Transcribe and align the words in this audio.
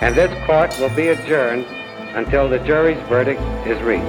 and 0.00 0.14
this 0.14 0.32
court 0.46 0.78
will 0.78 0.94
be 0.94 1.08
adjourned 1.08 1.66
until 2.14 2.48
the 2.48 2.58
jury's 2.60 3.00
verdict 3.08 3.40
is 3.66 3.80
reached. 3.82 4.04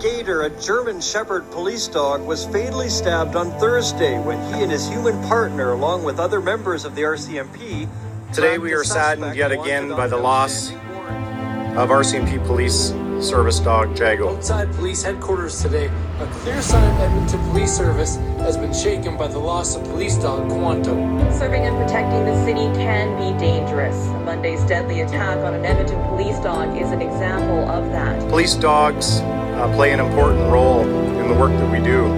Gator, 0.00 0.42
a 0.42 0.60
German 0.60 1.00
Shepherd 1.00 1.50
police 1.50 1.88
dog, 1.88 2.22
was 2.26 2.44
fatally 2.46 2.88
stabbed 2.88 3.34
on 3.34 3.50
Thursday 3.58 4.18
when 4.18 4.38
he 4.52 4.62
and 4.62 4.70
his 4.70 4.88
human 4.88 5.20
partner, 5.24 5.72
along 5.72 6.04
with 6.04 6.18
other 6.20 6.40
members 6.40 6.84
of 6.84 6.94
the 6.94 7.02
RCMP, 7.02 7.88
Today 8.32 8.58
we 8.58 8.74
are 8.74 8.84
saddened 8.84 9.34
yet 9.34 9.52
again 9.52 9.88
by 9.88 10.08
the 10.08 10.16
loss 10.16 10.72
of 10.72 11.88
RCMP 11.88 12.44
police 12.44 12.90
service 13.26 13.60
dog 13.60 13.98
Jago. 13.98 14.36
Outside 14.36 14.70
police 14.72 15.02
headquarters 15.02 15.62
today, 15.62 15.90
a 16.20 16.26
clear 16.28 16.62
sign 16.62 16.82
of 16.94 16.98
Edmonton 16.98 17.40
Police 17.50 17.76
Service 17.76 18.16
has 18.38 18.56
been 18.56 18.72
shaken 18.72 19.18
by 19.18 19.28
the 19.28 19.38
loss 19.38 19.76
of 19.76 19.84
police 19.84 20.16
dog 20.16 20.48
Quanto. 20.48 20.94
Serving 21.30 21.62
and 21.62 21.76
protecting 21.76 22.24
the 22.24 22.42
city 22.46 22.64
can 22.74 23.18
be 23.18 23.38
dangerous. 23.38 24.06
Monday's 24.24 24.64
deadly 24.64 25.02
attack 25.02 25.36
on 25.38 25.52
an 25.52 25.66
Edmonton 25.66 26.02
police 26.08 26.38
dog 26.38 26.74
is 26.74 26.90
an 26.90 27.02
example 27.02 27.68
of 27.68 27.92
that. 27.92 28.18
Police 28.30 28.54
dogs 28.54 29.20
uh, 29.20 29.70
play 29.74 29.92
an 29.92 30.00
important 30.00 30.50
role 30.50 30.86
in 30.86 31.28
the 31.28 31.34
work 31.34 31.52
that 31.52 31.70
we 31.70 31.84
do. 31.84 32.08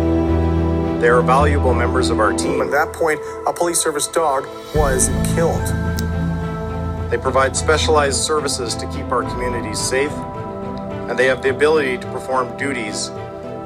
They 1.01 1.09
are 1.09 1.23
valuable 1.23 1.75
members 1.75 2.09
of 2.09 2.21
our 2.21 2.33
team. 2.33 2.63
At 2.63 2.71
that 2.71 2.93
point, 2.93 3.19
a 3.49 3.53
police 3.53 3.81
service 3.81 4.07
dog 4.07 4.47
was 4.77 5.09
killed. 5.35 5.67
They 7.11 7.19
provide 7.19 7.57
specialized 7.57 8.19
services 8.19 8.77
to 8.77 8.87
keep 8.93 9.11
our 9.11 9.23
communities 9.23 9.81
safe, 9.81 10.13
and 10.13 11.19
they 11.19 11.27
have 11.27 11.43
the 11.43 11.51
ability 11.51 11.99
to 11.99 12.07
perform 12.13 12.57
duties 12.57 13.11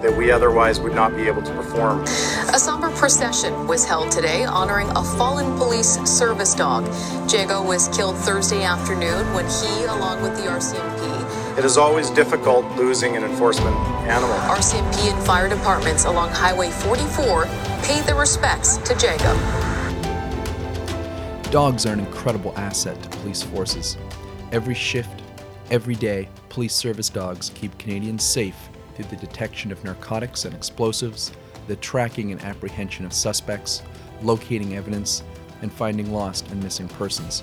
that 0.03 0.15
we 0.15 0.31
otherwise 0.31 0.81
would 0.81 0.95
not 0.95 1.17
be 1.17 1.23
able 1.29 1.43
to 1.43 1.55
perform. 1.55 2.03
A 2.03 2.59
somber 2.59 2.91
procession 2.91 3.67
was 3.67 3.85
held 3.85 4.11
today 4.11 4.45
honoring 4.45 4.89
a 4.91 5.03
fallen 5.17 5.57
police 5.57 5.99
service 6.05 6.55
dog. 6.55 6.85
Jago 7.31 7.63
was 7.63 7.89
killed 7.89 8.17
Thursday 8.17 8.65
afternoon 8.65 9.33
when 9.33 9.47
he, 9.47 9.85
along 9.85 10.21
with 10.23 10.37
the 10.37 10.43
RCMP, 10.43 11.59
It 11.59 11.65
is 11.65 11.77
always 11.77 12.11
difficult 12.11 12.65
losing 12.77 13.17
an 13.17 13.25
enforcement 13.25 13.77
animal. 14.09 14.35
RCMP 14.49 15.13
and 15.13 15.27
fire 15.27 15.49
departments 15.49 16.05
along 16.05 16.31
Highway 16.31 16.71
44 16.71 17.47
paid 17.83 18.05
their 18.05 18.17
respects 18.17 18.79
to 18.79 18.95
Jago. 18.95 19.33
Dogs 21.51 21.87
are 21.87 21.93
an 21.93 22.01
incredible 22.01 22.55
asset 22.57 23.01
to 23.03 23.09
police 23.19 23.43
forces. 23.43 23.99
Every 24.51 24.75
shift, 24.75 25.23
every 25.71 25.95
day, 25.95 26.29
police 26.49 26.75
service 26.75 27.09
dogs 27.09 27.51
keep 27.55 27.77
Canadians 27.79 28.25
safe 28.25 28.57
through 28.95 29.07
the 29.07 29.17
detection 29.17 29.73
of 29.73 29.83
narcotics 29.85 30.45
and 30.45 30.55
explosives, 30.55 31.33
the 31.67 31.77
tracking 31.77 32.33
and 32.33 32.41
apprehension 32.43 33.05
of 33.05 33.13
suspects, 33.13 33.83
locating 34.23 34.77
evidence, 34.77 35.23
and 35.63 35.73
finding 35.73 36.13
lost 36.13 36.49
and 36.51 36.63
missing 36.63 36.89
persons. 36.89 37.43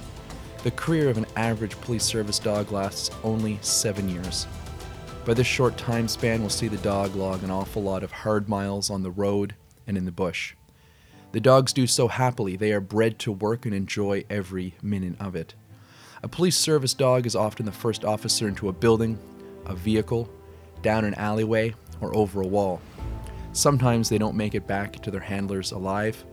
The 0.64 0.72
career 0.72 1.10
of 1.10 1.18
an 1.18 1.26
average 1.36 1.80
police 1.82 2.04
service 2.04 2.38
dog 2.38 2.72
lasts 2.72 3.12
only 3.24 3.58
seven 3.62 4.10
years. 4.10 4.46
By 5.26 5.34
this 5.34 5.48
short 5.48 5.78
time 5.78 6.08
span, 6.08 6.42
we'll 6.42 6.50
see 6.50 6.68
the 6.68 6.78
dog 6.78 7.16
log 7.16 7.44
an 7.44 7.52
awful 7.52 7.82
lot 7.82 8.04
of 8.04 8.12
hard 8.12 8.50
miles 8.50 8.90
on 8.90 9.04
the 9.04 9.12
road 9.12 9.56
and 9.88 9.98
in 9.98 10.06
the 10.06 10.12
bush. 10.12 10.56
The 11.32 11.40
dogs 11.40 11.74
do 11.74 11.86
so 11.86 12.08
happily, 12.08 12.56
they 12.56 12.74
are 12.74 12.82
bred 12.82 13.20
to 13.20 13.32
work 13.32 13.66
and 13.66 13.74
enjoy 13.74 14.26
every 14.30 14.76
minute 14.82 15.16
of 15.20 15.36
it. 15.36 15.54
A 16.24 16.28
police 16.28 16.58
service 16.58 16.94
dog 16.94 17.26
is 17.26 17.36
often 17.36 17.66
the 17.66 17.72
first 17.72 18.04
officer 18.04 18.48
into 18.48 18.68
a 18.68 18.74
building, 18.74 19.18
a 19.66 19.76
vehicle, 19.76 20.30
down 20.82 21.06
an 21.06 21.14
alleyway, 21.16 21.74
or 22.02 22.16
over 22.16 22.42
a 22.42 22.48
wall. 22.48 22.82
Sometimes 23.52 24.10
they 24.10 24.18
don't 24.18 24.38
make 24.38 24.56
it 24.56 24.68
back 24.68 24.94
to 25.02 25.12
their 25.12 25.20
handlers 25.20 25.72
alive, 25.72 26.24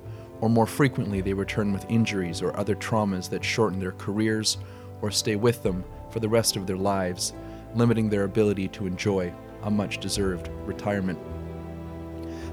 or 0.40 0.50
more 0.50 0.66
frequently, 0.66 1.20
they 1.20 1.32
return 1.32 1.72
with 1.72 1.90
injuries 1.90 2.42
or 2.42 2.56
other 2.56 2.74
traumas 2.74 3.28
that 3.30 3.44
shorten 3.44 3.80
their 3.80 3.92
careers 3.92 4.58
or 5.00 5.10
stay 5.10 5.36
with 5.36 5.62
them 5.62 5.82
for 6.10 6.20
the 6.20 6.28
rest 6.28 6.56
of 6.56 6.66
their 6.66 6.76
lives, 6.76 7.32
limiting 7.74 8.08
their 8.08 8.24
ability 8.24 8.68
to 8.68 8.86
enjoy 8.86 9.32
a 9.62 9.70
much 9.70 9.98
deserved 9.98 10.48
retirement. 10.64 11.18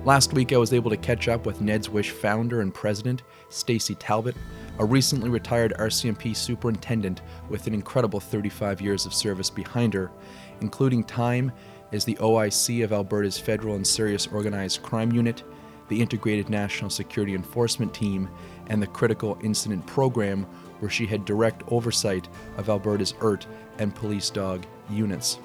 Last 0.06 0.34
week, 0.34 0.52
I 0.52 0.58
was 0.58 0.74
able 0.74 0.90
to 0.90 0.98
catch 0.98 1.30
up 1.30 1.46
with 1.46 1.62
Ned's 1.62 1.90
Wish 1.90 2.12
founder 2.12 2.60
and 2.60 2.74
president, 2.74 3.24
Stacey 3.50 3.96
Talbot, 3.96 4.36
a 4.80 4.86
recently 4.86 5.30
retired 5.30 5.74
RCMP 5.80 6.36
superintendent 6.36 7.22
with 7.50 7.68
an 7.68 7.74
incredible 7.74 8.20
35 8.20 8.82
years 8.82 9.06
of 9.06 9.14
service 9.14 9.50
behind 9.50 9.94
her, 9.94 10.12
including 10.60 11.06
time 11.06 11.54
as 11.94 12.04
the 12.04 12.16
OIC 12.16 12.84
of 12.84 12.92
Alberta's 12.92 13.38
Federal 13.38 13.76
and 13.76 13.86
Serious 13.86 14.28
Organized 14.28 14.82
Crime 14.82 15.12
Unit, 15.12 15.44
the 15.90 16.02
Integrated 16.02 16.50
National 16.50 16.90
Security 16.90 17.36
Enforcement 17.36 17.94
Team, 17.94 18.28
and 18.68 18.82
the 18.82 18.88
Critical 18.88 19.38
Incident 19.44 19.86
Program, 19.86 20.44
where 20.80 20.90
she 20.90 21.06
had 21.06 21.24
direct 21.24 21.62
oversight 21.68 22.28
of 22.58 22.68
Alberta's 22.68 23.14
ERT 23.22 23.46
and 23.78 23.94
police 23.94 24.32
dog 24.32 24.66
units. 24.90 25.38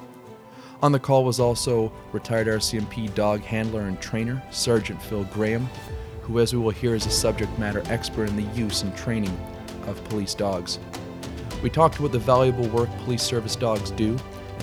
On 0.80 0.90
the 0.90 0.98
call 0.98 1.24
was 1.24 1.38
also 1.38 1.92
retired 2.12 2.46
RCMP 2.46 3.14
dog 3.14 3.40
handler 3.40 3.82
and 3.82 4.00
trainer, 4.00 4.42
Sergeant 4.50 5.02
Phil 5.02 5.24
Graham, 5.24 5.68
who, 6.22 6.38
as 6.38 6.54
we 6.54 6.60
will 6.60 6.70
hear, 6.70 6.94
is 6.94 7.04
a 7.04 7.10
subject 7.10 7.56
matter 7.58 7.82
expert 7.86 8.28
in 8.28 8.36
the 8.36 8.54
use 8.54 8.82
and 8.82 8.96
training 8.96 9.38
of 9.86 10.02
police 10.04 10.34
dogs. 10.34 10.78
We 11.62 11.68
talked 11.68 11.98
about 11.98 12.12
the 12.12 12.18
valuable 12.18 12.68
work 12.68 12.88
police 13.04 13.22
service 13.22 13.56
dogs 13.56 13.90
do 13.90 14.16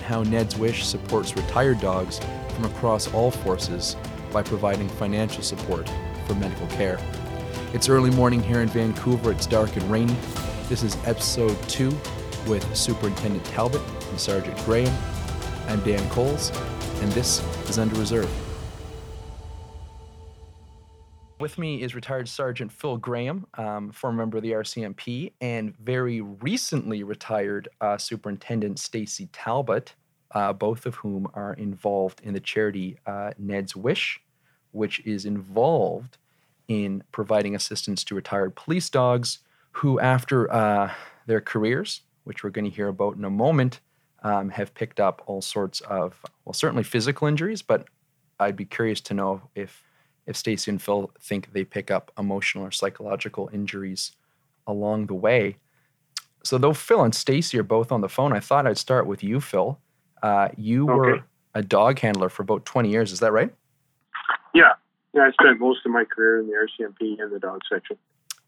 how 0.05 0.21
Ned's 0.23 0.55
Wish 0.55 0.85
supports 0.85 1.35
retired 1.35 1.79
dogs 1.79 2.19
from 2.53 2.65
across 2.65 3.11
all 3.13 3.31
forces 3.31 3.97
by 4.31 4.43
providing 4.43 4.87
financial 4.87 5.41
support 5.41 5.91
for 6.27 6.35
medical 6.35 6.67
care. 6.67 6.99
It's 7.73 7.89
early 7.89 8.11
morning 8.11 8.41
here 8.41 8.61
in 8.61 8.69
Vancouver, 8.69 9.31
it's 9.31 9.47
dark 9.47 9.75
and 9.75 9.91
rainy. 9.91 10.15
This 10.69 10.83
is 10.83 10.95
episode 11.05 11.57
two 11.67 11.97
with 12.47 12.63
Superintendent 12.75 13.43
Talbot 13.45 13.81
and 14.09 14.19
Sergeant 14.19 14.57
Graham. 14.65 14.95
I'm 15.67 15.81
Dan 15.81 16.07
Coles, 16.11 16.51
and 17.01 17.11
this 17.13 17.43
is 17.67 17.79
Under 17.79 17.95
Reserve. 17.99 18.44
With 21.37 21.57
me 21.57 21.81
is 21.81 21.95
retired 21.95 22.29
Sergeant 22.29 22.71
Phil 22.71 22.95
Graham, 22.95 23.45
um, 23.55 23.91
former 23.91 24.19
member 24.19 24.37
of 24.37 24.43
the 24.43 24.53
RCMP, 24.53 25.33
and 25.41 25.75
very 25.77 26.21
recently 26.21 27.03
retired 27.03 27.67
uh, 27.81 27.97
Superintendent 27.97 28.79
Stacey 28.79 29.27
Talbot, 29.33 29.95
uh, 30.31 30.53
both 30.53 30.85
of 30.85 30.95
whom 30.95 31.27
are 31.33 31.53
involved 31.53 32.21
in 32.23 32.33
the 32.33 32.39
charity 32.39 32.97
uh, 33.05 33.31
Ned's 33.37 33.75
Wish, 33.75 34.21
which 34.71 35.05
is 35.05 35.25
involved 35.25 36.17
in 36.69 37.03
providing 37.11 37.53
assistance 37.53 38.05
to 38.05 38.15
retired 38.15 38.55
police 38.55 38.89
dogs 38.89 39.39
who, 39.71 39.99
after 39.99 40.51
uh, 40.53 40.93
their 41.27 41.41
careers, 41.41 42.01
which 42.23 42.45
we're 42.45 42.49
going 42.49 42.65
to 42.65 42.75
hear 42.75 42.87
about 42.87 43.17
in 43.17 43.25
a 43.25 43.29
moment, 43.29 43.81
um, 44.23 44.49
have 44.49 44.73
picked 44.73 45.01
up 45.01 45.21
all 45.25 45.41
sorts 45.41 45.81
of, 45.81 46.17
well, 46.45 46.53
certainly 46.53 46.83
physical 46.83 47.27
injuries, 47.27 47.61
but 47.61 47.87
I'd 48.39 48.55
be 48.55 48.65
curious 48.65 49.01
to 49.01 49.13
know 49.13 49.41
if 49.53 49.83
if 50.27 50.35
Stacey 50.35 50.71
and 50.71 50.81
Phil 50.81 51.11
think 51.21 51.53
they 51.53 51.63
pick 51.63 51.91
up 51.91 52.11
emotional 52.17 52.65
or 52.65 52.71
psychological 52.71 53.49
injuries 53.53 54.11
along 54.67 55.07
the 55.07 55.13
way. 55.13 55.57
So 56.43 56.57
though 56.57 56.73
Phil 56.73 57.03
and 57.03 57.13
Stacey 57.13 57.57
are 57.59 57.63
both 57.63 57.91
on 57.91 58.01
the 58.01 58.09
phone, 58.09 58.33
I 58.33 58.39
thought 58.39 58.67
I'd 58.67 58.77
start 58.77 59.07
with 59.07 59.23
you, 59.23 59.39
Phil. 59.41 59.79
Uh, 60.21 60.49
you 60.57 60.83
Okay. 60.89 60.93
were 60.93 61.23
a 61.53 61.61
dog 61.61 61.99
handler 61.99 62.29
for 62.29 62.43
about 62.43 62.65
20 62.65 62.89
years, 62.89 63.11
is 63.11 63.19
that 63.19 63.31
right? 63.31 63.53
Yeah. 64.53 64.73
Yeah, 65.13 65.23
I 65.23 65.31
spent 65.31 65.59
most 65.59 65.85
of 65.85 65.91
my 65.91 66.03
career 66.03 66.39
in 66.39 66.47
the 66.47 66.53
RCMP 66.53 67.19
and 67.21 67.31
the 67.31 67.39
dog 67.39 67.61
section. 67.71 67.97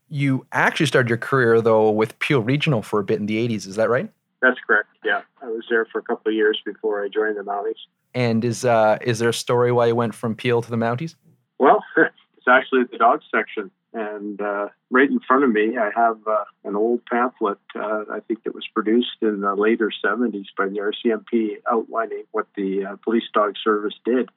You 0.09 0.45
actually 0.51 0.85
started 0.85 1.09
your 1.09 1.17
career 1.17 1.61
though 1.61 1.89
with 1.91 2.17
Peel 2.19 2.41
Regional 2.41 2.81
for 2.81 2.99
a 2.99 3.03
bit 3.03 3.19
in 3.19 3.25
the 3.25 3.37
80s, 3.47 3.67
is 3.67 3.75
that 3.75 3.89
right? 3.89 4.09
That's 4.41 4.57
correct. 4.65 4.89
Yeah. 5.03 5.21
I 5.41 5.47
was 5.47 5.65
there 5.69 5.85
for 5.85 5.99
a 5.99 6.03
couple 6.03 6.29
of 6.29 6.35
years 6.35 6.61
before 6.65 7.03
I 7.03 7.07
joined 7.07 7.37
the 7.37 7.41
Mounties. 7.43 7.77
And 8.13 8.43
is 8.45 8.65
uh, 8.65 8.97
is 9.01 9.19
there 9.19 9.29
a 9.29 9.33
story 9.33 9.71
why 9.71 9.87
you 9.87 9.95
went 9.95 10.13
from 10.15 10.35
Peel 10.35 10.61
to 10.61 10.69
the 10.69 10.77
Mounties? 10.77 11.15
Well, 11.59 11.83
it's 11.97 12.47
actually 12.47 12.83
the 12.91 12.97
dog 12.97 13.21
section. 13.31 13.71
And 13.93 14.39
uh, 14.41 14.67
right 14.91 15.09
in 15.09 15.19
front 15.21 15.43
of 15.43 15.51
me, 15.51 15.77
I 15.77 15.89
have 15.95 16.19
uh, 16.27 16.43
an 16.63 16.75
old 16.75 17.05
pamphlet, 17.05 17.57
uh, 17.75 18.03
I 18.11 18.19
think 18.27 18.43
that 18.43 18.53
was 18.53 18.67
produced 18.73 19.17
in 19.21 19.41
the 19.41 19.55
later 19.55 19.91
70s 20.05 20.45
by 20.57 20.67
the 20.67 20.79
RCMP 20.79 21.57
outlining 21.71 22.25
what 22.31 22.47
the 22.55 22.85
uh, 22.85 22.95
police 22.97 23.23
dog 23.33 23.55
service 23.63 23.95
did. 24.05 24.29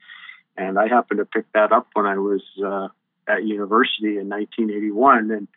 And 0.56 0.78
I 0.78 0.88
happened 0.88 1.18
to 1.18 1.24
pick 1.24 1.52
that 1.52 1.72
up 1.72 1.88
when 1.94 2.06
I 2.06 2.16
was 2.18 2.42
uh, 2.64 2.88
at 3.26 3.44
university 3.44 4.18
in 4.18 4.28
1981. 4.28 5.30
And 5.30 5.48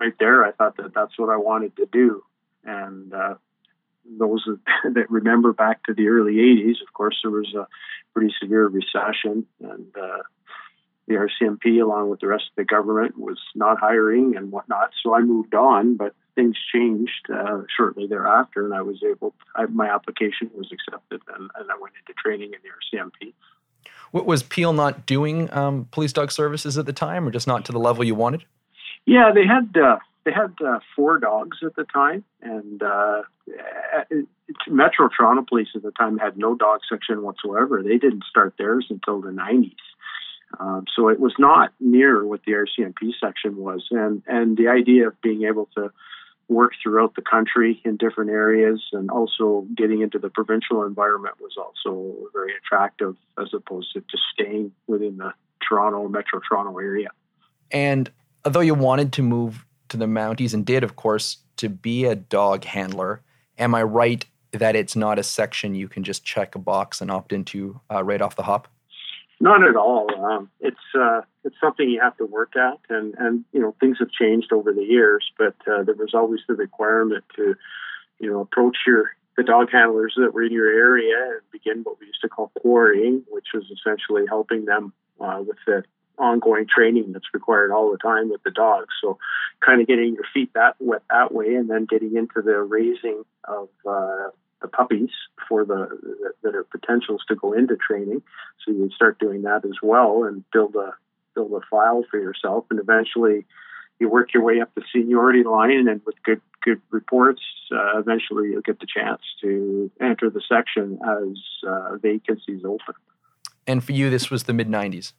right 0.00 0.14
there, 0.18 0.44
I 0.44 0.52
thought 0.52 0.76
that 0.78 0.94
that's 0.94 1.18
what 1.18 1.30
I 1.30 1.36
wanted 1.36 1.76
to 1.76 1.86
do. 1.86 2.24
And 2.64 3.12
uh, 3.12 3.34
those 4.04 4.44
that 4.84 5.10
remember 5.10 5.52
back 5.52 5.84
to 5.84 5.94
the 5.94 6.08
early 6.08 6.34
80s, 6.34 6.82
of 6.86 6.92
course, 6.92 7.18
there 7.22 7.30
was 7.30 7.54
a 7.54 7.66
pretty 8.14 8.34
severe 8.40 8.66
recession. 8.66 9.46
And 9.60 9.86
the 11.08 11.14
RCMP, 11.14 11.82
along 11.82 12.10
with 12.10 12.20
the 12.20 12.26
rest 12.26 12.44
of 12.50 12.56
the 12.56 12.64
government, 12.64 13.18
was 13.18 13.38
not 13.54 13.78
hiring 13.78 14.36
and 14.36 14.52
whatnot. 14.52 14.90
So 15.02 15.14
I 15.14 15.20
moved 15.20 15.54
on, 15.54 15.96
but 15.96 16.14
things 16.34 16.56
changed 16.72 17.30
uh, 17.32 17.62
shortly 17.74 18.06
thereafter, 18.06 18.64
and 18.64 18.74
I 18.74 18.82
was 18.82 19.02
able. 19.02 19.34
I, 19.56 19.66
my 19.66 19.88
application 19.88 20.50
was 20.54 20.70
accepted, 20.70 21.20
and, 21.34 21.50
and 21.58 21.70
I 21.70 21.74
went 21.80 21.94
into 21.98 22.12
training 22.22 22.52
in 22.52 22.60
the 22.62 22.98
RCMP. 22.98 23.32
What 24.10 24.26
was 24.26 24.42
Peel 24.42 24.72
not 24.72 25.06
doing 25.06 25.52
um, 25.52 25.88
police 25.90 26.12
dog 26.12 26.30
services 26.30 26.78
at 26.78 26.86
the 26.86 26.92
time, 26.92 27.26
or 27.26 27.30
just 27.30 27.46
not 27.46 27.64
to 27.66 27.72
the 27.72 27.80
level 27.80 28.04
you 28.04 28.14
wanted? 28.14 28.44
Yeah, 29.06 29.32
they 29.34 29.46
had 29.46 29.76
uh, 29.76 29.98
they 30.24 30.32
had 30.32 30.54
uh, 30.64 30.80
four 30.94 31.18
dogs 31.18 31.58
at 31.64 31.74
the 31.74 31.84
time, 31.84 32.22
and 32.42 32.82
uh, 32.82 33.22
Metro 34.68 35.08
Toronto 35.08 35.44
Police 35.48 35.68
at 35.74 35.82
the 35.82 35.90
time 35.92 36.18
had 36.18 36.36
no 36.36 36.54
dog 36.54 36.80
section 36.88 37.22
whatsoever. 37.22 37.82
They 37.82 37.96
didn't 37.96 38.24
start 38.28 38.54
theirs 38.58 38.86
until 38.90 39.20
the 39.20 39.30
90s. 39.30 39.74
Um, 40.58 40.84
so 40.94 41.08
it 41.08 41.20
was 41.20 41.34
not 41.38 41.72
near 41.78 42.24
what 42.24 42.40
the 42.44 42.52
RCMP 42.52 43.12
section 43.20 43.56
was, 43.56 43.86
and 43.90 44.22
and 44.26 44.56
the 44.56 44.68
idea 44.68 45.08
of 45.08 45.20
being 45.20 45.44
able 45.44 45.68
to 45.76 45.90
work 46.48 46.72
throughout 46.82 47.14
the 47.14 47.22
country 47.22 47.80
in 47.84 47.96
different 47.96 48.30
areas 48.30 48.82
and 48.92 49.10
also 49.10 49.66
getting 49.76 50.00
into 50.00 50.18
the 50.18 50.30
provincial 50.30 50.82
environment 50.84 51.34
was 51.40 51.56
also 51.58 52.16
very 52.32 52.54
attractive 52.56 53.16
as 53.38 53.48
opposed 53.52 53.92
to 53.92 54.00
just 54.10 54.22
staying 54.32 54.72
within 54.86 55.18
the 55.18 55.32
Toronto 55.66 56.08
Metro 56.08 56.40
Toronto 56.48 56.78
area. 56.78 57.10
And 57.70 58.10
although 58.44 58.60
you 58.60 58.74
wanted 58.74 59.12
to 59.14 59.22
move 59.22 59.66
to 59.90 59.98
the 59.98 60.06
Mounties 60.06 60.54
and 60.54 60.64
did, 60.64 60.82
of 60.84 60.96
course, 60.96 61.38
to 61.58 61.68
be 61.68 62.06
a 62.06 62.14
dog 62.14 62.64
handler, 62.64 63.20
am 63.58 63.74
I 63.74 63.82
right 63.82 64.24
that 64.52 64.74
it's 64.74 64.96
not 64.96 65.18
a 65.18 65.22
section 65.22 65.74
you 65.74 65.88
can 65.88 66.02
just 66.02 66.24
check 66.24 66.54
a 66.54 66.58
box 66.58 67.02
and 67.02 67.10
opt 67.10 67.32
into 67.32 67.80
uh, 67.92 68.02
right 68.02 68.22
off 68.22 68.36
the 68.36 68.44
hop? 68.44 68.68
Not 69.40 69.66
at 69.66 69.76
all. 69.76 70.08
Um, 70.24 70.50
it's 70.60 70.76
uh, 70.98 71.20
it's 71.44 71.54
something 71.60 71.88
you 71.88 72.00
have 72.00 72.16
to 72.16 72.26
work 72.26 72.56
at, 72.56 72.78
and 72.88 73.14
and 73.18 73.44
you 73.52 73.60
know 73.60 73.74
things 73.78 73.98
have 74.00 74.10
changed 74.10 74.52
over 74.52 74.72
the 74.72 74.82
years, 74.82 75.30
but 75.38 75.54
uh, 75.70 75.84
there 75.84 75.94
was 75.94 76.12
always 76.12 76.40
the 76.48 76.54
requirement 76.54 77.24
to, 77.36 77.54
you 78.18 78.30
know, 78.30 78.40
approach 78.40 78.78
your 78.84 79.12
the 79.36 79.44
dog 79.44 79.68
handlers 79.70 80.14
that 80.16 80.34
were 80.34 80.42
in 80.42 80.52
your 80.52 80.68
area 80.68 81.14
and 81.30 81.40
begin 81.52 81.82
what 81.84 82.00
we 82.00 82.06
used 82.06 82.20
to 82.22 82.28
call 82.28 82.50
quarrying, 82.60 83.22
which 83.28 83.46
was 83.54 83.64
essentially 83.70 84.24
helping 84.28 84.64
them 84.64 84.92
uh, 85.20 85.40
with 85.46 85.58
the 85.64 85.84
ongoing 86.18 86.66
training 86.66 87.12
that's 87.12 87.32
required 87.32 87.70
all 87.70 87.92
the 87.92 87.98
time 87.98 88.28
with 88.28 88.42
the 88.42 88.50
dogs. 88.50 88.92
So, 89.00 89.18
kind 89.64 89.80
of 89.80 89.86
getting 89.86 90.14
your 90.14 90.24
feet 90.34 90.50
that 90.54 90.74
wet 90.80 91.02
that 91.10 91.32
way, 91.32 91.54
and 91.54 91.70
then 91.70 91.84
getting 91.84 92.16
into 92.16 92.42
the 92.42 92.60
raising 92.60 93.22
of 93.44 93.68
uh, 93.88 94.30
the 94.60 94.68
puppies 94.68 95.10
for 95.48 95.64
the 95.64 95.88
that 96.42 96.54
are 96.54 96.64
potentials 96.64 97.22
to 97.28 97.34
go 97.34 97.52
into 97.52 97.76
training. 97.76 98.22
So 98.64 98.72
you 98.72 98.90
start 98.94 99.18
doing 99.18 99.42
that 99.42 99.64
as 99.64 99.76
well 99.82 100.24
and 100.24 100.44
build 100.52 100.74
a 100.76 100.94
build 101.34 101.52
a 101.52 101.60
file 101.70 102.04
for 102.10 102.18
yourself, 102.18 102.64
and 102.70 102.80
eventually 102.80 103.46
you 103.98 104.08
work 104.08 104.32
your 104.32 104.42
way 104.42 104.60
up 104.60 104.70
the 104.74 104.82
seniority 104.92 105.44
line, 105.44 105.88
and 105.88 106.00
with 106.04 106.16
good 106.24 106.40
good 106.62 106.80
reports, 106.90 107.42
uh, 107.72 107.98
eventually 107.98 108.48
you'll 108.50 108.62
get 108.62 108.80
the 108.80 108.86
chance 108.86 109.22
to 109.40 109.90
enter 110.00 110.28
the 110.28 110.42
section 110.48 110.98
as 111.06 111.38
uh, 111.68 111.96
vacancies 111.98 112.64
open. 112.64 112.94
And 113.66 113.82
for 113.84 113.92
you, 113.92 114.10
this 114.10 114.30
was 114.30 114.44
the 114.44 114.52
mid 114.52 114.68
'90s. 114.68 115.12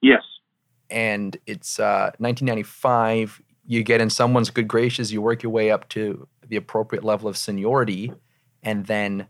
Yes. 0.00 0.22
And 0.90 1.36
it's 1.46 1.78
uh, 1.78 2.12
1995. 2.18 3.42
You 3.66 3.82
get 3.82 4.00
in 4.00 4.08
someone's 4.08 4.48
good 4.48 4.68
graces. 4.68 5.12
You 5.12 5.20
work 5.20 5.42
your 5.42 5.52
way 5.52 5.70
up 5.70 5.88
to 5.90 6.26
the 6.46 6.56
appropriate 6.56 7.04
level 7.04 7.28
of 7.28 7.36
seniority 7.36 8.12
and 8.68 8.84
then 8.84 9.26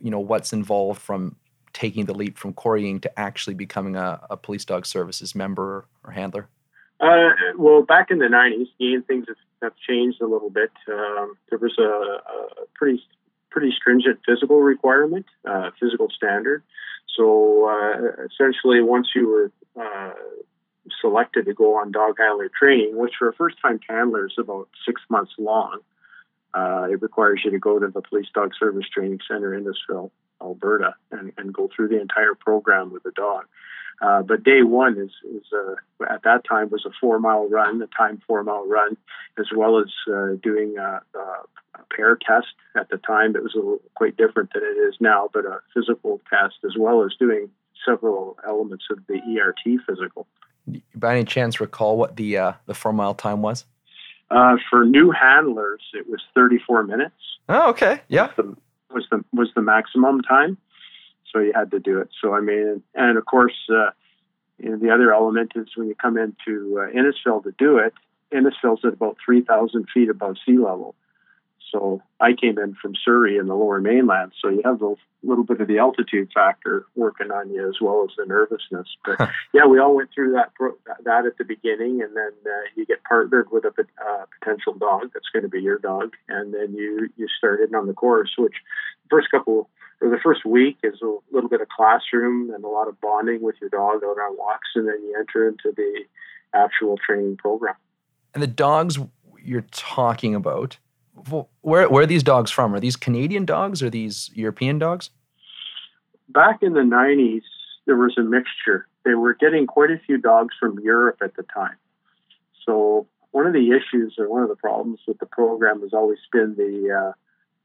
you 0.00 0.10
know 0.10 0.18
what's 0.18 0.52
involved 0.52 1.00
from 1.00 1.36
taking 1.74 2.06
the 2.06 2.14
leap 2.14 2.38
from 2.38 2.54
quarrying 2.54 2.98
to 3.00 3.20
actually 3.20 3.54
becoming 3.54 3.94
a, 3.96 4.18
a 4.30 4.36
police 4.36 4.64
dog 4.64 4.86
services 4.86 5.34
member 5.34 5.86
or 6.02 6.10
handler? 6.12 6.48
Uh, 6.98 7.30
well, 7.56 7.82
back 7.82 8.10
in 8.10 8.18
the 8.18 8.24
90s, 8.24 8.66
again, 8.80 9.04
things 9.06 9.26
have, 9.28 9.36
have 9.62 9.72
changed 9.86 10.20
a 10.20 10.26
little 10.26 10.50
bit. 10.50 10.72
Um, 10.88 11.34
there 11.50 11.58
was 11.58 11.76
a, 11.78 11.82
a, 11.82 12.66
pretty 12.74 13.00
pretty 13.50 13.72
stringent 13.78 14.20
physical 14.26 14.60
requirement, 14.60 15.26
uh, 15.44 15.70
physical 15.78 16.08
standard. 16.10 16.62
So 17.16 17.68
uh, 17.68 18.24
essentially, 18.24 18.80
once 18.80 19.08
you 19.14 19.28
were 19.28 19.52
uh, 19.80 20.14
selected 21.00 21.44
to 21.44 21.54
go 21.54 21.76
on 21.76 21.92
dog 21.92 22.16
handler 22.18 22.50
training, 22.58 22.96
which 22.96 23.12
for 23.18 23.28
a 23.28 23.34
first 23.34 23.56
time 23.60 23.80
handler 23.86 24.26
is 24.26 24.34
about 24.38 24.68
six 24.86 25.02
months 25.10 25.32
long, 25.38 25.80
uh, 26.54 26.86
it 26.90 27.02
requires 27.02 27.42
you 27.44 27.50
to 27.50 27.58
go 27.58 27.78
to 27.78 27.88
the 27.88 28.00
Police 28.00 28.28
Dog 28.34 28.52
Service 28.58 28.86
Training 28.92 29.20
Center 29.28 29.54
in 29.54 29.64
Innisfail, 29.64 30.10
Alberta, 30.40 30.94
and, 31.10 31.32
and 31.36 31.52
go 31.52 31.68
through 31.74 31.88
the 31.88 32.00
entire 32.00 32.34
program 32.34 32.92
with 32.92 33.02
the 33.02 33.12
dog. 33.12 33.44
Uh, 34.00 34.22
but 34.22 34.44
day 34.44 34.62
one 34.62 34.96
is, 34.96 35.10
is 35.28 35.44
uh, 35.52 35.74
at 36.08 36.22
that 36.22 36.44
time 36.48 36.70
was 36.70 36.84
a 36.86 36.90
four 37.00 37.18
mile 37.18 37.48
run, 37.48 37.82
a 37.82 37.86
time 37.88 38.22
four 38.26 38.44
mile 38.44 38.66
run, 38.66 38.96
as 39.38 39.46
well 39.54 39.78
as 39.78 39.92
uh, 40.12 40.36
doing 40.42 40.76
a, 40.78 41.00
a, 41.18 41.84
PARE 41.94 42.16
test. 42.16 42.48
At 42.76 42.90
the 42.90 42.98
time, 42.98 43.34
it 43.34 43.42
was 43.42 43.54
a 43.54 43.58
little, 43.58 43.80
quite 43.94 44.16
different 44.16 44.50
than 44.52 44.62
it 44.62 44.78
is 44.88 44.94
now, 45.00 45.30
but 45.32 45.46
a 45.46 45.60
physical 45.74 46.20
test, 46.28 46.56
as 46.64 46.72
well 46.78 47.04
as 47.04 47.14
doing 47.18 47.48
several 47.84 48.36
elements 48.46 48.84
of 48.90 48.98
the 49.06 49.14
ERT 49.14 49.80
physical. 49.86 50.26
By 50.94 51.16
any 51.16 51.24
chance, 51.24 51.60
recall 51.60 51.96
what 51.96 52.16
the 52.16 52.36
uh, 52.36 52.52
the 52.66 52.74
four 52.74 52.92
mile 52.92 53.14
time 53.14 53.42
was? 53.42 53.64
Uh, 54.30 54.56
for 54.68 54.84
new 54.84 55.10
handlers, 55.10 55.82
it 55.94 56.08
was 56.08 56.20
34 56.34 56.84
minutes. 56.84 57.14
Oh, 57.48 57.70
okay. 57.70 58.02
Yeah. 58.08 58.26
Was 58.26 58.36
the, 58.36 58.56
was 58.94 59.06
the, 59.10 59.24
was 59.32 59.48
the 59.54 59.62
maximum 59.62 60.20
time. 60.22 60.58
So 61.32 61.40
you 61.40 61.52
had 61.54 61.70
to 61.70 61.78
do 61.78 62.00
it. 62.00 62.08
So, 62.20 62.34
I 62.34 62.40
mean, 62.40 62.82
and 62.94 63.18
of 63.18 63.24
course, 63.26 63.54
uh, 63.70 63.90
you 64.58 64.70
know, 64.70 64.76
the 64.76 64.90
other 64.90 65.12
element 65.12 65.52
is 65.54 65.68
when 65.76 65.88
you 65.88 65.94
come 65.94 66.16
into 66.16 66.78
uh, 66.78 66.90
Innisfail 66.94 67.42
to 67.44 67.52
do 67.58 67.78
it, 67.78 67.94
Innisfail's 68.32 68.84
at 68.84 68.92
about 68.92 69.16
3,000 69.24 69.86
feet 69.92 70.10
above 70.10 70.36
sea 70.44 70.58
level. 70.58 70.94
So 71.70 72.02
I 72.20 72.32
came 72.32 72.58
in 72.58 72.74
from 72.74 72.94
Surrey 73.04 73.36
in 73.36 73.46
the 73.46 73.54
lower 73.54 73.80
mainland. 73.80 74.32
So 74.40 74.48
you 74.48 74.62
have 74.64 74.82
a 74.82 74.94
little 75.22 75.44
bit 75.44 75.60
of 75.60 75.68
the 75.68 75.78
altitude 75.78 76.30
factor 76.32 76.86
working 76.94 77.30
on 77.30 77.50
you 77.50 77.68
as 77.68 77.76
well 77.80 78.06
as 78.08 78.14
the 78.16 78.24
nervousness. 78.26 78.88
But 79.04 79.30
yeah, 79.52 79.66
we 79.66 79.78
all 79.78 79.94
went 79.94 80.10
through 80.14 80.32
that 80.32 80.52
that 81.04 81.26
at 81.26 81.38
the 81.38 81.44
beginning, 81.44 82.02
and 82.02 82.16
then 82.16 82.32
uh, 82.46 82.68
you 82.74 82.86
get 82.86 83.04
partnered 83.04 83.50
with 83.50 83.64
a 83.64 83.68
uh, 83.68 84.24
potential 84.38 84.74
dog 84.74 85.10
that's 85.12 85.28
going 85.32 85.42
to 85.42 85.48
be 85.48 85.60
your 85.60 85.78
dog, 85.78 86.14
and 86.28 86.54
then 86.54 86.74
you 86.74 87.08
you 87.16 87.26
start 87.36 87.60
in 87.60 87.74
on 87.74 87.86
the 87.86 87.94
course. 87.94 88.30
Which 88.38 88.54
the 89.04 89.08
first 89.10 89.30
couple 89.30 89.68
or 90.00 90.10
the 90.10 90.18
first 90.22 90.44
week 90.44 90.78
is 90.82 91.00
a 91.02 91.16
little 91.32 91.50
bit 91.50 91.60
of 91.60 91.68
classroom 91.68 92.52
and 92.54 92.64
a 92.64 92.68
lot 92.68 92.88
of 92.88 93.00
bonding 93.00 93.42
with 93.42 93.56
your 93.60 93.70
dog 93.70 94.02
out 94.04 94.18
on 94.18 94.36
walks, 94.36 94.68
and 94.74 94.86
then 94.86 95.02
you 95.02 95.14
enter 95.18 95.48
into 95.48 95.72
the 95.76 96.04
actual 96.54 96.96
training 97.04 97.36
program. 97.36 97.74
And 98.34 98.42
the 98.42 98.46
dogs 98.46 98.98
you're 99.42 99.66
talking 99.72 100.34
about 100.34 100.78
where 101.62 101.88
where 101.88 102.02
are 102.02 102.06
these 102.06 102.22
dogs 102.22 102.50
from? 102.50 102.74
Are 102.74 102.80
these 102.80 102.96
Canadian 102.96 103.44
dogs 103.44 103.82
or 103.82 103.90
these 103.90 104.30
European 104.34 104.78
dogs? 104.78 105.10
Back 106.28 106.62
in 106.62 106.74
the 106.74 106.80
'90s, 106.80 107.42
there 107.86 107.96
was 107.96 108.16
a 108.18 108.22
mixture. 108.22 108.86
They 109.04 109.14
were 109.14 109.34
getting 109.34 109.66
quite 109.66 109.90
a 109.90 109.98
few 109.98 110.18
dogs 110.18 110.54
from 110.58 110.78
Europe 110.80 111.18
at 111.22 111.34
the 111.36 111.42
time. 111.44 111.76
So 112.64 113.06
one 113.30 113.46
of 113.46 113.52
the 113.52 113.70
issues 113.70 114.16
or 114.18 114.28
one 114.28 114.42
of 114.42 114.48
the 114.48 114.56
problems 114.56 115.00
with 115.06 115.18
the 115.18 115.26
program 115.26 115.80
has 115.82 115.92
always 115.92 116.18
been 116.32 116.54
the 116.56 117.08
uh, 117.08 117.12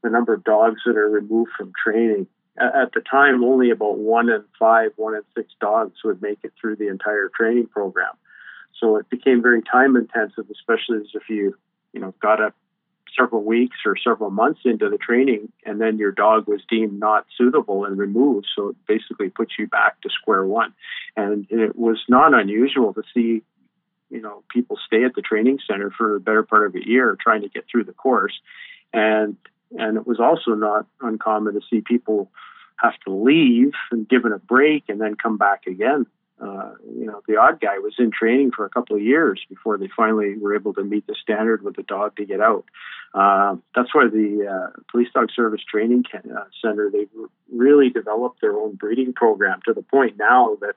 the 0.02 0.10
number 0.10 0.34
of 0.34 0.44
dogs 0.44 0.82
that 0.86 0.96
are 0.96 1.08
removed 1.08 1.50
from 1.56 1.72
training. 1.82 2.26
At, 2.58 2.74
at 2.74 2.92
the 2.92 3.00
time, 3.00 3.42
only 3.42 3.70
about 3.70 3.98
one 3.98 4.28
in 4.28 4.44
five, 4.58 4.92
one 4.96 5.14
in 5.14 5.22
six 5.36 5.52
dogs 5.60 5.94
would 6.04 6.22
make 6.22 6.38
it 6.42 6.52
through 6.60 6.76
the 6.76 6.88
entire 6.88 7.30
training 7.34 7.66
program. 7.66 8.12
So 8.80 8.96
it 8.96 9.08
became 9.08 9.42
very 9.42 9.62
time 9.62 9.96
intensive, 9.96 10.46
especially 10.50 10.98
as 10.98 11.08
if 11.14 11.28
you 11.28 11.56
you 11.92 12.00
know 12.00 12.14
got 12.20 12.40
a 12.40 12.52
several 13.18 13.42
weeks 13.42 13.76
or 13.86 13.96
several 13.96 14.30
months 14.30 14.60
into 14.64 14.88
the 14.88 14.98
training, 14.98 15.52
and 15.64 15.80
then 15.80 15.98
your 15.98 16.12
dog 16.12 16.46
was 16.46 16.60
deemed 16.68 16.98
not 16.98 17.26
suitable 17.36 17.84
and 17.84 17.98
removed. 17.98 18.46
So 18.54 18.68
it 18.68 18.76
basically 18.86 19.30
puts 19.30 19.52
you 19.58 19.66
back 19.66 20.00
to 20.02 20.10
square 20.10 20.44
one. 20.44 20.72
And 21.16 21.46
it 21.50 21.76
was 21.76 21.98
not 22.08 22.34
unusual 22.34 22.94
to 22.94 23.02
see, 23.14 23.42
you 24.10 24.20
know, 24.20 24.42
people 24.48 24.78
stay 24.86 25.04
at 25.04 25.14
the 25.14 25.22
training 25.22 25.58
center 25.66 25.90
for 25.90 26.16
a 26.16 26.20
better 26.20 26.42
part 26.42 26.66
of 26.66 26.74
a 26.74 26.86
year 26.86 27.16
trying 27.20 27.42
to 27.42 27.48
get 27.48 27.64
through 27.70 27.84
the 27.84 27.92
course. 27.92 28.38
And 28.92 29.36
and 29.76 29.96
it 29.96 30.06
was 30.06 30.20
also 30.20 30.52
not 30.54 30.86
uncommon 31.00 31.54
to 31.54 31.60
see 31.68 31.80
people 31.80 32.30
have 32.76 32.94
to 33.06 33.12
leave 33.12 33.72
and 33.90 34.08
given 34.08 34.32
a 34.32 34.38
break 34.38 34.84
and 34.88 35.00
then 35.00 35.16
come 35.16 35.36
back 35.36 35.66
again 35.66 36.06
uh, 36.44 36.74
you 36.98 37.06
know, 37.06 37.22
the 37.26 37.36
odd 37.36 37.60
guy 37.60 37.78
was 37.78 37.94
in 37.98 38.10
training 38.10 38.50
for 38.54 38.64
a 38.64 38.68
couple 38.68 38.96
of 38.96 39.02
years 39.02 39.40
before 39.48 39.78
they 39.78 39.88
finally 39.96 40.36
were 40.36 40.54
able 40.54 40.74
to 40.74 40.84
meet 40.84 41.06
the 41.06 41.14
standard 41.22 41.62
with 41.62 41.76
the 41.76 41.82
dog 41.82 42.14
to 42.16 42.24
get 42.24 42.40
out. 42.40 42.64
Uh, 43.14 43.56
that's 43.74 43.94
why 43.94 44.06
the 44.08 44.46
uh, 44.46 44.80
Police 44.90 45.08
Dog 45.14 45.28
Service 45.34 45.62
Training 45.68 46.04
uh, 46.14 46.44
Center 46.60 46.90
they 46.90 47.06
really 47.52 47.88
developed 47.88 48.40
their 48.40 48.56
own 48.58 48.74
breeding 48.74 49.12
program 49.12 49.60
to 49.64 49.72
the 49.72 49.82
point 49.82 50.18
now 50.18 50.56
that 50.60 50.74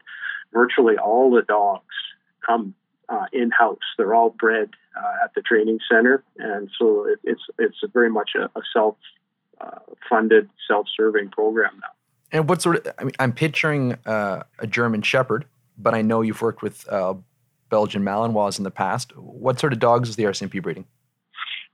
virtually 0.54 0.98
all 0.98 1.32
the 1.32 1.42
dogs 1.42 1.96
come 2.46 2.74
uh, 3.10 3.26
in 3.34 3.52
house. 3.52 3.80
They're 3.98 4.14
all 4.14 4.30
bred 4.30 4.70
uh, 4.96 5.24
at 5.26 5.34
the 5.34 5.42
training 5.42 5.80
center, 5.92 6.24
and 6.38 6.70
so 6.78 7.08
it, 7.08 7.20
it's 7.24 7.44
it's 7.58 7.78
very 7.94 8.10
much 8.10 8.32
a, 8.36 8.46
a 8.58 8.62
self 8.72 8.96
funded, 10.08 10.50
self 10.68 10.88
serving 10.96 11.30
program 11.30 11.80
now. 11.82 11.90
And 12.32 12.48
what 12.48 12.62
sort 12.62 12.86
of? 12.86 12.94
I 13.00 13.04
mean, 13.04 13.14
I'm 13.20 13.32
picturing 13.32 13.94
uh, 14.06 14.44
a 14.60 14.68
German 14.68 15.02
Shepherd, 15.02 15.46
but 15.78 15.94
I 15.94 16.02
know 16.02 16.22
you've 16.22 16.42
worked 16.42 16.62
with 16.62 16.88
uh, 16.90 17.16
Belgian 17.70 18.04
Malinois 18.04 18.58
in 18.58 18.64
the 18.64 18.72
past. 18.72 19.16
What 19.18 19.60
sort 19.60 19.74
of 19.74 19.80
dogs 19.80 20.10
is 20.10 20.16
the 20.16 20.24
RCMP 20.24 20.62
breeding? 20.62 20.86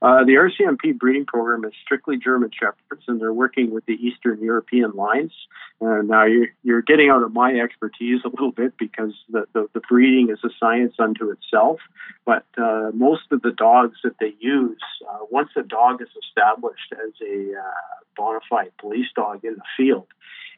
Uh, 0.02 0.24
the 0.24 0.32
RCMP 0.32 0.98
breeding 0.98 1.24
program 1.24 1.64
is 1.64 1.72
strictly 1.82 2.16
German 2.18 2.50
Shepherds, 2.52 3.04
and 3.08 3.20
they're 3.20 3.32
working 3.32 3.70
with 3.70 3.86
the 3.86 3.94
Eastern 3.94 4.42
European 4.42 4.92
lines. 4.92 5.32
Uh, 5.80 6.02
now, 6.02 6.24
you're, 6.24 6.48
you're 6.62 6.82
getting 6.82 7.10
out 7.10 7.22
of 7.22 7.32
my 7.32 7.52
expertise 7.52 8.20
a 8.24 8.28
little 8.28 8.52
bit 8.52 8.76
because 8.78 9.12
the, 9.30 9.46
the, 9.52 9.68
the 9.72 9.80
breeding 9.80 10.30
is 10.30 10.38
a 10.44 10.50
science 10.60 10.94
unto 10.98 11.30
itself. 11.30 11.80
But 12.24 12.44
uh, 12.58 12.90
most 12.92 13.32
of 13.32 13.42
the 13.42 13.52
dogs 13.52 13.98
that 14.04 14.18
they 14.18 14.34
use, 14.40 14.82
uh, 15.08 15.18
once 15.30 15.50
a 15.56 15.62
dog 15.62 16.02
is 16.02 16.08
established 16.26 16.92
as 16.92 17.12
a 17.22 17.54
uh, 17.58 18.04
bona 18.16 18.40
fide 18.48 18.72
police 18.78 19.08
dog 19.14 19.44
in 19.44 19.54
the 19.54 19.62
field, 19.76 20.06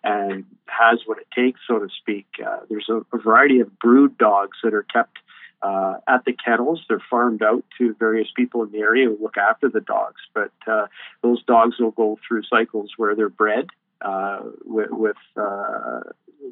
and 0.05 0.45
has 0.66 1.00
what 1.07 1.19
it 1.19 1.26
takes, 1.35 1.61
so 1.66 1.78
to 1.78 1.88
speak. 2.00 2.26
Uh, 2.45 2.59
there's 2.69 2.88
a, 2.88 3.02
a, 3.16 3.19
variety 3.19 3.61
of 3.61 3.78
brood 3.78 4.16
dogs 4.19 4.59
that 4.62 4.75
are 4.75 4.85
kept 4.85 5.19
uh, 5.63 5.95
at 6.07 6.25
the 6.25 6.33
kennels. 6.33 6.85
They're 6.89 7.03
farmed 7.11 7.43
out 7.43 7.65
to 7.79 7.95
various 7.99 8.29
people 8.35 8.63
in 8.63 8.73
the 8.73 8.79
area 8.79 9.07
who 9.07 9.19
look 9.21 9.37
after 9.37 9.69
the 9.69 9.81
dogs. 9.81 10.21
But 10.35 10.53
uh, 10.67 10.87
those 11.23 11.43
dogs 11.45 11.79
will 11.79 11.93
go 11.93 12.19
through 12.27 12.43
cycles 12.45 12.93
where 12.97 13.15
they're 13.15 13.29
bred 13.29 13.69
uh, 14.01 14.41
with, 14.65 14.91
with 14.91 15.17
uh, 15.37 16.01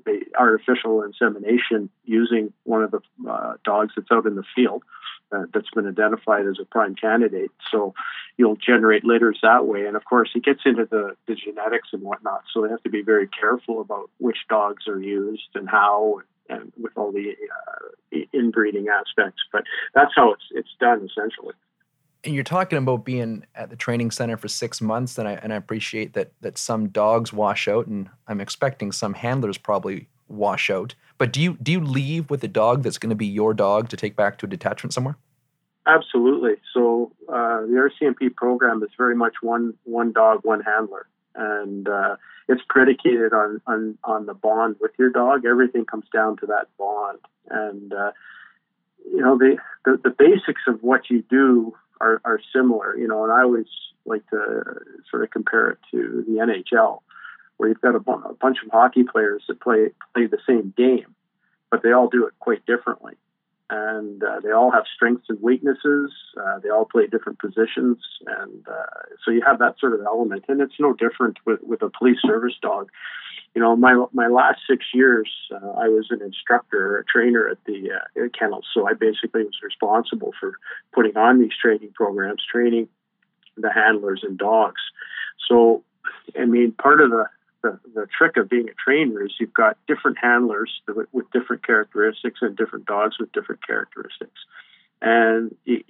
the 0.04 0.20
artificial 0.38 1.02
insemination 1.02 1.90
using 2.04 2.52
one 2.64 2.82
of 2.82 2.90
the 2.90 3.00
uh, 3.28 3.54
dogs 3.64 3.92
that's 3.96 4.10
out 4.10 4.26
in 4.26 4.34
the 4.34 4.44
field 4.54 4.82
uh, 5.32 5.44
that's 5.52 5.70
been 5.70 5.86
identified 5.86 6.46
as 6.46 6.58
a 6.60 6.64
prime 6.64 6.94
candidate. 6.94 7.50
So 7.70 7.94
you'll 8.36 8.56
generate 8.56 9.04
litters 9.04 9.38
that 9.42 9.66
way. 9.66 9.86
And 9.86 9.96
of 9.96 10.04
course, 10.04 10.30
it 10.34 10.44
gets 10.44 10.60
into 10.64 10.86
the, 10.90 11.16
the 11.26 11.34
genetics 11.34 11.88
and 11.92 12.02
whatnot. 12.02 12.42
So 12.52 12.62
they 12.62 12.70
have 12.70 12.82
to 12.84 12.90
be 12.90 13.02
very 13.02 13.28
careful 13.28 13.80
about 13.80 14.10
which 14.18 14.38
dogs 14.48 14.88
are 14.88 15.00
used 15.00 15.48
and 15.54 15.68
how 15.68 16.18
and 16.18 16.28
with 16.76 16.92
all 16.96 17.12
the 17.12 17.34
uh, 18.12 18.18
inbreeding 18.32 18.86
aspects. 18.88 19.42
But 19.52 19.64
that's 19.94 20.12
how 20.14 20.32
it's 20.32 20.44
it's 20.50 20.74
done 20.80 21.08
essentially. 21.10 21.54
And 22.24 22.34
you're 22.34 22.44
talking 22.44 22.78
about 22.78 23.04
being 23.04 23.44
at 23.54 23.68
the 23.68 23.76
training 23.76 24.10
center 24.10 24.36
for 24.36 24.48
six 24.48 24.80
months, 24.80 25.18
and 25.18 25.28
I 25.28 25.32
and 25.34 25.52
I 25.52 25.56
appreciate 25.56 26.14
that 26.14 26.32
that 26.40 26.58
some 26.58 26.88
dogs 26.88 27.32
wash 27.32 27.68
out, 27.68 27.86
and 27.86 28.08
I'm 28.28 28.40
expecting 28.40 28.92
some 28.92 29.14
handlers 29.14 29.58
probably 29.58 30.08
wash 30.28 30.70
out. 30.70 30.94
But 31.18 31.32
do 31.32 31.40
you 31.40 31.56
do 31.62 31.72
you 31.72 31.80
leave 31.80 32.30
with 32.30 32.42
a 32.44 32.48
dog 32.48 32.82
that's 32.82 32.98
going 32.98 33.10
to 33.10 33.16
be 33.16 33.26
your 33.26 33.54
dog 33.54 33.88
to 33.90 33.96
take 33.96 34.16
back 34.16 34.38
to 34.38 34.46
a 34.46 34.48
detachment 34.48 34.92
somewhere? 34.92 35.16
Absolutely. 35.86 36.54
So 36.72 37.12
uh, 37.28 37.60
the 37.60 37.90
RCMP 38.02 38.34
program 38.34 38.82
is 38.82 38.88
very 38.96 39.14
much 39.14 39.34
one 39.42 39.74
one 39.84 40.12
dog, 40.12 40.40
one 40.42 40.60
handler 40.60 41.06
and 41.34 41.88
uh, 41.88 42.16
it's 42.48 42.62
predicated 42.68 43.32
on, 43.32 43.60
on 43.66 43.98
on 44.04 44.26
the 44.26 44.34
bond 44.34 44.76
with 44.80 44.92
your 44.98 45.10
dog. 45.10 45.44
Everything 45.44 45.84
comes 45.84 46.06
down 46.12 46.36
to 46.38 46.46
that 46.46 46.66
bond, 46.78 47.18
and 47.48 47.92
uh, 47.92 48.12
you 49.04 49.20
know 49.20 49.38
the, 49.38 49.56
the, 49.84 50.00
the 50.04 50.10
basics 50.10 50.62
of 50.66 50.82
what 50.82 51.08
you 51.10 51.22
do 51.30 51.74
are, 52.00 52.20
are 52.24 52.40
similar. 52.54 52.96
You 52.96 53.08
know, 53.08 53.24
and 53.24 53.32
I 53.32 53.42
always 53.42 53.66
like 54.04 54.28
to 54.30 54.62
sort 55.10 55.22
of 55.22 55.30
compare 55.30 55.70
it 55.70 55.78
to 55.92 56.24
the 56.26 56.34
NHL, 56.34 57.00
where 57.56 57.68
you've 57.68 57.80
got 57.80 57.94
a, 57.94 58.28
a 58.28 58.34
bunch 58.34 58.58
of 58.64 58.70
hockey 58.70 59.04
players 59.04 59.42
that 59.48 59.60
play 59.60 59.90
play 60.14 60.26
the 60.26 60.38
same 60.46 60.74
game, 60.76 61.14
but 61.70 61.82
they 61.82 61.92
all 61.92 62.08
do 62.08 62.26
it 62.26 62.34
quite 62.38 62.64
differently 62.66 63.14
and 63.74 64.22
uh, 64.22 64.40
they 64.42 64.52
all 64.52 64.70
have 64.70 64.84
strengths 64.94 65.26
and 65.28 65.40
weaknesses. 65.42 66.12
Uh, 66.36 66.58
they 66.60 66.68
all 66.68 66.84
play 66.84 67.06
different 67.06 67.38
positions, 67.38 67.98
and 68.26 68.66
uh, 68.68 69.02
so 69.24 69.30
you 69.30 69.42
have 69.44 69.58
that 69.58 69.78
sort 69.80 69.94
of 69.94 70.00
element. 70.06 70.44
And 70.48 70.60
it's 70.60 70.78
no 70.78 70.92
different 70.92 71.38
with, 71.44 71.60
with 71.62 71.82
a 71.82 71.90
police 71.90 72.18
service 72.22 72.54
dog. 72.60 72.90
You 73.54 73.62
know, 73.62 73.74
my 73.76 74.04
my 74.12 74.28
last 74.28 74.60
six 74.68 74.84
years, 74.92 75.30
uh, 75.52 75.70
I 75.84 75.88
was 75.88 76.06
an 76.10 76.22
instructor, 76.22 76.98
a 76.98 77.04
trainer 77.04 77.48
at 77.48 77.58
the 77.64 77.90
uh, 77.92 78.28
kennels. 78.38 78.66
So 78.72 78.88
I 78.88 78.94
basically 78.94 79.44
was 79.44 79.58
responsible 79.62 80.32
for 80.38 80.58
putting 80.92 81.16
on 81.16 81.40
these 81.40 81.56
training 81.60 81.92
programs, 81.94 82.42
training 82.50 82.88
the 83.56 83.72
handlers 83.72 84.22
and 84.22 84.36
dogs. 84.36 84.82
So, 85.48 85.82
I 86.38 86.44
mean, 86.44 86.72
part 86.72 87.00
of 87.00 87.10
the 87.10 87.26
the, 87.64 87.80
the 87.94 88.06
trick 88.16 88.36
of 88.36 88.48
being 88.48 88.68
a 88.68 88.74
trainer 88.74 89.24
is 89.24 89.32
you've 89.40 89.54
got 89.54 89.78
different 89.88 90.18
handlers 90.20 90.70
with, 90.86 91.08
with 91.12 91.30
different 91.32 91.66
characteristics 91.66 92.40
and 92.42 92.56
different 92.56 92.84
dogs 92.84 93.18
with 93.18 93.32
different 93.32 93.66
characteristics. 93.66 94.38
And 95.00 95.56
you, 95.64 95.82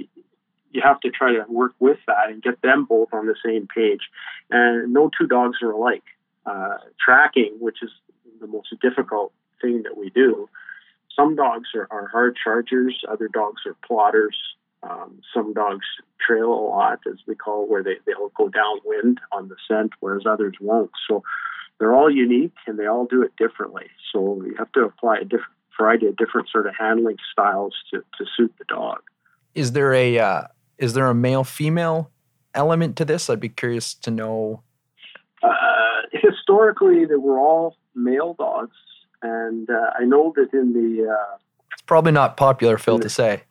you 0.71 0.81
have 0.83 1.01
to 1.01 1.11
try 1.11 1.33
to 1.33 1.45
work 1.49 1.73
with 1.81 1.99
that 2.07 2.31
and 2.31 2.43
get 2.43 2.63
them 2.63 2.85
both 2.85 3.09
on 3.13 3.27
the 3.27 3.37
same 3.45 3.67
page. 3.67 4.09
And 4.51 4.93
no 4.93 5.11
two 5.19 5.27
dogs 5.27 5.59
are 5.63 5.73
alike. 5.73 6.05
Uh, 6.47 6.79
tracking, 7.05 7.57
which 7.59 7.83
is 7.83 7.91
the 8.41 8.47
most 8.47 8.69
difficult 8.81 9.33
thing 9.61 9.83
that 9.83 9.97
we 9.97 10.11
do, 10.11 10.49
some 11.17 11.37
dogs 11.37 11.69
are, 11.75 11.89
are 11.91 12.09
hard 12.09 12.37
chargers, 12.43 13.03
other 13.11 13.29
dogs 13.29 13.63
are 13.67 13.77
plotters. 13.87 14.37
Um, 14.83 15.23
some 15.33 15.55
dogs 15.55 15.87
trail 16.27 16.53
a 16.53 16.63
lot, 16.69 17.01
as 17.07 17.19
we 17.27 17.35
call, 17.35 17.67
where 17.67 17.83
they, 17.83 17.97
they'll 18.05 18.29
go 18.37 18.49
downwind 18.51 19.19
on 19.33 19.49
the 19.49 19.57
scent, 19.67 19.93
whereas 20.01 20.25
others 20.27 20.57
won't. 20.61 20.91
So 21.09 21.23
they're 21.79 21.95
all 21.95 22.11
unique 22.11 22.55
and 22.67 22.79
they 22.79 22.87
all 22.87 23.07
do 23.07 23.23
it 23.23 23.33
differently. 23.37 23.87
So 24.13 24.43
you 24.45 24.55
have 24.59 24.71
to 24.73 24.81
apply 24.81 25.19
a 25.19 25.25
different 25.25 25.53
variety 25.79 26.07
of 26.07 26.17
different 26.17 26.49
sort 26.49 26.67
of 26.67 26.75
handling 26.79 27.17
styles 27.33 27.75
to, 27.93 27.99
to 28.19 28.25
suit 28.37 28.55
the 28.59 28.65
dog. 28.65 29.01
Is 29.55 29.73
there 29.73 29.93
a 29.93 30.19
uh, 30.19 30.43
is 30.79 30.95
there 30.95 31.07
a 31.07 31.15
male 31.15 31.45
female 31.45 32.11
element 32.55 32.97
to 32.97 33.05
this? 33.05 33.31
I'd 33.31 33.41
be 33.41 33.49
curious 33.49 33.95
to 33.95 34.11
know. 34.11 34.63
Uh, 35.43 35.49
historically, 36.13 37.05
they 37.05 37.17
were 37.17 37.39
all 37.39 37.77
male 37.95 38.35
dogs, 38.35 38.77
and 39.23 39.69
uh, 39.69 39.91
I 39.99 40.05
know 40.05 40.33
that 40.37 40.53
in 40.53 40.73
the 40.73 41.11
uh, 41.11 41.37
it's 41.73 41.83
probably 41.83 42.13
not 42.13 42.37
popular, 42.37 42.79
Phil, 42.79 42.99
the, 42.99 43.05
to 43.05 43.11
say. 43.11 43.43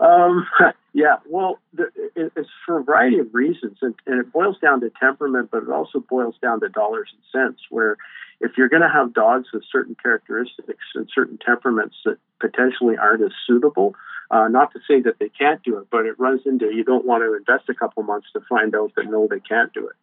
Um, 0.00 0.46
yeah, 0.94 1.16
well, 1.28 1.58
the, 1.72 1.90
it, 2.14 2.32
it's 2.36 2.48
for 2.64 2.78
a 2.78 2.84
variety 2.84 3.18
of 3.18 3.34
reasons, 3.34 3.78
and, 3.82 3.96
and, 4.06 4.20
it 4.20 4.32
boils 4.32 4.56
down 4.62 4.80
to 4.80 4.92
temperament, 5.00 5.48
but 5.50 5.64
it 5.64 5.68
also 5.68 5.98
boils 5.98 6.36
down 6.40 6.60
to 6.60 6.68
dollars 6.68 7.10
and 7.12 7.20
cents. 7.32 7.62
Where 7.68 7.96
if 8.40 8.52
you're 8.56 8.68
going 8.68 8.82
to 8.82 8.88
have 8.88 9.12
dogs 9.12 9.48
with 9.52 9.64
certain 9.70 9.96
characteristics 10.00 10.84
and 10.94 11.10
certain 11.12 11.36
temperaments 11.44 11.96
that 12.04 12.18
potentially 12.40 12.96
aren't 12.96 13.24
as 13.24 13.32
suitable, 13.44 13.96
uh, 14.30 14.46
not 14.46 14.72
to 14.72 14.78
say 14.86 15.00
that 15.00 15.18
they 15.18 15.28
can't 15.28 15.64
do 15.64 15.78
it, 15.78 15.88
but 15.90 16.06
it 16.06 16.16
runs 16.18 16.42
into 16.46 16.72
you 16.72 16.84
don't 16.84 17.04
want 17.04 17.24
to 17.24 17.34
invest 17.34 17.68
a 17.68 17.74
couple 17.74 18.04
months 18.04 18.28
to 18.32 18.40
find 18.48 18.72
out 18.76 18.92
that 18.94 19.10
no, 19.10 19.26
they 19.28 19.40
can't 19.40 19.72
do 19.72 19.88
it. 19.88 19.96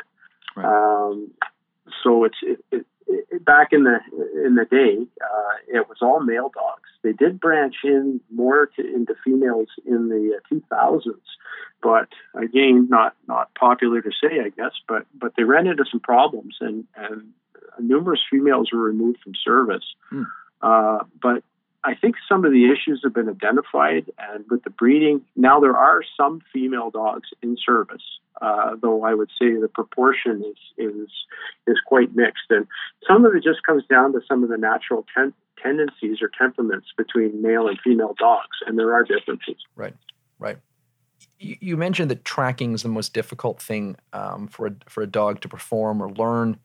Right. 0.57 0.65
Um, 0.65 1.31
so 2.03 2.25
it's 2.25 2.38
it, 2.41 2.65
it, 2.69 2.86
back 3.41 3.69
in 3.71 3.83
the 3.83 3.99
in 4.45 4.55
the 4.55 4.65
day, 4.65 4.97
uh, 5.21 5.53
it 5.67 5.87
was 5.89 5.97
all 6.01 6.19
male 6.19 6.51
dogs. 6.53 6.89
They 7.03 7.13
did 7.13 7.39
branch 7.39 7.75
in 7.83 8.21
more 8.33 8.67
to, 8.75 8.81
into 8.81 9.15
females 9.23 9.69
in 9.85 10.09
the 10.09 10.37
uh, 10.37 10.53
2000s, 10.53 11.15
but 11.81 12.09
again, 12.35 12.87
not 12.89 13.15
not 13.27 13.53
popular 13.55 14.01
to 14.01 14.11
say, 14.11 14.39
I 14.39 14.49
guess. 14.49 14.73
But 14.87 15.05
but 15.13 15.33
they 15.35 15.43
ran 15.43 15.67
into 15.67 15.85
some 15.89 15.99
problems, 15.99 16.57
and 16.61 16.85
and 16.95 17.29
numerous 17.79 18.21
females 18.29 18.69
were 18.71 18.79
removed 18.79 19.19
from 19.23 19.33
service. 19.35 19.85
Hmm. 20.09 20.23
Uh, 20.61 20.99
but 21.21 21.43
I 21.83 21.95
think 21.95 22.15
some 22.29 22.45
of 22.45 22.51
the 22.51 22.65
issues 22.65 23.01
have 23.03 23.13
been 23.13 23.29
identified, 23.29 24.11
and 24.19 24.45
with 24.50 24.63
the 24.63 24.69
breeding, 24.69 25.21
now 25.35 25.59
there 25.59 25.75
are 25.75 26.01
some 26.15 26.41
female 26.53 26.91
dogs 26.91 27.29
in 27.41 27.57
service, 27.63 28.03
uh, 28.39 28.75
though 28.79 29.03
I 29.03 29.15
would 29.15 29.29
say 29.29 29.55
the 29.55 29.67
proportion 29.67 30.43
is 30.45 30.57
is 30.77 31.09
is 31.65 31.77
quite 31.85 32.15
mixed, 32.15 32.50
and 32.50 32.67
some 33.07 33.25
of 33.25 33.33
it 33.35 33.43
just 33.43 33.63
comes 33.63 33.83
down 33.89 34.13
to 34.13 34.21
some 34.27 34.43
of 34.43 34.50
the 34.50 34.57
natural 34.57 35.05
ten- 35.15 35.33
tendencies 35.61 36.21
or 36.21 36.29
temperaments 36.38 36.88
between 36.95 37.41
male 37.41 37.67
and 37.67 37.79
female 37.83 38.13
dogs, 38.17 38.57
and 38.67 38.77
there 38.77 38.93
are 38.93 39.03
differences. 39.03 39.57
Right, 39.75 39.95
right. 40.38 40.59
You, 41.39 41.55
you 41.59 41.77
mentioned 41.77 42.11
that 42.11 42.23
tracking 42.25 42.73
is 42.73 42.83
the 42.83 42.89
most 42.89 43.13
difficult 43.13 43.59
thing 43.59 43.95
um, 44.13 44.47
for 44.47 44.67
a, 44.67 44.75
for 44.88 45.01
a 45.01 45.07
dog 45.07 45.41
to 45.41 45.47
perform 45.47 46.01
or 46.01 46.11
learn. 46.11 46.57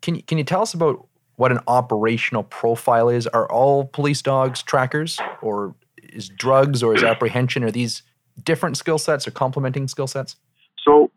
Can 0.00 0.14
you 0.14 0.22
can 0.22 0.38
you 0.38 0.44
tell 0.44 0.62
us 0.62 0.72
about 0.72 1.06
what 1.36 1.52
an 1.52 1.60
operational 1.66 2.42
profile 2.44 3.08
is. 3.08 3.26
Are 3.28 3.50
all 3.50 3.86
police 3.86 4.22
dogs 4.22 4.62
trackers, 4.62 5.18
or 5.40 5.74
is 6.02 6.28
drugs 6.28 6.82
or 6.82 6.94
is 6.94 7.02
apprehension? 7.02 7.64
Are 7.64 7.70
these 7.70 8.02
different 8.42 8.76
skill 8.76 8.98
sets 8.98 9.26
or 9.26 9.30
complementing 9.30 9.88
skill 9.88 10.06
sets? 10.06 10.36
So, 10.84 11.10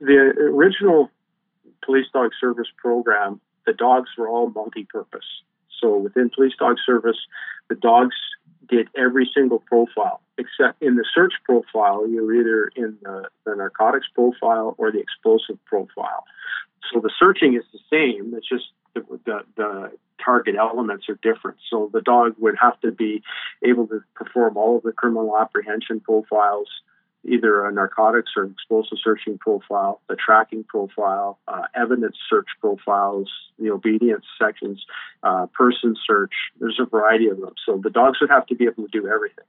the 0.00 0.14
original 0.14 1.10
police 1.84 2.06
dog 2.12 2.30
service 2.40 2.68
program, 2.76 3.40
the 3.66 3.72
dogs 3.72 4.10
were 4.16 4.28
all 4.28 4.50
multi-purpose. 4.50 5.24
So 5.80 5.96
within 5.96 6.30
police 6.30 6.52
dog 6.58 6.76
service, 6.84 7.16
the 7.68 7.74
dogs 7.74 8.14
did 8.68 8.88
every 8.96 9.28
single 9.34 9.58
profile, 9.60 10.20
except 10.38 10.80
in 10.82 10.96
the 10.96 11.04
search 11.12 11.32
profile, 11.44 12.08
you're 12.08 12.34
either 12.34 12.70
in 12.76 12.96
the, 13.02 13.28
the 13.44 13.56
narcotics 13.56 14.06
profile 14.14 14.74
or 14.78 14.92
the 14.92 15.00
explosive 15.00 15.58
profile. 15.64 16.24
So 16.92 17.00
the 17.00 17.10
searching 17.18 17.54
is 17.54 17.64
the 17.72 17.80
same. 17.90 18.34
It's 18.36 18.48
just 18.48 18.66
the, 18.94 19.44
the, 19.56 19.92
target 20.24 20.54
elements 20.56 21.08
are 21.08 21.18
different. 21.22 21.58
So 21.70 21.90
the 21.92 22.00
dog 22.00 22.34
would 22.38 22.56
have 22.60 22.78
to 22.80 22.92
be 22.92 23.22
able 23.62 23.86
to 23.88 24.02
perform 24.14 24.56
all 24.56 24.76
of 24.76 24.82
the 24.82 24.92
criminal 24.92 25.36
apprehension 25.36 26.00
profiles, 26.00 26.68
either 27.24 27.66
a 27.66 27.72
narcotics 27.72 28.32
or 28.36 28.44
explosive 28.44 28.98
searching 29.02 29.38
profile, 29.38 30.00
the 30.08 30.16
tracking 30.16 30.64
profile, 30.64 31.38
uh, 31.48 31.62
evidence 31.74 32.16
search 32.28 32.48
profiles, 32.60 33.30
the 33.58 33.70
obedience 33.70 34.24
sections, 34.38 34.84
uh, 35.22 35.46
person 35.46 35.96
search. 36.06 36.32
There's 36.58 36.78
a 36.80 36.86
variety 36.86 37.28
of 37.28 37.40
them. 37.40 37.54
So 37.66 37.80
the 37.82 37.90
dogs 37.90 38.20
would 38.20 38.30
have 38.30 38.46
to 38.46 38.54
be 38.54 38.64
able 38.64 38.84
to 38.84 38.90
do 38.90 39.08
everything. 39.08 39.44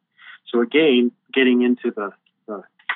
So 0.52 0.62
again, 0.62 1.12
getting 1.34 1.62
into 1.62 1.92
the, 1.92 2.12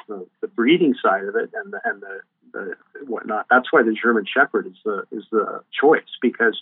the 0.07 0.25
the, 0.41 0.47
breeding 0.47 0.95
side 1.01 1.23
of 1.25 1.35
it 1.35 1.51
and 1.53 1.73
the, 1.73 1.79
and 1.83 2.01
the, 2.01 2.19
the 2.53 2.75
whatnot. 3.05 3.47
That's 3.49 3.71
why 3.71 3.83
the 3.83 3.93
German 3.93 4.25
Shepherd 4.25 4.67
is 4.67 4.77
the 4.83 5.03
is 5.11 5.23
the 5.31 5.61
choice 5.79 6.03
because 6.21 6.61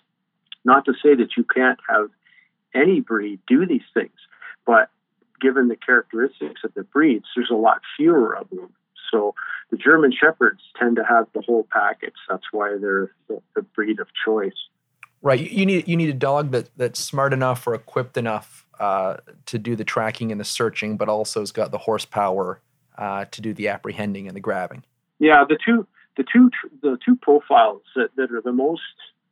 not 0.66 0.86
to 0.86 0.94
say 0.94 1.16
that 1.16 1.38
you 1.38 1.44
can't 1.44 1.80
have 1.88 2.10
any 2.74 3.00
breed 3.00 3.40
do 3.48 3.66
these 3.66 3.82
things, 3.94 4.12
but 4.66 4.90
given 5.42 5.68
the 5.68 5.76
characteristics 5.76 6.62
of 6.64 6.74
the 6.74 6.84
breeds, 6.84 7.26
there's 7.36 7.52
a 7.52 7.56
lot 7.56 7.82
fewer 7.98 8.36
of 8.36 8.50
them. 8.50 8.74
So 9.12 9.36
the 9.70 9.78
German 9.78 10.12
Shepherds 10.12 10.62
tend 10.80 10.96
to 10.96 11.04
have 11.04 11.28
the 11.34 11.42
whole 11.42 11.68
package. 11.72 12.14
That's 12.30 12.46
why 12.52 12.78
they're 12.80 13.12
the, 13.28 13.42
the 13.56 13.62
breed 13.62 14.00
of 14.00 14.08
choice. 14.26 14.54
Right. 15.22 15.40
You 15.40 15.66
need 15.66 15.88
you 15.88 15.96
need 15.96 16.10
a 16.10 16.14
dog 16.14 16.52
that 16.52 16.70
that's 16.76 17.00
smart 17.00 17.32
enough 17.32 17.66
or 17.66 17.74
equipped 17.74 18.18
enough 18.18 18.66
uh, 18.80 19.18
to 19.46 19.58
do 19.58 19.76
the 19.76 19.86
tracking 19.86 20.32
and 20.32 20.42
the 20.42 20.46
searching, 20.46 20.98
but 20.98 21.08
also 21.08 21.40
has 21.40 21.52
got 21.52 21.72
the 21.72 21.78
horsepower 21.78 22.62
uh, 22.98 23.26
to 23.26 23.42
do 23.42 23.54
the 23.54 23.68
apprehending 23.68 24.28
and 24.28 24.36
the 24.36 24.42
grabbing. 24.42 24.84
Yeah, 25.20 25.44
the 25.48 25.58
two 25.64 25.88
the 26.18 26.24
two 26.32 26.52
the 26.82 26.98
two 27.04 27.16
profiles 27.16 27.82
that, 27.96 28.16
that 28.16 28.32
are 28.32 28.42
the 28.42 28.52
most 28.52 28.82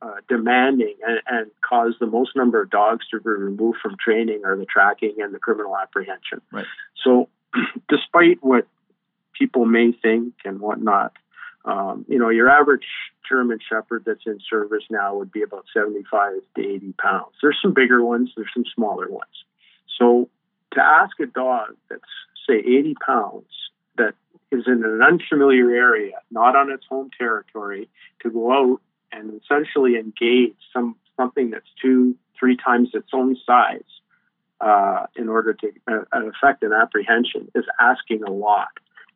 uh, 0.02 0.16
demanding 0.28 0.96
and, 1.06 1.20
and, 1.28 1.50
cause 1.60 1.94
the 2.00 2.06
most 2.06 2.34
number 2.34 2.60
of 2.60 2.68
dogs 2.70 3.06
to 3.08 3.20
be 3.20 3.30
removed 3.30 3.78
from 3.80 3.96
training 4.04 4.42
are 4.44 4.56
the 4.56 4.66
tracking 4.66 5.14
and 5.18 5.32
the 5.32 5.38
criminal 5.38 5.76
apprehension. 5.78 6.40
Right. 6.50 6.66
So, 7.04 7.28
despite 7.88 8.42
what 8.42 8.66
people 9.38 9.64
may 9.64 9.92
think 9.92 10.34
and 10.44 10.58
whatnot, 10.58 11.12
um, 11.64 12.04
you 12.08 12.18
know, 12.18 12.30
your 12.30 12.48
average 12.48 12.86
German 13.28 13.60
Shepherd 13.66 14.02
that's 14.04 14.26
in 14.26 14.40
service 14.50 14.82
now 14.90 15.14
would 15.14 15.30
be 15.30 15.42
about 15.42 15.66
75 15.72 16.32
to 16.56 16.60
80 16.60 16.94
pounds. 16.94 17.34
There's 17.40 17.58
some 17.62 17.72
bigger 17.72 18.04
ones, 18.04 18.32
there's 18.36 18.50
some 18.52 18.64
smaller 18.74 19.08
ones. 19.08 19.44
So, 19.98 20.28
to 20.72 20.80
ask 20.82 21.18
a 21.20 21.26
dog 21.26 21.76
that's, 21.88 22.02
say, 22.48 22.58
80 22.58 22.94
pounds 23.06 23.46
that 23.96 24.14
is 24.50 24.64
in 24.66 24.84
an 24.84 25.00
unfamiliar 25.02 25.70
area, 25.70 26.16
not 26.30 26.56
on 26.56 26.70
its 26.70 26.84
home 26.88 27.10
territory, 27.18 27.88
to 28.22 28.30
go 28.30 28.52
out 28.52 28.80
and 29.12 29.40
essentially 29.42 29.96
engage 29.96 30.56
some 30.72 30.96
something 31.16 31.50
that's 31.50 31.68
two, 31.80 32.16
three 32.38 32.56
times 32.56 32.90
its 32.94 33.10
own 33.12 33.36
size 33.46 33.82
uh, 34.60 35.06
in 35.16 35.28
order 35.28 35.52
to 35.52 35.72
uh, 35.88 36.00
affect 36.12 36.62
an 36.62 36.72
apprehension 36.72 37.50
is 37.54 37.64
asking 37.80 38.22
a 38.22 38.30
lot. 38.30 38.68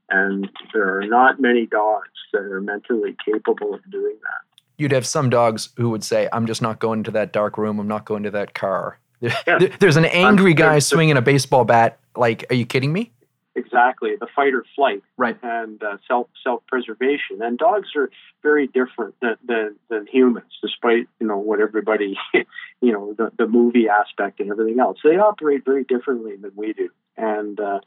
And 0.08 0.48
there 0.72 0.98
are 0.98 1.06
not 1.06 1.40
many 1.40 1.66
dogs 1.66 2.10
that 2.32 2.42
are 2.42 2.60
mentally 2.60 3.16
capable 3.24 3.74
of 3.74 3.90
doing 3.90 4.16
that. 4.22 4.62
You'd 4.78 4.92
have 4.92 5.06
some 5.06 5.30
dogs 5.30 5.70
who 5.76 5.90
would 5.90 6.04
say, 6.04 6.28
I'm 6.32 6.46
just 6.46 6.62
not 6.62 6.78
going 6.78 7.02
to 7.04 7.10
that 7.12 7.32
dark 7.32 7.56
room. 7.58 7.78
I'm 7.78 7.88
not 7.88 8.04
going 8.04 8.22
to 8.24 8.30
that 8.32 8.54
car. 8.54 8.98
Yeah. 9.20 9.58
There's 9.80 9.96
an 9.96 10.04
angry 10.04 10.54
guy 10.54 10.78
swinging 10.78 11.16
a 11.16 11.22
baseball 11.22 11.64
bat. 11.64 11.98
Like, 12.14 12.44
are 12.50 12.54
you 12.54 12.66
kidding 12.66 12.92
me? 12.92 13.12
exactly. 13.56 14.10
The 14.18 14.28
fight 14.34 14.54
or 14.54 14.64
flight. 14.74 15.02
Right. 15.16 15.36
And 15.42 15.82
uh, 15.82 15.96
self 16.06 16.28
self 16.44 16.62
preservation 16.66 17.40
and 17.40 17.58
dogs 17.58 17.88
are 17.96 18.10
very 18.42 18.66
different 18.66 19.14
than, 19.20 19.36
than, 19.44 19.76
than 19.88 20.06
humans 20.06 20.52
despite 20.62 21.08
you 21.18 21.26
know 21.26 21.38
what 21.38 21.60
everybody 21.60 22.16
you 22.80 22.92
know 22.92 23.14
the, 23.14 23.32
the 23.36 23.46
movie 23.46 23.88
aspect 23.88 24.40
and 24.40 24.50
everything 24.50 24.78
else. 24.78 24.98
They 25.02 25.16
operate 25.16 25.64
very 25.64 25.84
differently 25.84 26.36
than 26.36 26.52
we 26.54 26.72
do. 26.72 26.90
And 27.16 27.58
uh, 27.58 27.80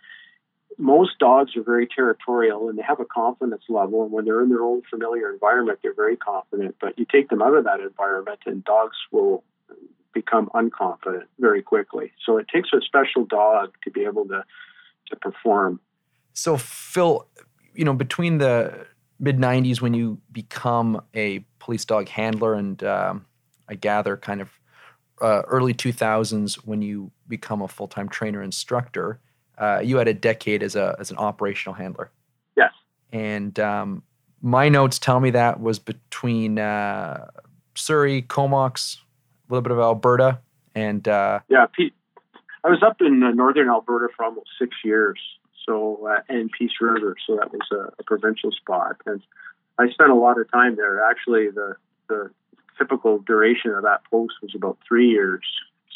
most 0.77 1.19
dogs 1.19 1.55
are 1.55 1.63
very 1.63 1.87
territorial 1.87 2.69
and 2.69 2.77
they 2.77 2.83
have 2.83 2.99
a 2.99 3.05
confidence 3.05 3.63
level. 3.69 4.03
And 4.03 4.11
when 4.11 4.25
they're 4.25 4.41
in 4.41 4.49
their 4.49 4.63
own 4.63 4.81
familiar 4.89 5.31
environment 5.31 5.79
they're 5.81 5.93
very 5.93 6.17
confident. 6.17 6.75
But 6.81 6.97
you 6.97 7.05
take 7.09 7.29
them 7.29 7.41
out 7.41 7.55
of 7.55 7.65
that 7.65 7.79
environment 7.79 8.39
and 8.45 8.63
dogs 8.63 8.97
will 9.11 9.43
become 10.13 10.49
unconfident 10.55 11.25
very 11.39 11.61
quickly 11.61 12.11
so 12.25 12.37
it 12.37 12.47
takes 12.47 12.69
a 12.73 12.81
special 12.81 13.25
dog 13.25 13.73
to 13.83 13.91
be 13.91 14.03
able 14.03 14.25
to 14.25 14.43
to 15.09 15.15
perform. 15.15 15.79
So, 16.33 16.57
Phil, 16.57 17.27
you 17.73 17.83
know, 17.83 17.93
between 17.93 18.37
the 18.37 18.87
mid 19.19 19.37
90s 19.37 19.81
when 19.81 19.93
you 19.93 20.19
become 20.31 21.01
a 21.13 21.39
police 21.59 21.85
dog 21.85 22.07
handler 22.07 22.53
and 22.53 22.81
um, 22.83 23.25
I 23.67 23.75
gather 23.75 24.15
kind 24.15 24.41
of 24.41 24.49
uh, 25.21 25.41
early 25.47 25.73
2000s 25.73 26.55
when 26.65 26.81
you 26.81 27.11
become 27.27 27.61
a 27.61 27.67
full 27.67 27.87
time 27.87 28.07
trainer 28.07 28.41
instructor, 28.41 29.19
uh, 29.57 29.81
you 29.83 29.97
had 29.97 30.07
a 30.07 30.13
decade 30.13 30.63
as, 30.63 30.75
a, 30.75 30.95
as 30.99 31.11
an 31.11 31.17
operational 31.17 31.73
handler. 31.73 32.11
Yes. 32.55 32.71
And 33.11 33.59
um, 33.59 34.03
my 34.41 34.69
notes 34.69 34.97
tell 34.97 35.19
me 35.19 35.31
that 35.31 35.59
was 35.59 35.79
between 35.79 36.57
uh, 36.57 37.27
Surrey, 37.75 38.21
Comox, 38.21 38.97
a 39.49 39.53
little 39.53 39.63
bit 39.63 39.71
of 39.71 39.79
Alberta, 39.79 40.39
and 40.75 41.07
uh, 41.07 41.39
yeah, 41.49 41.65
Pete, 41.75 41.93
I 42.63 42.69
was 42.69 42.83
up 42.83 43.01
in 43.01 43.23
uh, 43.23 43.31
northern 43.31 43.69
Alberta 43.69 44.13
for 44.15 44.25
almost 44.25 44.49
six 44.59 44.75
years, 44.83 45.19
so 45.65 46.07
uh, 46.07 46.21
and 46.29 46.51
Peace 46.51 46.71
River, 46.79 47.15
so 47.25 47.37
that 47.37 47.51
was 47.51 47.61
a, 47.71 47.91
a, 47.99 48.03
provincial 48.03 48.51
spot, 48.51 48.97
and 49.05 49.21
I 49.77 49.89
spent 49.89 50.11
a 50.11 50.15
lot 50.15 50.39
of 50.39 50.51
time 50.51 50.75
there. 50.75 51.03
Actually, 51.03 51.49
the 51.49 51.75
the 52.07 52.31
typical 52.77 53.19
duration 53.19 53.71
of 53.71 53.83
that 53.83 54.01
post 54.09 54.35
was 54.41 54.53
about 54.55 54.77
three 54.87 55.09
years, 55.09 55.43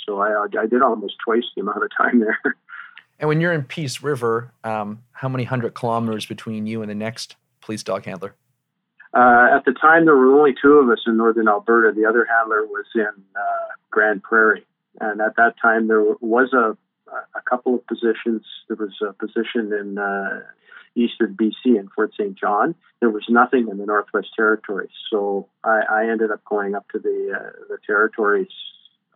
so 0.06 0.22
I 0.22 0.46
I 0.60 0.66
did 0.66 0.82
almost 0.82 1.16
twice 1.24 1.44
the 1.56 1.62
amount 1.62 1.84
of 1.84 1.90
time 1.96 2.20
there. 2.20 2.40
And 3.20 3.30
when 3.30 3.40
you're 3.40 3.54
in 3.54 3.64
Peace 3.64 4.02
River, 4.04 4.52
um, 4.66 5.04
how 5.14 5.30
many 5.30 5.46
hundred 5.46 5.76
kilometers 5.76 6.26
between 6.26 6.66
you 6.66 6.82
and 6.82 6.90
the 6.90 6.96
next 6.96 7.38
police 7.62 7.82
dog 7.82 8.04
handler? 8.04 8.36
Uh, 9.14 9.48
at 9.56 9.66
the 9.66 9.74
time, 9.74 10.06
there 10.06 10.16
were 10.16 10.38
only 10.38 10.56
two 10.60 10.74
of 10.74 10.90
us 10.90 11.00
in 11.06 11.18
northern 11.18 11.48
Alberta. 11.48 11.94
The 11.96 12.06
other 12.06 12.26
handler 12.26 12.66
was 12.66 12.86
in 12.96 13.24
uh, 13.36 13.74
Grande 13.92 14.24
Prairie. 14.24 14.66
And 15.00 15.22
at 15.22 15.36
that 15.38 15.56
time, 15.62 15.88
there 15.88 16.04
was 16.20 16.54
a, 16.54 16.78
a 17.12 17.42
couple 17.48 17.76
of 17.76 17.86
positions. 17.86 18.44
There 18.68 18.78
was 18.78 18.94
a 19.08 19.14
position 19.14 19.72
in 19.72 19.98
uh, 19.98 20.42
eastern 20.96 21.36
BC 21.36 21.78
in 21.80 21.90
Fort 21.96 22.14
St. 22.14 22.38
John. 22.38 22.76
There 23.00 23.10
was 23.10 23.26
nothing 23.30 23.68
in 23.70 23.78
the 23.78 23.86
Northwest 23.86 24.30
Territories. 24.36 24.92
So 25.12 25.48
I, 25.64 25.82
I 25.90 26.10
ended 26.10 26.32
up 26.32 26.44
going 26.46 26.74
up 26.74 26.90
to 26.90 27.00
the, 27.00 27.34
uh, 27.36 27.52
the 27.70 27.78
territories 27.86 28.52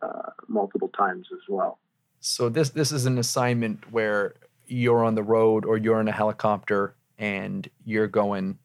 uh, 0.02 0.30
multiple 0.46 0.88
times 0.96 1.26
as 1.32 1.40
well. 1.48 1.78
So 2.20 2.48
this 2.48 2.70
this 2.70 2.90
is 2.90 3.06
an 3.06 3.18
assignment 3.18 3.92
where 3.92 4.34
you're 4.66 5.04
on 5.04 5.14
the 5.14 5.22
road 5.22 5.64
or 5.64 5.76
you're 5.76 6.00
in 6.00 6.08
a 6.08 6.12
helicopter 6.12 6.94
and 7.16 7.68
you're 7.84 8.08
going 8.08 8.58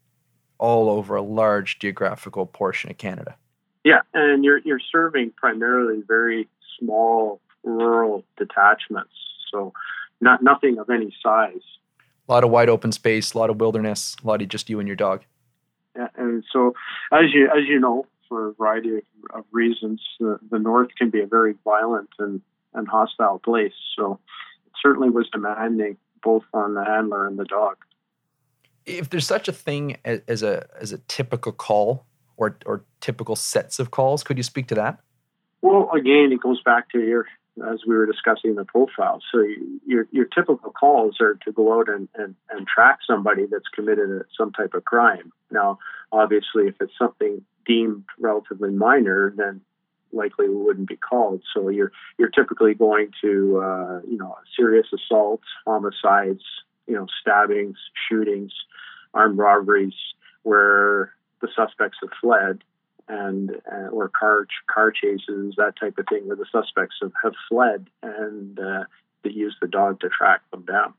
all 0.63 0.89
over 0.89 1.17
a 1.17 1.21
large 1.21 1.77
geographical 1.77 2.45
portion 2.45 2.89
of 2.89 2.97
Canada. 2.97 3.35
Yeah, 3.83 3.99
and 4.13 4.45
you're 4.45 4.59
you're 4.59 4.79
serving 4.79 5.31
primarily 5.35 6.01
very 6.07 6.47
small 6.79 7.41
rural 7.63 8.23
detachments. 8.37 9.11
So 9.51 9.73
not 10.21 10.41
nothing 10.41 10.77
of 10.77 10.89
any 10.89 11.13
size. 11.21 11.61
A 12.29 12.31
lot 12.31 12.45
of 12.45 12.49
wide 12.49 12.69
open 12.69 12.93
space, 12.93 13.33
a 13.33 13.37
lot 13.37 13.49
of 13.49 13.59
wilderness, 13.59 14.15
a 14.23 14.27
lot 14.27 14.41
of 14.41 14.47
just 14.47 14.69
you 14.69 14.79
and 14.79 14.87
your 14.87 14.95
dog. 14.95 15.23
Yeah, 15.97 16.07
and 16.15 16.45
so 16.49 16.73
as 17.11 17.33
you 17.33 17.47
as 17.47 17.67
you 17.67 17.77
know, 17.77 18.07
for 18.29 18.47
a 18.47 18.53
variety 18.53 19.01
of 19.33 19.43
reasons, 19.51 20.01
the, 20.17 20.39
the 20.49 20.59
north 20.59 20.95
can 20.97 21.09
be 21.09 21.19
a 21.19 21.27
very 21.27 21.55
violent 21.65 22.09
and, 22.19 22.41
and 22.73 22.87
hostile 22.87 23.39
place. 23.39 23.73
So 23.97 24.17
it 24.65 24.71
certainly 24.81 25.09
was 25.09 25.27
demanding 25.29 25.97
both 26.23 26.43
on 26.53 26.73
the 26.73 26.85
handler 26.85 27.27
and 27.27 27.37
the 27.37 27.43
dog. 27.43 27.75
If 28.85 29.09
there's 29.09 29.27
such 29.27 29.47
a 29.47 29.53
thing 29.53 29.97
as, 30.05 30.21
as 30.27 30.43
a 30.43 30.67
as 30.79 30.91
a 30.91 30.97
typical 30.99 31.51
call 31.51 32.05
or 32.37 32.57
or 32.65 32.83
typical 33.01 33.35
sets 33.35 33.79
of 33.79 33.91
calls, 33.91 34.23
could 34.23 34.37
you 34.37 34.43
speak 34.43 34.67
to 34.67 34.75
that? 34.75 34.99
Well, 35.61 35.89
again, 35.95 36.31
it 36.33 36.41
goes 36.41 36.61
back 36.61 36.89
to 36.89 36.99
your, 36.99 37.25
as 37.71 37.79
we 37.87 37.95
were 37.95 38.05
discussing 38.05 38.55
the 38.55 38.65
profile. 38.65 39.21
So 39.31 39.45
your 39.85 40.07
your 40.11 40.25
typical 40.25 40.71
calls 40.71 41.21
are 41.21 41.35
to 41.45 41.51
go 41.51 41.79
out 41.79 41.87
and, 41.87 42.09
and, 42.15 42.35
and 42.49 42.67
track 42.67 42.99
somebody 43.07 43.45
that's 43.49 43.67
committed 43.73 44.25
some 44.37 44.51
type 44.51 44.73
of 44.73 44.83
crime. 44.83 45.31
Now, 45.51 45.79
obviously, 46.11 46.67
if 46.67 46.75
it's 46.81 46.91
something 46.97 47.43
deemed 47.65 48.03
relatively 48.19 48.71
minor, 48.71 49.33
then 49.37 49.61
likely 50.11 50.49
wouldn't 50.49 50.89
be 50.89 50.97
called. 50.97 51.41
So 51.53 51.69
you're 51.69 51.91
you're 52.17 52.29
typically 52.29 52.73
going 52.73 53.11
to 53.21 53.61
uh, 53.63 54.01
you 54.05 54.17
know 54.17 54.35
serious 54.57 54.87
assaults, 54.93 55.45
homicides, 55.65 56.43
you 56.87 56.93
know 56.93 57.07
stabbings, 57.21 57.77
shootings, 58.09 58.53
armed 59.13 59.37
robberies, 59.37 59.93
where 60.43 61.13
the 61.41 61.47
suspects 61.55 61.97
have 62.01 62.11
fled 62.21 62.63
and 63.07 63.51
uh, 63.71 63.87
or 63.91 64.09
car 64.09 64.47
car 64.73 64.91
chases, 64.91 65.55
that 65.57 65.73
type 65.79 65.97
of 65.97 66.05
thing, 66.09 66.27
where 66.27 66.37
the 66.37 66.45
suspects 66.51 66.95
have, 67.01 67.11
have 67.23 67.33
fled 67.49 67.87
and 68.01 68.59
uh, 68.59 68.83
they 69.23 69.31
use 69.31 69.55
the 69.61 69.67
dog 69.67 69.99
to 70.01 70.09
track 70.09 70.41
them 70.51 70.63
down. 70.65 70.93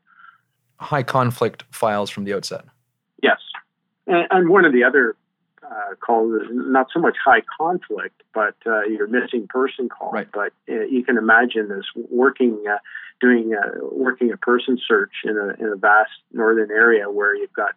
High 0.79 1.03
conflict 1.03 1.63
files 1.71 2.09
from 2.09 2.25
the 2.25 2.33
outset. 2.33 2.65
Yes, 3.23 3.39
and, 4.07 4.27
and 4.29 4.49
one 4.49 4.65
of 4.65 4.73
the 4.73 4.83
other 4.83 5.15
uh, 5.69 5.95
calls 5.95 6.41
not 6.51 6.87
so 6.93 6.99
much 6.99 7.15
high 7.23 7.41
conflict, 7.57 8.21
but 8.33 8.55
uh, 8.65 8.83
your 8.83 9.07
missing 9.07 9.47
person 9.47 9.89
call. 9.89 10.11
Right. 10.11 10.27
But 10.31 10.53
uh, 10.69 10.85
you 10.85 11.03
can 11.03 11.17
imagine 11.17 11.69
this 11.69 11.85
working. 11.95 12.63
Uh, 12.69 12.77
doing 13.21 13.55
working 13.93 14.29
a 14.33 14.37
person 14.37 14.77
search 14.85 15.13
in 15.23 15.37
a 15.37 15.63
in 15.63 15.71
a 15.71 15.77
vast 15.77 16.11
northern 16.33 16.69
area 16.69 17.09
where 17.09 17.33
you've 17.33 17.53
got 17.53 17.73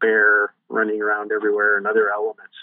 bear 0.00 0.54
running 0.68 1.02
around 1.02 1.32
everywhere 1.32 1.76
and 1.76 1.84
other 1.84 2.08
elements 2.10 2.54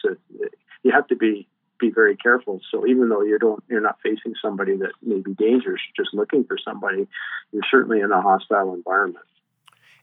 you 0.83 0.91
have 0.91 1.07
to 1.07 1.15
be 1.15 1.47
be 1.79 1.89
very 1.89 2.17
careful. 2.17 2.59
So 2.71 2.85
even 2.85 3.07
though 3.07 3.21
you 3.21 3.39
don't, 3.39 3.63
you're 3.69 3.79
not 3.79 3.99
facing 4.03 4.33
somebody 4.41 4.75
that 4.77 4.91
may 5.01 5.21
be 5.21 5.33
dangerous, 5.33 5.79
just 5.95 6.13
looking 6.13 6.43
for 6.43 6.57
somebody, 6.57 7.07
you're 7.53 7.63
certainly 7.71 8.01
in 8.01 8.11
a 8.11 8.21
hostile 8.21 8.73
environment. 8.73 9.25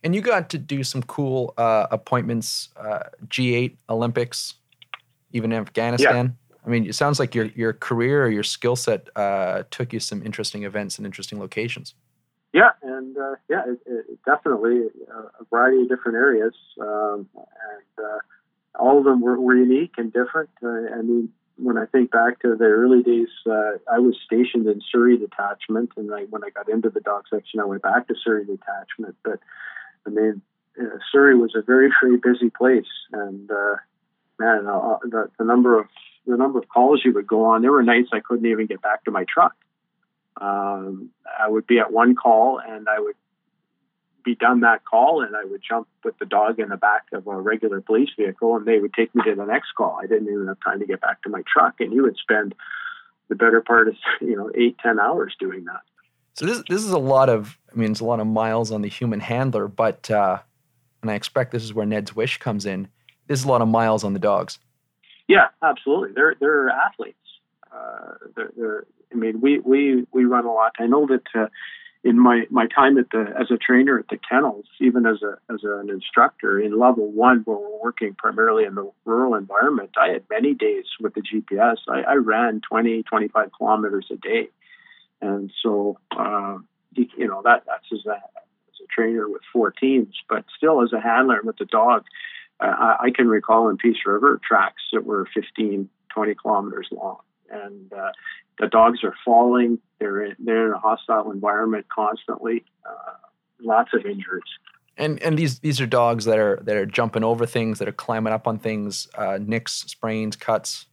And 0.06 0.14
you 0.14 0.20
got 0.20 0.50
to 0.50 0.58
do 0.58 0.84
some 0.84 1.02
cool 1.02 1.52
uh, 1.58 1.88
appointments, 1.90 2.68
uh, 2.76 3.00
G8 3.26 3.76
Olympics, 3.88 4.54
even 5.32 5.50
in 5.50 5.58
Afghanistan. 5.58 6.36
I 6.64 6.68
mean, 6.68 6.86
it 6.86 6.94
sounds 6.94 7.18
like 7.18 7.34
your 7.34 7.46
your 7.46 7.72
career 7.72 8.24
or 8.24 8.28
your 8.28 8.44
skill 8.44 8.76
set 8.76 9.08
uh, 9.16 9.64
took 9.72 9.92
you 9.92 9.98
some 9.98 10.24
interesting 10.24 10.62
events 10.62 10.96
and 10.98 11.06
interesting 11.06 11.40
locations. 11.40 11.96
Yeah, 12.52 12.70
and 12.82 13.18
uh, 13.18 13.34
yeah, 13.48 13.62
it, 13.66 13.80
it 13.84 14.18
definitely 14.24 14.82
a 15.42 15.44
variety 15.50 15.82
of 15.82 15.88
different 15.88 16.18
areas, 16.18 16.54
um, 16.80 17.28
and 17.34 18.04
uh, 18.06 18.18
all 18.78 18.98
of 18.98 19.04
them 19.04 19.20
were, 19.20 19.40
were 19.40 19.56
unique 19.56 19.94
and 19.96 20.12
different. 20.12 20.50
Uh, 20.62 20.68
I 20.68 21.02
mean, 21.02 21.30
when 21.56 21.78
I 21.78 21.86
think 21.86 22.12
back 22.12 22.38
to 22.42 22.54
the 22.54 22.66
early 22.66 23.02
days, 23.02 23.30
uh, 23.44 23.78
I 23.92 23.98
was 23.98 24.16
stationed 24.24 24.68
in 24.68 24.80
Surrey 24.88 25.18
Detachment, 25.18 25.90
and 25.96 26.14
I, 26.14 26.26
when 26.30 26.44
I 26.44 26.50
got 26.50 26.68
into 26.68 26.90
the 26.90 27.00
dog 27.00 27.24
section, 27.28 27.58
I 27.58 27.64
went 27.64 27.82
back 27.82 28.06
to 28.06 28.14
Surrey 28.22 28.44
Detachment. 28.44 29.16
But 29.24 29.40
I 30.06 30.10
mean, 30.10 30.42
uh, 30.80 30.98
Surrey 31.10 31.36
was 31.36 31.54
a 31.54 31.62
very, 31.62 31.90
very 32.02 32.16
busy 32.16 32.50
place, 32.50 32.90
and 33.12 33.50
uh, 33.50 33.76
man, 34.38 34.66
uh, 34.66 34.98
the, 35.02 35.30
the 35.38 35.44
number 35.44 35.78
of 35.78 35.86
the 36.26 36.36
number 36.36 36.58
of 36.58 36.68
calls 36.68 37.02
you 37.04 37.12
would 37.14 37.26
go 37.26 37.44
on. 37.44 37.62
There 37.62 37.70
were 37.70 37.82
nights 37.82 38.08
I 38.12 38.20
couldn't 38.20 38.46
even 38.46 38.66
get 38.66 38.82
back 38.82 39.04
to 39.04 39.12
my 39.12 39.24
truck. 39.32 39.54
Um, 40.40 41.10
I 41.38 41.48
would 41.48 41.66
be 41.66 41.78
at 41.78 41.92
one 41.92 42.16
call, 42.16 42.58
and 42.58 42.88
I 42.88 42.98
would 42.98 43.14
be 44.26 44.34
done 44.34 44.60
that 44.60 44.84
call 44.84 45.22
and 45.22 45.36
I 45.36 45.44
would 45.44 45.62
jump 45.66 45.86
with 46.04 46.18
the 46.18 46.26
dog 46.26 46.58
in 46.58 46.68
the 46.68 46.76
back 46.76 47.04
of 47.12 47.26
a 47.28 47.40
regular 47.40 47.80
police 47.80 48.10
vehicle 48.18 48.56
and 48.56 48.66
they 48.66 48.80
would 48.80 48.92
take 48.92 49.14
me 49.14 49.22
to 49.24 49.36
the 49.36 49.46
next 49.46 49.72
call. 49.76 50.00
I 50.02 50.06
didn't 50.06 50.28
even 50.28 50.48
have 50.48 50.58
time 50.62 50.80
to 50.80 50.86
get 50.86 51.00
back 51.00 51.22
to 51.22 51.30
my 51.30 51.42
truck 51.50 51.76
and 51.78 51.92
you 51.92 52.02
would 52.02 52.16
spend 52.16 52.54
the 53.28 53.36
better 53.36 53.60
part 53.60 53.88
of 53.88 53.94
you 54.20 54.36
know 54.36 54.50
eight 54.54 54.76
ten 54.82 54.98
hours 54.98 55.34
doing 55.38 55.64
that. 55.66 55.80
So 56.36 56.44
this 56.44 56.62
this 56.68 56.84
is 56.84 56.90
a 56.90 56.98
lot 56.98 57.28
of 57.30 57.58
I 57.72 57.76
mean 57.76 57.90
it's 57.90 58.00
a 58.00 58.04
lot 58.04 58.20
of 58.20 58.26
miles 58.26 58.70
on 58.70 58.82
the 58.82 58.88
human 58.88 59.20
handler, 59.20 59.68
but 59.68 60.10
uh, 60.10 60.38
and 61.02 61.10
I 61.10 61.14
expect 61.14 61.50
this 61.50 61.64
is 61.64 61.72
where 61.72 61.86
Ned's 61.86 62.14
wish 62.14 62.38
comes 62.38 62.66
in. 62.66 62.88
This 63.26 63.40
is 63.40 63.46
a 63.46 63.48
lot 63.48 63.62
of 63.62 63.68
miles 63.68 64.04
on 64.04 64.12
the 64.12 64.18
dogs. 64.18 64.58
Yeah, 65.28 65.46
absolutely. 65.62 66.12
They're 66.14 66.36
they're 66.38 66.68
athletes. 66.68 67.16
Uh, 67.72 68.14
they're, 68.36 68.52
they're 68.54 68.86
I 69.12 69.14
mean 69.16 69.40
we 69.40 69.60
we 69.60 70.06
we 70.12 70.26
run 70.26 70.44
a 70.44 70.52
lot. 70.52 70.72
I 70.78 70.86
know 70.86 71.06
that. 71.06 71.22
Uh, 71.34 71.48
in 72.04 72.20
my, 72.20 72.44
my 72.50 72.68
time 72.68 72.98
at 72.98 73.10
the 73.10 73.34
as 73.36 73.50
a 73.50 73.56
trainer 73.56 73.98
at 73.98 74.06
the 74.08 74.16
kennels, 74.16 74.66
even 74.80 75.06
as 75.06 75.22
a 75.22 75.38
as 75.52 75.64
an 75.64 75.90
instructor 75.90 76.60
in 76.60 76.78
level 76.78 77.10
one, 77.10 77.40
where 77.44 77.56
we're 77.56 77.82
working 77.82 78.14
primarily 78.14 78.62
in 78.62 78.76
the 78.76 78.88
rural 79.04 79.34
environment, 79.34 79.90
I 80.00 80.10
had 80.10 80.22
many 80.30 80.54
days 80.54 80.84
with 81.00 81.14
the 81.14 81.22
GPS. 81.22 81.78
I, 81.88 82.02
I 82.02 82.14
ran 82.14 82.60
20, 82.60 83.02
25 83.02 83.50
kilometers 83.58 84.06
a 84.12 84.16
day, 84.16 84.50
and 85.20 85.52
so 85.62 85.98
uh, 86.16 86.58
you, 86.94 87.06
you, 87.16 87.26
know 87.26 87.42
that 87.44 87.64
that's 87.66 87.86
as 87.92 88.06
a, 88.06 88.14
as 88.14 88.80
a 88.82 88.86
trainer 88.94 89.28
with 89.28 89.42
four 89.52 89.70
teams, 89.70 90.14
but 90.28 90.44
still 90.56 90.82
as 90.82 90.92
a 90.92 91.00
handler 91.00 91.40
with 91.42 91.56
the 91.58 91.64
dog, 91.64 92.04
uh, 92.60 92.66
I, 92.66 92.96
I 93.06 93.10
can 93.10 93.28
recall 93.28 93.68
in 93.68 93.76
Peace 93.76 93.98
River 94.06 94.40
tracks 94.46 94.82
that 94.92 95.04
were 95.04 95.26
15, 95.34 95.88
20 96.14 96.34
kilometers 96.34 96.88
long 96.90 97.18
and 97.50 97.92
uh, 97.92 98.12
the 98.58 98.66
dogs 98.66 99.04
are 99.04 99.14
falling. 99.24 99.78
They're 99.98 100.22
in, 100.22 100.36
they're 100.38 100.66
in 100.66 100.72
a 100.72 100.78
hostile 100.78 101.30
environment 101.30 101.86
constantly. 101.88 102.64
Uh, 102.84 103.12
lots 103.60 103.90
of 103.94 104.04
injuries. 104.06 104.44
And 104.98 105.22
and 105.22 105.38
these 105.38 105.58
these 105.58 105.80
are 105.80 105.86
dogs 105.86 106.24
that 106.24 106.38
are 106.38 106.60
that 106.62 106.76
are 106.76 106.86
jumping 106.86 107.22
over 107.22 107.44
things, 107.44 107.78
that 107.80 107.88
are 107.88 107.92
climbing 107.92 108.32
up 108.32 108.46
on 108.46 108.58
things, 108.58 109.08
uh, 109.14 109.38
nicks, 109.40 109.72
sprains, 109.72 110.36
cuts. 110.36 110.86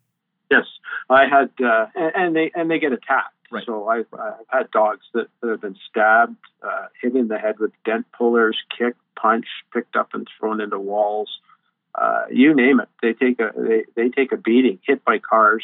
Yes, 0.51 0.65
I 1.09 1.25
had, 1.25 1.49
uh, 1.63 1.85
and, 1.95 2.11
and, 2.15 2.35
they 2.35 2.51
and 2.53 2.69
they 2.69 2.79
get 2.79 2.91
attacked. 2.91 3.33
Right. 3.53 3.63
So 3.67 3.87
I've, 3.87 4.07
I've 4.13 4.47
had 4.49 4.71
dogs 4.71 5.05
that, 5.13 5.27
that 5.41 5.49
have 5.49 5.61
been 5.61 5.77
stabbed, 5.89 6.37
uh, 6.63 6.87
hit 6.99 7.15
in 7.15 7.27
the 7.27 7.37
head 7.37 7.59
with 7.59 7.71
dent 7.85 8.07
pullers, 8.11 8.57
kicked, 8.75 8.99
punched, 9.15 9.47
picked 9.71 9.95
up 9.95 10.09
and 10.13 10.27
thrown 10.39 10.59
into 10.59 10.79
walls. 10.79 11.29
Uh, 11.93 12.23
you 12.31 12.55
name 12.55 12.79
it. 12.79 12.89
They 13.03 13.13
take 13.13 13.39
a 13.39 13.51
they, 13.55 13.83
they 13.95 14.09
take 14.09 14.31
a 14.31 14.37
beating, 14.37 14.79
hit 14.85 15.05
by 15.05 15.19
cars. 15.19 15.63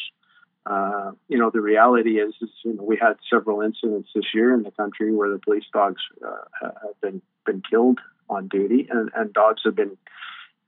Uh, 0.65 1.13
you 1.28 1.39
know, 1.39 1.49
the 1.49 1.62
reality 1.62 2.19
is, 2.19 2.36
is, 2.41 2.49
you 2.63 2.73
know, 2.73 2.84
we 2.84 2.95
had 2.95 3.15
several 3.28 3.62
incidents 3.62 4.10
this 4.13 4.25
year 4.36 4.54
in 4.54 4.62
the 4.62 4.69
country 4.69 5.12
where 5.12 5.32
the 5.32 5.39
police 5.39 5.63
dogs 5.73 6.02
uh, 6.23 6.45
have 6.62 7.02
been 7.02 7.23
been 7.45 7.63
killed 7.67 7.99
on 8.30 8.47
duty, 8.47 8.88
and, 8.91 9.10
and 9.15 9.34
dogs 9.34 9.62
have 9.65 9.75
been 9.75 9.97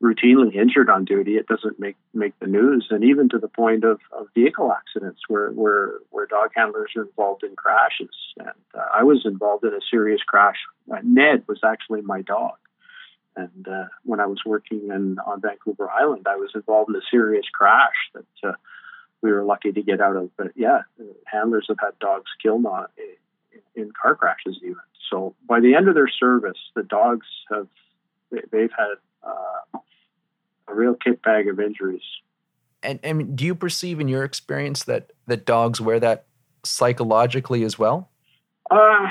routinely 0.01 0.55
injured 0.55 0.89
on 0.89 1.05
duty. 1.05 1.35
It 1.35 1.47
doesn't 1.47 1.79
make 1.79 1.95
make 2.13 2.37
the 2.39 2.47
news, 2.47 2.87
and 2.89 3.03
even 3.03 3.29
to 3.29 3.37
the 3.37 3.47
point 3.47 3.83
of, 3.83 3.99
of 4.11 4.27
vehicle 4.33 4.71
accidents 4.71 5.21
where 5.27 5.51
where 5.51 5.99
where 6.09 6.25
dog 6.25 6.51
handlers 6.55 6.91
are 6.95 7.03
involved 7.03 7.43
in 7.43 7.55
crashes. 7.55 8.15
And 8.37 8.49
uh, 8.73 8.85
I 8.93 9.03
was 9.03 9.21
involved 9.25 9.63
in 9.63 9.73
a 9.73 9.79
serious 9.89 10.21
crash. 10.23 10.57
Uh, 10.91 10.97
Ned 11.03 11.43
was 11.47 11.59
actually 11.63 12.01
my 12.01 12.21
dog. 12.21 12.55
And 13.35 13.67
uh, 13.67 13.85
when 14.03 14.19
I 14.19 14.25
was 14.25 14.39
working 14.45 14.89
in, 14.89 15.17
on 15.25 15.39
Vancouver 15.39 15.89
Island, 15.89 16.27
I 16.27 16.35
was 16.35 16.51
involved 16.53 16.89
in 16.89 16.97
a 16.97 17.05
serious 17.09 17.45
crash 17.53 17.95
that 18.13 18.49
uh, 18.49 18.55
we 19.21 19.31
were 19.31 19.45
lucky 19.45 19.71
to 19.71 19.81
get 19.81 20.01
out 20.01 20.17
of. 20.17 20.31
But 20.35 20.51
yeah, 20.55 20.81
handlers 21.25 21.67
have 21.69 21.77
had 21.79 21.97
dogs 21.99 22.29
killed 22.41 22.65
in, 22.97 23.83
in 23.83 23.91
car 23.99 24.15
crashes 24.15 24.57
even. 24.61 24.81
So 25.09 25.35
by 25.47 25.61
the 25.61 25.75
end 25.75 25.87
of 25.87 25.95
their 25.95 26.09
service, 26.09 26.57
the 26.75 26.83
dogs 26.83 27.27
have 27.49 27.67
they've 28.31 28.71
had 28.77 28.95
uh, 29.23 29.79
a 30.67 30.73
real 30.73 30.95
kit 30.95 31.21
bag 31.21 31.47
of 31.47 31.59
injuries. 31.59 32.01
And, 32.83 32.99
and 33.03 33.35
do 33.35 33.45
you 33.45 33.53
perceive 33.53 33.99
in 33.99 34.07
your 34.07 34.23
experience 34.23 34.83
that 34.85 35.11
that 35.27 35.45
dogs 35.45 35.79
wear 35.79 35.99
that 35.99 36.25
psychologically 36.63 37.63
as 37.63 37.77
well? 37.77 38.09
Uh, 38.69 39.09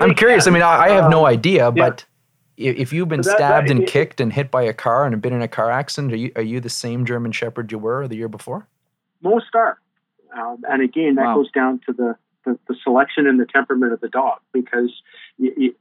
I'm 0.00 0.14
curious. 0.14 0.44
Can. 0.44 0.52
I 0.52 0.54
mean, 0.54 0.62
I, 0.62 0.76
I 0.76 0.88
have 0.90 1.10
no 1.10 1.20
um, 1.20 1.26
idea, 1.26 1.64
yeah. 1.64 1.70
but 1.70 2.04
if 2.56 2.92
you've 2.92 3.08
been 3.08 3.20
that- 3.20 3.36
stabbed 3.36 3.68
that- 3.68 3.70
and 3.70 3.82
it- 3.84 3.88
kicked 3.88 4.20
and 4.20 4.32
hit 4.32 4.50
by 4.50 4.62
a 4.62 4.72
car 4.72 5.04
and 5.04 5.12
have 5.12 5.22
been 5.22 5.32
in 5.32 5.42
a 5.42 5.48
car 5.48 5.70
accident, 5.70 6.12
are 6.12 6.16
you 6.16 6.32
are 6.36 6.42
you 6.42 6.60
the 6.60 6.70
same 6.70 7.04
German 7.04 7.32
Shepherd 7.32 7.70
you 7.70 7.78
were 7.78 8.08
the 8.08 8.16
year 8.16 8.28
before? 8.28 8.66
most 9.20 9.46
are. 9.54 9.78
Um, 10.36 10.62
and 10.68 10.82
again, 10.82 11.16
that 11.16 11.24
Wow. 11.24 11.36
goes 11.36 11.50
down 11.50 11.80
to 11.86 11.92
the, 11.92 12.16
the, 12.44 12.58
the 12.68 12.76
selection 12.82 13.26
and 13.26 13.40
the 13.40 13.46
temperament 13.46 13.92
of 13.92 14.00
the 14.00 14.08
dog 14.08 14.38
because 14.52 14.90
you, 15.38 15.52
you, 15.56 15.74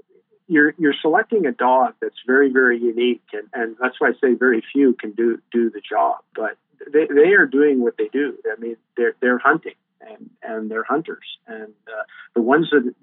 you're 0.47 0.73
you're 0.77 0.95
selecting 1.01 1.45
a 1.45 1.51
dog 1.51 1.93
that's 2.01 2.15
very 2.25 2.51
very 2.51 2.79
unique, 2.79 3.23
and, 3.33 3.47
and 3.53 3.75
that's 3.81 3.99
why 3.99 4.09
I 4.09 4.13
say 4.21 4.33
very 4.33 4.63
few 4.73 4.93
can 4.93 5.11
do 5.11 5.39
do 5.51 5.69
the 5.69 5.81
job. 5.81 6.17
But 6.35 6.57
they, 6.91 7.05
they 7.07 7.33
are 7.33 7.45
doing 7.45 7.81
what 7.81 7.97
they 7.97 8.07
do. 8.07 8.37
I 8.45 8.59
mean, 8.59 8.77
they're 8.95 9.15
they're 9.21 9.39
hunting 9.39 9.75
and 10.01 10.29
and 10.41 10.71
they're 10.71 10.83
hunters, 10.83 11.25
and 11.47 11.73
uh, 11.87 12.03
the 12.33 12.41
ones 12.41 12.69
that 12.71 12.93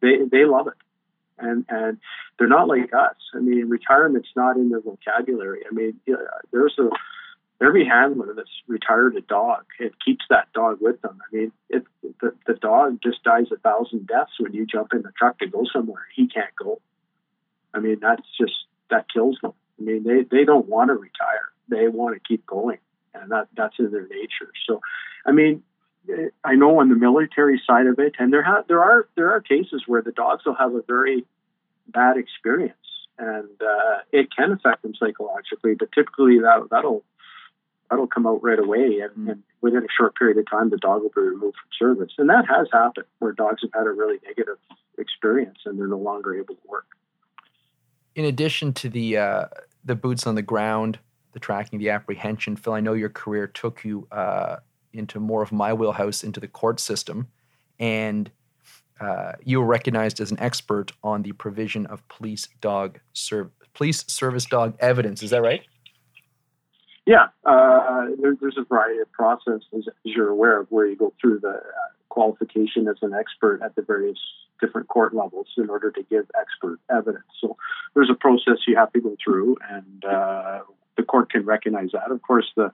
they 0.00 0.18
they 0.30 0.44
love 0.44 0.66
it. 0.66 0.74
And 1.38 1.64
and 1.70 1.98
they're 2.38 2.48
not 2.48 2.68
like 2.68 2.92
us. 2.92 3.16
I 3.34 3.38
mean, 3.38 3.68
retirement's 3.68 4.28
not 4.36 4.56
in 4.56 4.68
their 4.68 4.80
vocabulary. 4.80 5.62
I 5.70 5.74
mean, 5.74 5.98
there's 6.52 6.78
a 6.78 6.90
every 7.60 7.84
handler 7.84 8.34
that's 8.34 8.50
retired 8.66 9.16
a 9.16 9.20
dog, 9.20 9.64
it 9.78 9.92
keeps 10.04 10.24
that 10.30 10.52
dog 10.52 10.78
with 10.80 11.00
them. 11.02 11.18
I 11.20 11.36
mean, 11.36 11.52
it, 11.68 11.84
the, 12.20 12.34
the 12.46 12.54
dog 12.54 13.00
just 13.02 13.22
dies 13.22 13.46
a 13.52 13.56
thousand 13.58 14.06
deaths 14.06 14.32
when 14.38 14.52
you 14.52 14.66
jump 14.66 14.92
in 14.92 15.02
the 15.02 15.12
truck 15.16 15.38
to 15.38 15.46
go 15.46 15.64
somewhere. 15.72 16.06
He 16.14 16.26
can't 16.26 16.54
go. 16.56 16.80
I 17.74 17.80
mean, 17.80 17.98
that's 18.00 18.26
just, 18.38 18.54
that 18.90 19.06
kills 19.12 19.38
them. 19.42 19.52
I 19.78 19.82
mean, 19.82 20.04
they, 20.04 20.22
they 20.30 20.44
don't 20.44 20.68
want 20.68 20.88
to 20.88 20.94
retire. 20.94 21.50
They 21.68 21.88
want 21.88 22.14
to 22.14 22.20
keep 22.20 22.46
going. 22.46 22.78
And 23.14 23.30
that, 23.30 23.48
that's 23.56 23.78
in 23.78 23.90
their 23.90 24.06
nature. 24.06 24.50
So, 24.66 24.80
I 25.26 25.32
mean, 25.32 25.62
I 26.42 26.54
know 26.54 26.80
on 26.80 26.88
the 26.88 26.94
military 26.94 27.60
side 27.66 27.86
of 27.86 27.98
it, 27.98 28.14
and 28.18 28.32
there 28.32 28.42
ha- 28.42 28.64
there 28.66 28.82
are 28.82 29.06
there 29.16 29.32
are 29.32 29.40
cases 29.40 29.84
where 29.86 30.00
the 30.00 30.12
dogs 30.12 30.44
will 30.46 30.54
have 30.54 30.74
a 30.74 30.82
very 30.82 31.26
bad 31.86 32.16
experience, 32.16 32.74
and 33.18 33.48
uh, 33.60 33.98
it 34.10 34.28
can 34.34 34.52
affect 34.52 34.82
them 34.82 34.94
psychologically. 34.98 35.74
But 35.74 35.92
typically, 35.92 36.38
that 36.40 36.68
that'll 36.70 37.04
that'll 37.90 38.06
come 38.06 38.26
out 38.26 38.42
right 38.42 38.58
away, 38.58 39.00
and, 39.00 39.28
and 39.28 39.42
within 39.60 39.82
a 39.82 39.92
short 39.98 40.14
period 40.14 40.38
of 40.38 40.48
time, 40.48 40.70
the 40.70 40.76
dog 40.78 41.02
will 41.02 41.10
be 41.14 41.20
removed 41.20 41.56
from 41.56 41.70
service. 41.76 42.12
And 42.18 42.30
that 42.30 42.46
has 42.48 42.68
happened 42.72 43.06
where 43.18 43.32
dogs 43.32 43.62
have 43.62 43.72
had 43.74 43.86
a 43.86 43.90
really 43.90 44.18
negative 44.24 44.58
experience 44.96 45.58
and 45.64 45.78
they're 45.78 45.86
no 45.86 45.98
longer 45.98 46.34
able 46.38 46.54
to 46.54 46.68
work. 46.68 46.86
in 48.14 48.24
addition 48.24 48.72
to 48.74 48.88
the 48.88 49.16
uh, 49.16 49.46
the 49.84 49.94
boots 49.94 50.26
on 50.26 50.34
the 50.34 50.42
ground, 50.42 50.98
the 51.32 51.38
tracking, 51.38 51.78
the 51.78 51.90
apprehension, 51.90 52.56
Phil, 52.56 52.72
I 52.72 52.80
know 52.80 52.92
your 52.92 53.08
career 53.08 53.46
took 53.46 53.84
you 53.84 54.06
uh, 54.12 54.56
into 54.92 55.20
more 55.20 55.42
of 55.42 55.52
my 55.52 55.72
wheelhouse 55.72 56.22
into 56.22 56.40
the 56.40 56.48
court 56.48 56.80
system, 56.80 57.28
and 57.78 58.30
uh, 59.00 59.32
you 59.42 59.60
were 59.60 59.66
recognized 59.66 60.20
as 60.20 60.30
an 60.30 60.38
expert 60.40 60.92
on 61.02 61.22
the 61.22 61.32
provision 61.32 61.86
of 61.86 62.06
police 62.08 62.48
dog 62.60 63.00
serv- 63.12 63.50
police 63.72 64.04
service 64.06 64.44
dog 64.44 64.76
evidence. 64.80 65.22
Is 65.22 65.30
that 65.30 65.42
right? 65.42 65.62
Yeah, 67.10 67.26
uh, 67.44 68.06
there, 68.22 68.36
there's 68.40 68.56
a 68.56 68.62
variety 68.62 69.00
of 69.00 69.10
processes, 69.10 69.64
as 69.72 69.84
you're 70.04 70.28
aware 70.28 70.60
of, 70.60 70.68
where 70.70 70.86
you 70.86 70.94
go 70.94 71.12
through 71.20 71.40
the 71.40 71.48
uh, 71.48 71.90
qualification 72.08 72.86
as 72.86 72.98
an 73.02 73.12
expert 73.12 73.62
at 73.64 73.74
the 73.74 73.82
various 73.82 74.16
different 74.60 74.86
court 74.86 75.12
levels 75.12 75.48
in 75.56 75.70
order 75.70 75.90
to 75.90 76.04
give 76.04 76.30
expert 76.40 76.78
evidence. 76.88 77.24
So 77.40 77.56
there's 77.94 78.10
a 78.10 78.14
process 78.14 78.58
you 78.68 78.76
have 78.76 78.92
to 78.92 79.00
go 79.00 79.16
through, 79.24 79.56
and 79.68 80.04
uh, 80.04 80.60
the 80.96 81.02
court 81.02 81.32
can 81.32 81.44
recognize 81.44 81.88
that. 81.94 82.12
Of 82.12 82.22
course, 82.22 82.46
the, 82.54 82.70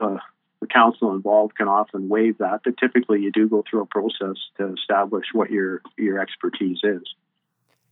the 0.00 0.18
the 0.60 0.66
counsel 0.66 1.12
involved 1.12 1.54
can 1.54 1.68
often 1.68 2.08
waive 2.08 2.38
that, 2.38 2.62
but 2.64 2.78
typically 2.78 3.20
you 3.20 3.30
do 3.30 3.50
go 3.50 3.62
through 3.68 3.82
a 3.82 3.86
process 3.86 4.36
to 4.56 4.72
establish 4.72 5.26
what 5.34 5.50
your 5.50 5.82
your 5.98 6.18
expertise 6.18 6.78
is. 6.82 7.02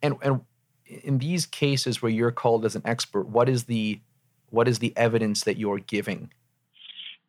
And 0.00 0.16
and 0.22 0.40
in 0.86 1.18
these 1.18 1.44
cases 1.44 2.00
where 2.00 2.10
you're 2.10 2.32
called 2.32 2.64
as 2.64 2.76
an 2.76 2.82
expert, 2.86 3.28
what 3.28 3.50
is 3.50 3.64
the 3.64 4.00
what 4.50 4.68
is 4.68 4.78
the 4.78 4.92
evidence 4.96 5.44
that 5.44 5.56
you're 5.56 5.78
giving? 5.78 6.32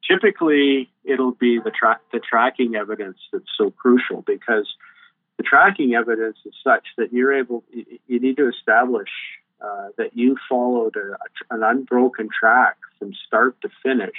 Typically, 0.09 0.89
it'll 1.03 1.31
be 1.31 1.59
the 1.59 1.71
track 1.71 1.99
the 2.13 2.19
tracking 2.19 2.75
evidence 2.75 3.17
that's 3.33 3.45
so 3.57 3.71
crucial 3.71 4.21
because 4.21 4.67
the 5.37 5.43
tracking 5.43 5.95
evidence 5.95 6.37
is 6.45 6.53
such 6.63 6.87
that 6.97 7.11
you're 7.11 7.33
able 7.33 7.63
you 7.71 8.19
need 8.19 8.37
to 8.37 8.47
establish 8.47 9.09
uh, 9.61 9.89
that 9.97 10.15
you 10.15 10.37
followed 10.47 10.95
a, 10.95 11.53
an 11.53 11.63
unbroken 11.63 12.29
track 12.37 12.77
from 12.99 13.13
start 13.25 13.59
to 13.61 13.69
finish. 13.83 14.15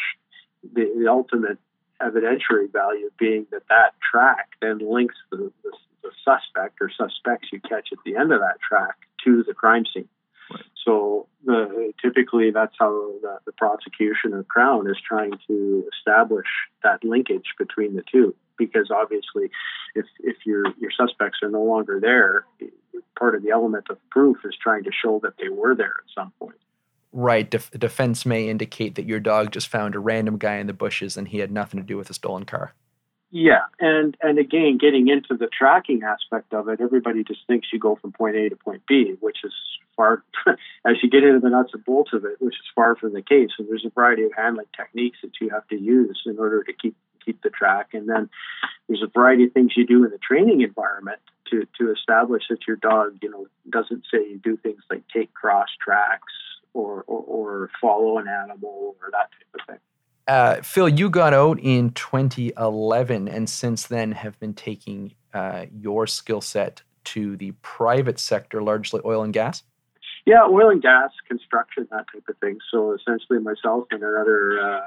The, 0.74 0.92
the, 0.98 1.08
ultimate 1.08 1.58
evidentiary 2.02 2.70
value 2.72 3.10
being 3.18 3.46
that 3.52 3.62
that 3.68 3.94
track 4.10 4.48
then 4.60 4.78
links 4.78 5.14
the, 5.30 5.52
the, 5.62 5.70
the 6.02 6.10
suspect 6.24 6.78
or 6.80 6.90
suspects 6.90 7.48
you 7.52 7.60
catch 7.60 7.88
at 7.92 7.98
the 8.04 8.16
end 8.16 8.32
of 8.32 8.40
that 8.40 8.56
track 8.60 8.96
to 9.24 9.44
the 9.44 9.54
crime 9.54 9.84
scene. 9.94 10.08
Right. 10.52 10.64
So 10.84 11.26
the, 11.44 11.92
typically 12.00 12.50
that's 12.50 12.74
how 12.78 13.12
the, 13.22 13.38
the 13.46 13.52
prosecution 13.52 14.34
or 14.34 14.42
crown 14.44 14.88
is 14.88 14.96
trying 15.06 15.32
to 15.46 15.84
establish 15.96 16.46
that 16.82 17.04
linkage 17.04 17.54
between 17.58 17.94
the 17.94 18.02
two. 18.10 18.34
Because 18.56 18.90
obviously, 18.90 19.50
if 19.94 20.06
if 20.20 20.36
your 20.44 20.64
your 20.78 20.90
suspects 20.90 21.38
are 21.42 21.50
no 21.50 21.62
longer 21.62 22.00
there, 22.00 22.44
part 23.16 23.34
of 23.34 23.42
the 23.42 23.50
element 23.50 23.86
of 23.90 23.98
proof 24.10 24.38
is 24.44 24.56
trying 24.60 24.84
to 24.84 24.90
show 24.92 25.20
that 25.22 25.34
they 25.38 25.48
were 25.48 25.74
there 25.74 25.86
at 25.86 26.10
some 26.14 26.32
point. 26.38 26.56
Right. 27.12 27.48
Def- 27.48 27.70
defense 27.70 28.26
may 28.26 28.48
indicate 28.48 28.94
that 28.96 29.06
your 29.06 29.20
dog 29.20 29.52
just 29.52 29.68
found 29.68 29.94
a 29.94 29.98
random 29.98 30.38
guy 30.38 30.56
in 30.56 30.66
the 30.66 30.72
bushes 30.72 31.16
and 31.16 31.28
he 31.28 31.38
had 31.38 31.50
nothing 31.50 31.80
to 31.80 31.86
do 31.86 31.96
with 31.96 32.10
a 32.10 32.14
stolen 32.14 32.44
car. 32.44 32.74
Yeah, 33.30 33.64
and 33.78 34.16
and 34.22 34.38
again, 34.38 34.78
getting 34.80 35.08
into 35.08 35.36
the 35.36 35.48
tracking 35.48 36.02
aspect 36.02 36.54
of 36.54 36.68
it, 36.68 36.80
everybody 36.80 37.24
just 37.24 37.46
thinks 37.46 37.68
you 37.72 37.78
go 37.78 37.96
from 37.96 38.12
point 38.12 38.36
A 38.36 38.48
to 38.48 38.56
point 38.56 38.82
B, 38.88 39.16
which 39.20 39.38
is 39.44 39.52
far. 39.96 40.22
as 40.46 40.96
you 41.02 41.10
get 41.10 41.24
into 41.24 41.40
the 41.40 41.50
nuts 41.50 41.74
and 41.74 41.84
bolts 41.84 42.12
of 42.14 42.24
it, 42.24 42.40
which 42.40 42.54
is 42.54 42.66
far 42.74 42.96
from 42.96 43.12
the 43.12 43.20
case. 43.20 43.50
And 43.58 43.68
there's 43.68 43.84
a 43.84 43.90
variety 43.90 44.24
of 44.24 44.32
handling 44.34 44.66
techniques 44.74 45.18
that 45.22 45.32
you 45.42 45.50
have 45.50 45.68
to 45.68 45.76
use 45.78 46.22
in 46.24 46.38
order 46.38 46.64
to 46.64 46.72
keep 46.72 46.96
keep 47.22 47.42
the 47.42 47.50
track. 47.50 47.90
And 47.92 48.08
then 48.08 48.30
there's 48.88 49.02
a 49.02 49.10
variety 49.12 49.44
of 49.44 49.52
things 49.52 49.72
you 49.76 49.86
do 49.86 50.04
in 50.04 50.10
the 50.10 50.18
training 50.18 50.62
environment 50.62 51.20
to 51.50 51.66
to 51.78 51.92
establish 51.92 52.44
that 52.48 52.66
your 52.66 52.76
dog, 52.76 53.18
you 53.20 53.30
know, 53.30 53.46
doesn't 53.68 54.04
say 54.10 54.18
you 54.26 54.40
do 54.42 54.56
things 54.56 54.82
like 54.88 55.02
take 55.14 55.34
cross 55.34 55.68
tracks 55.84 56.32
or 56.72 57.04
or, 57.06 57.20
or 57.26 57.70
follow 57.78 58.16
an 58.16 58.26
animal 58.26 58.96
or 59.02 59.10
that 59.10 59.28
type 59.32 59.60
of 59.60 59.66
thing. 59.66 59.80
Uh, 60.28 60.60
Phil, 60.60 60.90
you 60.90 61.08
got 61.08 61.32
out 61.32 61.58
in 61.58 61.90
2011, 61.92 63.28
and 63.28 63.48
since 63.48 63.86
then 63.86 64.12
have 64.12 64.38
been 64.38 64.52
taking 64.52 65.14
uh, 65.32 65.64
your 65.74 66.06
skill 66.06 66.42
set 66.42 66.82
to 67.04 67.34
the 67.38 67.52
private 67.62 68.18
sector, 68.18 68.62
largely 68.62 69.00
oil 69.06 69.22
and 69.22 69.32
gas. 69.32 69.62
Yeah, 70.26 70.42
oil 70.42 70.68
and 70.68 70.82
gas, 70.82 71.10
construction, 71.26 71.88
that 71.90 72.04
type 72.12 72.28
of 72.28 72.36
thing. 72.36 72.58
So 72.70 72.92
essentially, 72.92 73.38
myself 73.38 73.86
and 73.90 74.02
another 74.02 74.60
uh, 74.60 74.80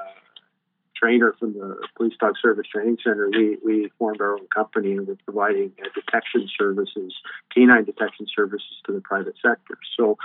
trainer 0.95 1.33
from 1.39 1.53
the 1.53 1.75
Police 1.97 2.13
Dog 2.19 2.35
Service 2.39 2.67
Training 2.71 2.97
Center, 3.03 3.27
we, 3.31 3.57
we 3.65 3.91
formed 3.97 4.21
our 4.21 4.33
own 4.33 4.45
company 4.53 4.91
and 4.91 5.07
we're 5.07 5.17
providing 5.25 5.71
uh, 5.83 5.89
detection 5.95 6.47
services, 6.55 7.15
canine 7.51 7.85
detection 7.85 8.27
services 8.35 8.77
to 8.85 8.93
the 8.93 9.01
private 9.01 9.33
sector. 9.41 9.79
So 9.97 10.19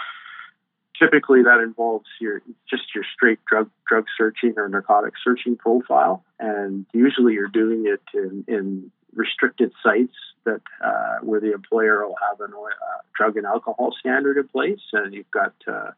typically 0.98 1.42
that 1.42 1.60
involves 1.60 2.06
your 2.20 2.42
just 2.68 2.94
your 2.94 3.04
straight 3.14 3.38
drug 3.44 3.70
drug 3.86 4.06
searching 4.16 4.54
or 4.56 4.68
narcotic 4.68 5.14
searching 5.22 5.56
profile, 5.56 6.24
and 6.38 6.86
usually 6.92 7.34
you're 7.34 7.48
doing 7.48 7.86
it 7.86 8.02
in, 8.14 8.44
in 8.48 8.90
restricted 9.14 9.72
sites 9.82 10.14
that 10.44 10.60
uh, 10.84 11.16
where 11.22 11.40
the 11.40 11.52
employer 11.52 12.06
will 12.06 12.16
have 12.30 12.40
a 12.40 12.44
uh, 12.44 12.68
drug 13.16 13.36
and 13.36 13.46
alcohol 13.46 13.94
standard 13.98 14.36
in 14.36 14.48
place, 14.48 14.80
and 14.92 15.14
you've 15.14 15.30
got 15.30 15.54
uh, 15.66 15.90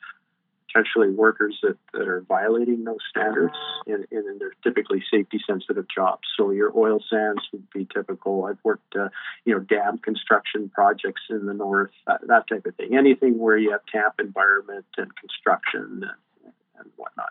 potentially 0.68 1.10
workers 1.10 1.58
that, 1.62 1.76
that 1.92 2.06
are 2.06 2.20
violating 2.28 2.84
those 2.84 2.98
standards, 3.08 3.54
and, 3.86 4.06
and 4.10 4.40
they're 4.40 4.54
typically 4.62 5.02
safety 5.10 5.40
sensitive 5.46 5.86
jobs. 5.94 6.22
So 6.36 6.50
your 6.50 6.72
oil 6.76 7.00
sands 7.10 7.42
would 7.52 7.68
be 7.70 7.86
typical. 7.92 8.44
I've 8.44 8.58
worked, 8.62 8.94
uh, 8.96 9.08
you 9.44 9.54
know, 9.54 9.60
dam 9.60 9.98
construction 9.98 10.68
projects 10.68 11.22
in 11.30 11.46
the 11.46 11.54
north, 11.54 11.90
that, 12.06 12.20
that, 12.26 12.48
type 12.48 12.66
of 12.66 12.74
thing. 12.76 12.96
Anything 12.96 13.38
where 13.38 13.56
you 13.56 13.72
have 13.72 13.80
camp 13.90 14.14
environment 14.18 14.86
and 14.96 15.10
construction 15.16 16.04
and, 16.44 16.52
and 16.78 16.90
whatnot. 16.96 17.30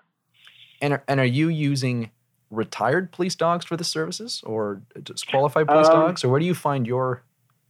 And 0.82 0.94
are, 0.94 1.04
and 1.08 1.20
are 1.20 1.26
you 1.26 1.50
using 1.50 2.12
retired 2.50 3.12
police 3.12 3.36
dogs 3.36 3.66
for 3.66 3.76
the 3.76 3.84
services, 3.84 4.42
or 4.46 4.82
just 5.04 5.28
qualified 5.28 5.68
police 5.68 5.88
um, 5.88 5.94
dogs, 5.94 6.24
or 6.24 6.30
where 6.30 6.40
do 6.40 6.46
you 6.46 6.56
find 6.56 6.88
your 6.88 7.24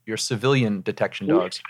your 0.05 0.17
civilian 0.17 0.81
detection 0.81 1.27
dogs? 1.27 1.61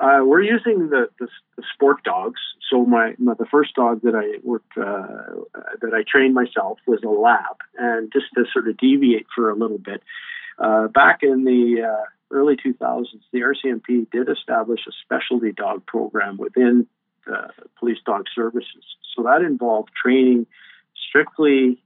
Uh, 0.00 0.20
we're 0.24 0.40
using 0.40 0.88
the, 0.88 1.08
the, 1.18 1.28
the, 1.56 1.62
sport 1.74 2.02
dogs. 2.04 2.40
So 2.70 2.86
my, 2.86 3.14
my, 3.18 3.34
the 3.34 3.44
first 3.44 3.74
dog 3.74 4.00
that 4.02 4.14
I 4.14 4.38
worked 4.42 4.72
uh, 4.78 5.44
that 5.82 5.92
I 5.92 6.04
trained 6.10 6.34
myself 6.34 6.78
was 6.86 7.00
a 7.04 7.08
lab, 7.08 7.56
and 7.76 8.10
just 8.10 8.26
to 8.34 8.44
sort 8.50 8.66
of 8.66 8.78
deviate 8.78 9.26
for 9.34 9.50
a 9.50 9.54
little 9.54 9.76
bit, 9.76 10.02
uh, 10.58 10.88
back 10.88 11.18
in 11.22 11.44
the 11.44 11.82
uh, 11.86 12.04
early 12.30 12.56
2000s, 12.56 13.06
the 13.30 13.40
RCMP 13.40 14.10
did 14.10 14.30
establish 14.30 14.80
a 14.88 14.92
specialty 15.04 15.52
dog 15.52 15.84
program 15.84 16.38
within 16.38 16.86
the 17.26 17.48
police 17.78 17.98
dog 18.06 18.24
services. 18.34 18.84
So 19.14 19.24
that 19.24 19.42
involved 19.42 19.90
training 20.02 20.46
strictly 21.08 21.82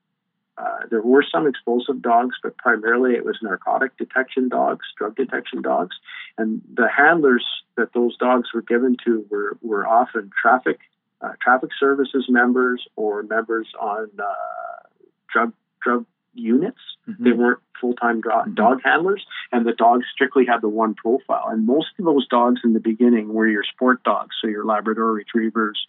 uh, 0.57 0.87
there 0.91 1.03
were 1.03 1.25
some 1.31 1.47
explosive 1.47 2.01
dogs, 2.01 2.37
but 2.43 2.57
primarily 2.57 3.15
it 3.15 3.25
was 3.25 3.37
narcotic 3.43 3.97
detection 3.97 4.49
dogs, 4.49 4.87
drug 4.97 5.17
detection 5.17 5.63
dogs, 5.63 5.97
and 6.39 6.63
the 6.73 6.89
handlers 6.89 7.45
that 7.77 7.93
those 7.93 8.17
dogs 8.17 8.49
were 8.55 8.63
given 8.63 8.97
to 9.05 9.27
were 9.31 9.57
were 9.63 9.87
often 9.87 10.31
traffic 10.41 10.79
uh, 11.21 11.33
traffic 11.41 11.71
services 11.79 12.27
members 12.29 12.87
or 12.97 13.23
members 13.25 13.67
on 13.81 14.11
uh, 14.19 14.89
drug 15.33 15.53
drug 15.83 16.07
units. 16.35 16.79
Mm-hmm. 17.09 17.25
They 17.25 17.33
weren't 17.33 17.61
full 17.81 17.95
time 17.95 18.21
do- 18.21 18.29
mm-hmm. 18.29 18.55
dog 18.55 18.81
handlers, 18.85 19.27
and 19.51 19.67
the 19.67 19.73
dogs 19.73 20.07
strictly 20.13 20.47
had 20.47 20.61
the 20.61 20.69
one 20.69 20.95
profile. 20.95 21.47
And 21.49 21.67
most 21.67 21.89
of 21.99 22.05
those 22.05 22.29
dogs 22.29 22.61
in 22.63 22.75
the 22.75 22.81
beginning 22.81 23.33
were 23.33 23.49
your 23.49 23.65
sport 23.65 24.05
dogs, 24.05 24.37
so 24.41 24.47
your 24.47 24.65
Labrador 24.65 25.13
retrievers, 25.13 25.85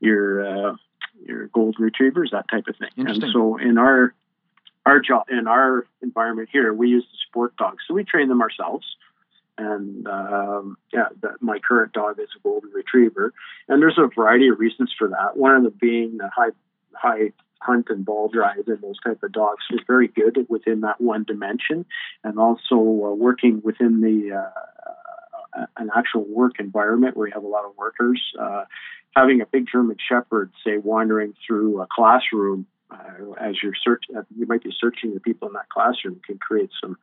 your 0.00 0.70
uh, 0.70 0.76
your 1.26 1.48
gold 1.48 1.76
retrievers, 1.78 2.30
that 2.32 2.46
type 2.50 2.64
of 2.68 2.76
thing. 2.76 3.06
And 3.06 3.24
so 3.32 3.56
in 3.56 3.78
our 3.78 4.14
our 4.86 5.00
job 5.00 5.26
in 5.30 5.46
our 5.46 5.86
environment 6.02 6.48
here, 6.50 6.72
we 6.72 6.88
use 6.88 7.04
the 7.10 7.18
sport 7.28 7.56
dogs, 7.56 7.84
so 7.86 7.94
we 7.94 8.04
train 8.04 8.28
them 8.28 8.42
ourselves. 8.42 8.86
And 9.58 10.06
um, 10.08 10.78
yeah, 10.92 11.08
the, 11.20 11.36
my 11.40 11.58
current 11.58 11.92
dog 11.92 12.18
is 12.18 12.28
a 12.34 12.40
golden 12.40 12.70
retriever, 12.70 13.34
and 13.68 13.82
there's 13.82 13.98
a 13.98 14.08
variety 14.14 14.48
of 14.48 14.58
reasons 14.58 14.92
for 14.96 15.08
that. 15.08 15.36
One 15.36 15.54
of 15.54 15.62
them 15.64 15.74
being 15.78 16.16
the 16.16 16.30
high 16.34 16.50
high 16.94 17.32
hunt 17.60 17.88
and 17.90 18.04
ball 18.04 18.28
drive 18.28 18.66
and 18.68 18.80
those 18.80 18.98
type 19.00 19.22
of 19.22 19.32
dogs 19.32 19.62
is 19.70 19.80
very 19.86 20.08
good 20.08 20.46
within 20.48 20.80
that 20.80 20.98
one 21.00 21.24
dimension, 21.24 21.84
and 22.24 22.38
also 22.38 22.74
uh, 22.76 23.14
working 23.14 23.60
within 23.62 24.00
the 24.00 24.34
uh, 24.34 24.90
an 25.76 25.90
actual 25.94 26.24
work 26.24 26.54
environment 26.58 27.16
where 27.16 27.28
you 27.28 27.34
have 27.34 27.44
a 27.44 27.48
lot 27.48 27.64
of 27.64 27.76
workers. 27.76 28.20
Uh, 28.38 28.64
having 29.16 29.40
a 29.40 29.46
big 29.46 29.66
German 29.70 29.96
Shepherd, 30.08 30.52
say, 30.64 30.78
wandering 30.78 31.34
through 31.46 31.80
a 31.80 31.86
classroom 31.90 32.66
uh, 32.90 33.32
as 33.40 33.56
you're 33.62 33.72
search, 33.82 34.04
uh, 34.16 34.22
you 34.36 34.46
might 34.46 34.62
be 34.62 34.70
searching 34.78 35.14
the 35.14 35.20
people 35.20 35.48
in 35.48 35.54
that 35.54 35.68
classroom 35.68 36.20
can 36.26 36.38
create 36.38 36.70
some 36.80 36.96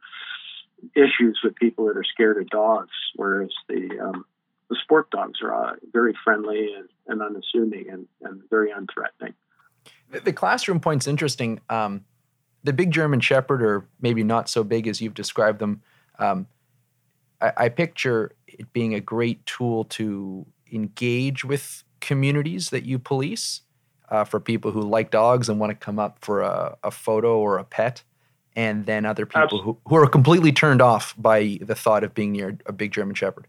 issues 0.96 1.40
with 1.44 1.56
people 1.56 1.86
that 1.88 1.98
are 1.98 2.04
scared 2.04 2.38
of 2.38 2.50
dogs, 2.50 2.92
whereas 3.16 3.50
the 3.68 4.00
um, 4.02 4.26
the 4.70 4.78
sport 4.84 5.10
dogs 5.12 5.40
are 5.42 5.54
uh, 5.54 5.74
very 5.94 6.14
friendly 6.24 6.74
and, 6.78 6.90
and 7.08 7.22
unassuming 7.22 7.90
and, 7.90 8.06
and 8.22 8.42
very 8.50 8.70
unthreatening. 8.70 9.34
The, 10.10 10.20
the 10.20 10.34
classroom 10.34 10.82
point's 10.82 11.08
interesting. 11.08 11.62
Um, 11.70 12.04
the 12.64 12.74
big 12.74 12.92
German 12.92 13.22
Shepherd, 13.22 13.62
or 13.62 13.88
maybe 14.02 14.24
not 14.24 14.50
so 14.50 14.66
big 14.66 14.88
as 14.88 15.02
you've 15.02 15.14
described 15.14 15.60
them, 15.60 15.82
um, 16.20 16.48
I, 17.40 17.54
I 17.58 17.70
picture 17.70 18.34
it 18.48 18.72
being 18.74 18.94
a 18.94 19.00
great 19.00 19.46
tool 19.46 19.84
to 19.86 20.46
engage 20.72 21.44
with 21.44 21.84
communities 22.00 22.70
that 22.70 22.86
you 22.86 23.00
police 23.00 23.62
uh, 24.10 24.24
for 24.24 24.40
people 24.40 24.72
who 24.72 24.82
like 24.82 25.12
dogs 25.12 25.50
and 25.50 25.60
want 25.60 25.70
to 25.70 25.76
come 25.76 26.00
up 26.00 26.18
for 26.22 26.42
a, 26.42 26.78
a 26.84 26.92
photo 26.92 27.38
or 27.38 27.58
a 27.58 27.64
pet, 27.64 28.04
and 28.56 28.86
then 28.86 29.06
other 29.06 29.26
people 29.26 29.62
who, 29.62 29.78
who 29.88 29.96
are 29.96 30.08
completely 30.08 30.52
turned 30.52 30.82
off 30.82 31.14
by 31.18 31.60
the 31.62 31.76
thought 31.76 32.04
of 32.04 32.14
being 32.14 32.32
near 32.32 32.58
a 32.66 32.72
big 32.72 32.92
German 32.92 33.16
Shepherd. 33.16 33.48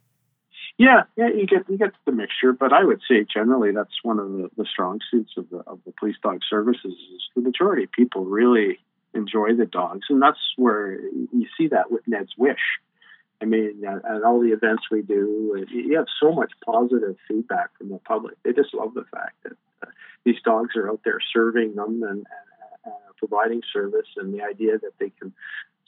Yeah, 0.79 1.03
yeah, 1.17 1.29
you 1.29 1.47
get 1.47 1.69
you 1.69 1.77
get 1.77 1.91
the 2.07 2.13
mixture, 2.13 2.53
but 2.53 2.73
I 2.73 2.85
would 2.85 3.01
say 3.09 3.27
generally 3.33 3.73
that's 3.73 4.05
one 4.05 4.21
of 4.21 4.31
the, 4.31 4.49
the 4.57 4.65
strong 4.65 5.01
suits 5.11 5.33
of 5.37 5.51
the 5.51 5.59
of 5.67 5.81
the 5.85 5.93
police 5.99 6.15
dog 6.23 6.41
services. 6.49 6.93
Is 6.93 7.23
the 7.35 7.43
majority 7.43 7.85
of 7.85 7.93
people 7.93 8.25
really 8.25 8.79
enjoy 9.13 9.55
the 9.57 9.67
dogs, 9.67 10.07
and 10.09 10.23
that's 10.23 10.39
where 10.57 11.01
you 11.01 11.47
see 11.57 11.67
that 11.69 11.91
with 11.91 12.03
Ned's 12.07 12.33
Wish. 12.39 12.61
I 13.41 13.45
mean, 13.45 13.85
at, 13.87 14.05
at, 14.05 14.23
all 14.25 14.41
the 14.41 14.53
events 14.53 14.85
we 14.91 15.03
do, 15.03 15.65
you 15.71 15.97
have 15.97 16.07
so 16.21 16.33
much 16.33 16.53
positive 16.65 17.17
feedback 17.29 17.77
from 17.79 17.91
the 17.91 17.99
public. 17.99 18.37
They 18.43 18.53
just 18.53 18.75
love 18.75 18.95
the 18.95 19.05
fact 19.13 19.37
that 19.45 19.53
uh, 19.83 19.91
these 20.25 20.41
dogs 20.45 20.75
are 20.77 20.91
out 20.91 21.01
there 21.05 21.21
serving 21.33 21.77
them 21.77 22.03
and, 22.03 22.27
uh, 22.85 22.91
providing 23.17 23.63
service, 23.73 24.07
and 24.17 24.35
the 24.35 24.43
idea 24.43 24.79
that 24.79 24.93
they 24.99 25.11
can 25.21 25.33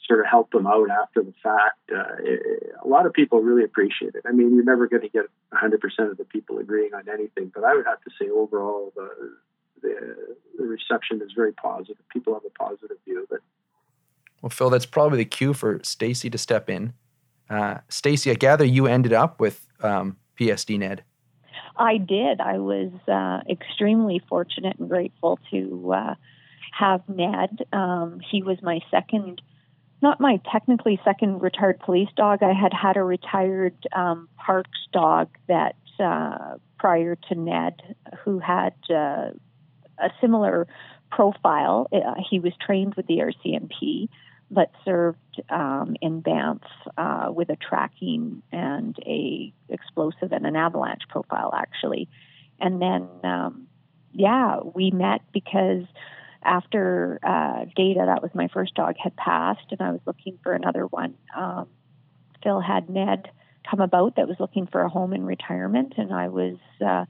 sort 0.07 0.19
of 0.19 0.25
help 0.25 0.51
them 0.51 0.65
out 0.67 0.89
after 0.89 1.23
the 1.23 1.33
fact. 1.43 1.79
Uh, 1.93 2.15
it, 2.19 2.73
a 2.83 2.87
lot 2.87 3.05
of 3.05 3.13
people 3.13 3.41
really 3.41 3.63
appreciate 3.63 4.15
it. 4.15 4.23
I 4.27 4.31
mean, 4.31 4.55
you're 4.55 4.63
never 4.63 4.87
going 4.87 5.03
to 5.03 5.09
get 5.09 5.25
100% 5.53 5.75
of 6.11 6.17
the 6.17 6.25
people 6.25 6.57
agreeing 6.57 6.93
on 6.93 7.07
anything, 7.09 7.51
but 7.53 7.63
I 7.63 7.75
would 7.75 7.85
have 7.85 8.01
to 8.01 8.11
say 8.19 8.29
overall 8.29 8.91
the, 8.95 9.09
the, 9.81 10.35
the 10.57 10.65
reception 10.65 11.21
is 11.21 11.31
very 11.35 11.53
positive. 11.53 11.97
People 12.09 12.33
have 12.33 12.45
a 12.45 12.49
positive 12.49 12.97
view 13.05 13.23
of 13.23 13.31
it. 13.31 13.41
Well, 14.41 14.49
Phil, 14.49 14.69
that's 14.69 14.85
probably 14.85 15.19
the 15.19 15.25
cue 15.25 15.53
for 15.53 15.79
Stacey 15.83 16.29
to 16.29 16.37
step 16.37 16.69
in. 16.69 16.93
Uh, 17.51 17.79
Stacey, 17.89 18.31
I 18.31 18.35
gather 18.35 18.63
you 18.63 18.87
ended 18.87 19.11
up 19.11 19.41
with 19.41 19.67
um, 19.83 20.15
PSD 20.39 20.79
Ned. 20.79 21.03
I 21.75 21.97
did. 21.97 22.39
I 22.39 22.59
was 22.59 22.91
uh, 23.09 23.41
extremely 23.51 24.21
fortunate 24.29 24.79
and 24.79 24.87
grateful 24.87 25.37
to 25.51 25.93
uh, 25.93 26.15
have 26.71 27.01
Ned. 27.09 27.65
Um, 27.73 28.21
he 28.31 28.41
was 28.41 28.57
my 28.61 28.79
second, 28.89 29.41
not 30.01 30.21
my 30.21 30.39
technically 30.49 31.01
second 31.03 31.41
retired 31.41 31.79
police 31.79 32.07
dog. 32.15 32.41
I 32.41 32.53
had 32.53 32.73
had 32.73 32.95
a 32.95 33.03
retired 33.03 33.75
um, 33.93 34.29
parks 34.37 34.79
dog 34.93 35.27
that 35.49 35.75
uh, 35.99 36.55
prior 36.79 37.17
to 37.29 37.35
Ned, 37.35 37.81
who 38.23 38.39
had 38.39 38.75
uh, 38.89 39.31
a 39.99 40.09
similar 40.21 40.67
profile. 41.11 41.87
Uh, 41.91 42.13
he 42.29 42.39
was 42.39 42.53
trained 42.65 42.95
with 42.95 43.07
the 43.07 43.17
RCMP 43.17 44.07
but 44.51 44.69
served 44.83 45.41
um, 45.49 45.95
in 46.01 46.19
Banff 46.19 46.61
uh, 46.97 47.29
with 47.29 47.49
a 47.49 47.55
tracking 47.55 48.43
and 48.51 48.95
a 49.05 49.53
explosive 49.69 50.33
and 50.33 50.45
an 50.45 50.57
avalanche 50.57 51.03
profile 51.09 51.53
actually. 51.55 52.09
And 52.59 52.81
then, 52.81 53.07
um, 53.23 53.67
yeah, 54.11 54.57
we 54.75 54.91
met 54.91 55.21
because 55.33 55.85
after 56.43 57.19
uh, 57.23 57.65
Data, 57.75 58.03
that 58.05 58.21
was 58.21 58.31
my 58.33 58.49
first 58.49 58.75
dog, 58.75 58.95
had 59.01 59.15
passed, 59.15 59.65
and 59.71 59.81
I 59.81 59.91
was 59.91 60.01
looking 60.05 60.37
for 60.43 60.53
another 60.53 60.85
one. 60.85 61.15
Um, 61.35 61.67
Phil 62.43 62.59
had 62.59 62.89
Ned 62.89 63.29
come 63.69 63.79
about 63.79 64.15
that 64.15 64.27
was 64.27 64.37
looking 64.39 64.67
for 64.67 64.81
a 64.81 64.89
home 64.89 65.13
in 65.13 65.23
retirement, 65.23 65.93
and 65.97 66.11
I 66.11 66.27
was 66.29 66.57
uh, 66.85 67.05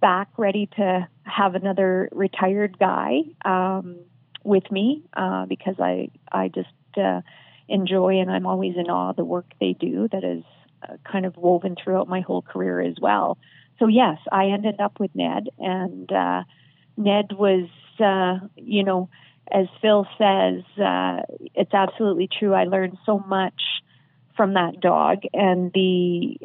back 0.00 0.28
ready 0.36 0.68
to 0.76 1.08
have 1.24 1.54
another 1.54 2.08
retired 2.12 2.78
guy. 2.78 3.22
Um, 3.44 3.98
with 4.44 4.70
me 4.70 5.02
uh, 5.14 5.46
because 5.46 5.76
I 5.80 6.10
I 6.30 6.48
just 6.48 6.68
uh, 6.96 7.22
enjoy 7.68 8.20
and 8.20 8.30
I'm 8.30 8.46
always 8.46 8.76
in 8.76 8.90
awe 8.90 9.10
of 9.10 9.16
the 9.16 9.24
work 9.24 9.46
they 9.60 9.72
do 9.72 10.08
that 10.12 10.22
is 10.22 10.44
uh, 10.82 10.96
kind 11.10 11.26
of 11.26 11.36
woven 11.36 11.76
throughout 11.82 12.08
my 12.08 12.20
whole 12.20 12.42
career 12.42 12.80
as 12.80 12.94
well. 13.00 13.38
So 13.78 13.88
yes, 13.88 14.18
I 14.30 14.46
ended 14.46 14.80
up 14.80 15.00
with 15.00 15.10
Ned, 15.14 15.48
and 15.58 16.12
uh, 16.12 16.42
Ned 16.96 17.32
was 17.32 17.68
uh, 17.98 18.46
you 18.56 18.84
know 18.84 19.08
as 19.52 19.66
Phil 19.82 20.06
says, 20.16 20.62
uh, 20.82 21.20
it's 21.54 21.74
absolutely 21.74 22.30
true. 22.38 22.54
I 22.54 22.64
learned 22.64 22.96
so 23.04 23.18
much 23.18 23.60
from 24.34 24.54
that 24.54 24.80
dog, 24.80 25.18
and 25.34 25.70
the 25.74 26.38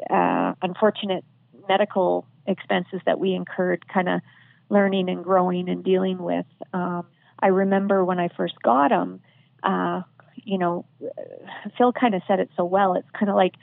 unfortunate 0.61 1.23
medical 1.67 2.25
expenses 2.45 2.99
that 3.05 3.19
we 3.19 3.33
incurred, 3.33 3.87
kind 3.87 4.09
of 4.09 4.21
learning 4.69 5.09
and 5.09 5.23
growing 5.23 5.69
and 5.69 5.83
dealing 5.83 6.17
with. 6.17 6.45
Um, 6.73 7.05
I 7.41 7.47
remember 7.47 8.03
when 8.03 8.19
I 8.19 8.29
first 8.35 8.61
got 8.61 8.91
him, 8.91 9.21
uh, 9.63 10.01
you 10.35 10.57
know, 10.57 10.85
Phil 11.77 11.93
kind 11.93 12.15
of 12.15 12.21
said 12.27 12.39
it 12.39 12.49
so 12.55 12.63
well. 12.65 12.95
It's 12.95 13.09
kind 13.17 13.29
of 13.29 13.35
like 13.35 13.53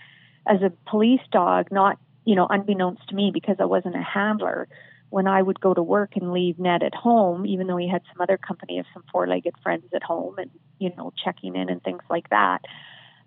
as 0.46 0.62
a 0.62 0.72
police 0.88 1.20
dog, 1.32 1.68
not, 1.70 1.98
you 2.24 2.34
know, 2.34 2.46
unbeknownst 2.48 3.08
to 3.08 3.14
me 3.14 3.30
because 3.32 3.56
I 3.58 3.64
wasn't 3.64 3.96
a 3.96 4.02
handler, 4.02 4.68
when 5.10 5.26
I 5.26 5.40
would 5.40 5.60
go 5.60 5.72
to 5.72 5.82
work 5.82 6.16
and 6.16 6.32
leave 6.32 6.58
Ned 6.58 6.82
at 6.82 6.94
home, 6.94 7.46
even 7.46 7.66
though 7.66 7.76
he 7.76 7.88
had 7.88 8.02
some 8.12 8.20
other 8.20 8.36
company 8.36 8.78
of 8.78 8.86
some 8.92 9.04
four 9.10 9.26
legged 9.26 9.54
friends 9.62 9.84
at 9.94 10.02
home 10.02 10.38
and, 10.38 10.50
you 10.78 10.92
know, 10.96 11.12
checking 11.24 11.54
in 11.56 11.68
and 11.68 11.82
things 11.82 12.02
like 12.10 12.28
that, 12.30 12.62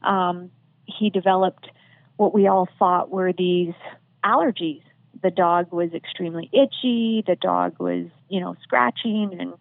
um, 0.04 0.52
he 0.86 1.10
developed 1.10 1.70
what 2.18 2.34
we 2.34 2.48
all 2.48 2.68
thought 2.78 3.10
were 3.10 3.32
these 3.32 3.74
allergies. 4.24 4.82
The 5.22 5.32
dog 5.32 5.72
was 5.72 5.94
extremely 5.94 6.50
itchy, 6.52 7.24
the 7.26 7.38
dog 7.40 7.80
was, 7.80 8.08
you 8.28 8.42
know, 8.42 8.56
scratching 8.62 9.36
and 9.40 9.54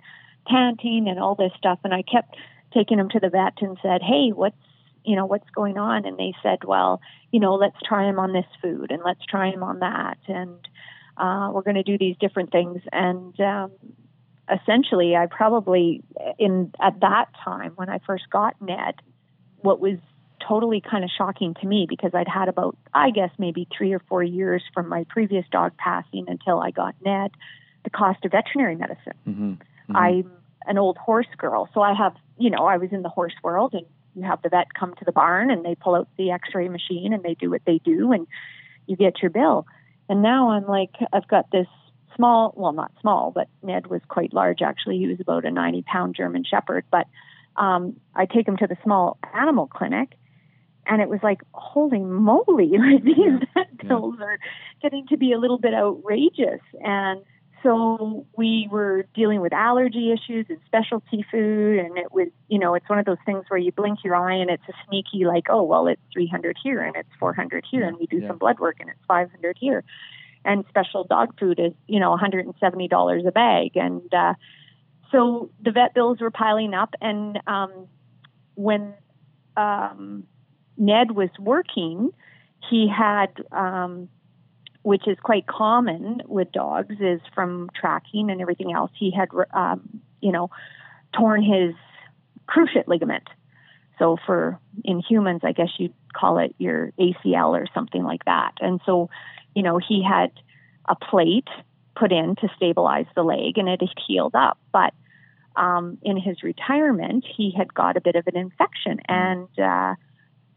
panting 0.49 1.09
and 1.09 1.19
all 1.19 1.35
this 1.35 1.53
stuff. 1.57 1.79
And 1.85 1.95
I 1.95 2.03
kept 2.03 2.37
taking 2.73 2.99
him 2.99 3.09
to 3.11 3.21
the 3.21 3.31
vet 3.31 3.55
and 3.61 3.79
said, 3.83 4.03
"Hey, 4.03 4.31
what's 4.31 4.57
you 5.05 5.17
know 5.17 5.27
what's 5.27 5.49
going 5.51 5.79
on?" 5.79 6.05
And 6.05 6.19
they 6.19 6.35
said, 6.43 6.65
"Well, 6.65 7.01
you 7.31 7.41
know, 7.41 7.55
let's 7.55 7.77
try 7.85 8.09
him 8.09 8.19
on 8.19 8.33
this 8.33 8.47
food 8.63 8.91
and 8.91 9.03
let's 9.05 9.25
try 9.25 9.51
him 9.51 9.63
on 9.63 9.81
that, 9.81 10.19
and 10.27 10.69
uh, 11.17 11.51
we're 11.53 11.63
going 11.63 11.77
to 11.77 11.83
do 11.83 11.99
these 11.99 12.17
different 12.19 12.53
things." 12.53 12.83
And 12.93 13.39
um, 13.41 13.73
essentially, 14.51 15.17
I 15.17 15.27
probably 15.27 16.03
in 16.39 16.73
at 16.81 17.01
that 17.01 17.27
time 17.45 17.73
when 17.77 17.89
I 17.89 18.01
first 18.07 18.31
got 18.31 18.61
Ned, 18.61 18.97
what 19.61 19.81
was 19.81 19.99
totally 20.47 20.81
kind 20.81 21.05
of 21.05 21.11
shocking 21.17 21.55
to 21.61 21.67
me 21.67 21.87
because 21.89 22.13
I'd 22.15 22.29
had 22.29 22.49
about, 22.49 22.77
I 22.95 23.11
guess, 23.11 23.31
maybe 23.39 23.67
three 23.77 23.93
or 23.93 24.01
four 24.09 24.23
years 24.23 24.63
from 24.73 24.89
my 24.89 25.05
previous 25.09 25.45
dog 25.51 25.77
passing 25.77 26.27
until 26.29 26.61
I 26.61 26.71
got 26.71 26.95
Ned, 27.05 27.33
the 27.85 27.91
cost 27.91 28.25
of 28.25 28.33
veterinary 28.33 28.77
medicine. 28.77 29.15
Mm-hmm. 29.27 29.53
Mm-hmm. 29.89 29.97
I'm 29.97 30.33
an 30.67 30.79
old 30.79 30.99
horse 30.99 31.27
girl, 31.37 31.69
so 31.73 31.81
I 31.81 31.95
have, 31.95 32.15
you 32.39 32.51
know, 32.51 32.67
I 32.67 32.77
was 32.77 32.91
in 32.93 33.03
the 33.03 33.09
horse 33.09 33.35
world, 33.43 33.75
and 33.75 33.87
you 34.15 34.25
have 34.25 34.43
the 34.43 34.49
vet 34.49 34.75
come 34.75 34.95
to 34.97 35.05
the 35.05 35.13
barn 35.13 35.51
and 35.51 35.65
they 35.65 35.75
pull 35.75 35.95
out 35.95 36.09
the 36.17 36.31
X-ray 36.33 36.69
machine 36.69 37.13
and 37.13 37.23
they 37.23 37.35
do 37.35 37.51
what 37.51 37.63
they 37.67 37.79
do, 37.79 38.13
and 38.13 38.27
you 38.87 38.97
get 38.97 39.23
your 39.23 39.31
bill. 39.31 39.67
And 40.09 40.23
now 40.23 40.51
I'm 40.51 40.67
like, 40.67 40.91
I've 41.13 41.29
got 41.29 41.51
this 41.51 41.67
small, 42.17 42.53
well, 42.57 42.73
not 42.73 42.91
small, 43.01 43.31
but 43.31 43.49
Ned 43.63 43.87
was 43.87 44.01
quite 44.09 44.33
large 44.33 44.63
actually. 44.63 44.99
He 44.99 45.07
was 45.07 45.21
about 45.21 45.45
a 45.45 45.51
90 45.51 45.83
pound 45.83 46.17
German 46.17 46.45
Shepherd, 46.45 46.85
but 46.91 47.07
um, 47.57 47.97
I 48.15 48.27
take 48.27 48.49
him 48.49 48.57
to 48.57 48.67
the 48.67 48.77
small 48.83 49.19
animal 49.35 49.67
clinic 49.67 50.17
and 50.87 51.03
it 51.03 51.09
was 51.09 51.21
like, 51.23 51.41
holy 51.53 52.01
moly, 52.01 52.73
like 52.79 53.05
these 53.05 53.17
yeah. 53.19 53.39
vet 53.55 53.89
bills 53.89 54.17
yeah. 54.19 54.25
are 54.25 54.39
getting 54.83 55.07
to 55.09 55.17
be 55.17 55.33
a 55.33 55.39
little 55.39 55.59
bit 55.59 55.75
outrageous. 55.75 56.61
And 56.81 57.23
so 57.63 58.27
we 58.37 58.69
were 58.71 59.05
dealing 59.15 59.41
with 59.41 59.53
allergy 59.53 60.13
issues 60.13 60.47
and 60.49 60.59
specialty 60.67 61.25
food 61.31 61.79
and 61.79 61.99
it 61.99 62.13
was 62.13 62.29
you 62.49 62.59
know 62.59 62.75
it's 62.75 62.89
one 62.89 62.99
of 62.99 63.05
those 63.05 63.19
things 63.27 63.45
where 63.49 63.59
you 63.59 63.73
blink 63.73 63.99
your 64.05 64.15
eye 64.15 64.35
and 64.35 64.51
it's 64.51 64.63
a 64.69 64.73
sneaky 64.87 65.25
like 65.25 65.45
oh 65.49 65.63
well 65.63 65.87
it's 65.87 66.01
300 66.13 66.57
here 66.63 66.81
and 66.83 66.97
it's 66.97 67.09
400 67.19 67.65
here 67.71 67.87
and 67.87 67.97
we 67.99 68.07
do 68.07 68.19
yeah. 68.19 68.29
some 68.29 68.39
blood 68.39 68.59
work 68.59 68.77
and 68.81 68.89
it's 68.89 69.01
500 69.09 69.57
here 69.59 69.85
and 70.45 70.65
special 70.69 71.05
dog 71.05 71.39
food 71.39 71.59
is 71.59 71.73
you 71.87 72.01
know 72.01 72.11
170 72.11 72.89
dollars 72.89 73.25
a 73.27 73.33
bag 73.33 73.77
and 73.77 74.13
uh 74.15 74.35
so 75.11 75.51
the 75.63 75.71
vet 75.71 75.95
bills 75.95 76.21
were 76.21 76.31
piling 76.31 76.75
up 76.75 76.95
and 77.01 77.41
um 77.47 77.89
when 78.55 78.95
um 79.57 80.25
Ned 80.77 81.11
was 81.11 81.31
working 81.39 82.11
he 82.69 82.89
had 82.89 83.29
um 83.53 84.09
which 84.89 85.07
is 85.07 85.19
quite 85.23 85.47
common 85.47 86.23
with 86.25 86.51
dogs, 86.51 86.97
is 86.99 87.21
from 87.35 87.69
tracking 87.79 88.31
and 88.31 88.41
everything 88.41 88.73
else. 88.73 88.91
He 88.99 89.11
had, 89.11 89.29
um, 89.53 90.01
you 90.23 90.33
know, 90.33 90.49
torn 91.15 91.43
his 91.43 91.75
cruciate 92.49 92.89
ligament. 92.89 93.29
So 93.99 94.17
for 94.25 94.59
in 94.87 95.01
humans, 95.07 95.43
I 95.45 95.53
guess 95.53 95.69
you'd 95.77 95.93
call 96.15 96.39
it 96.39 96.55
your 96.57 96.91
ACL 96.99 97.51
or 97.51 97.67
something 97.75 98.03
like 98.03 98.25
that. 98.25 98.53
And 98.61 98.81
so, 98.87 99.11
you 99.55 99.63
know, 99.63 99.77
he 99.77 100.03
had 100.03 100.31
a 100.89 100.97
plate 100.97 101.49
put 101.95 102.11
in 102.11 102.35
to 102.37 102.49
stabilize 102.57 103.05
the 103.15 103.23
leg, 103.23 103.59
and 103.59 103.69
it 103.69 103.83
had 103.83 103.91
healed 104.07 104.35
up. 104.35 104.57
But 104.73 104.95
um, 105.55 105.99
in 106.01 106.17
his 106.17 106.43
retirement, 106.43 107.27
he 107.37 107.53
had 107.55 107.75
got 107.75 107.99
a 107.99 108.01
bit 108.01 108.17
of 108.17 108.27
an 108.27 108.39
infection, 108.39 109.01
and 109.07 109.49
uh, 109.59 109.97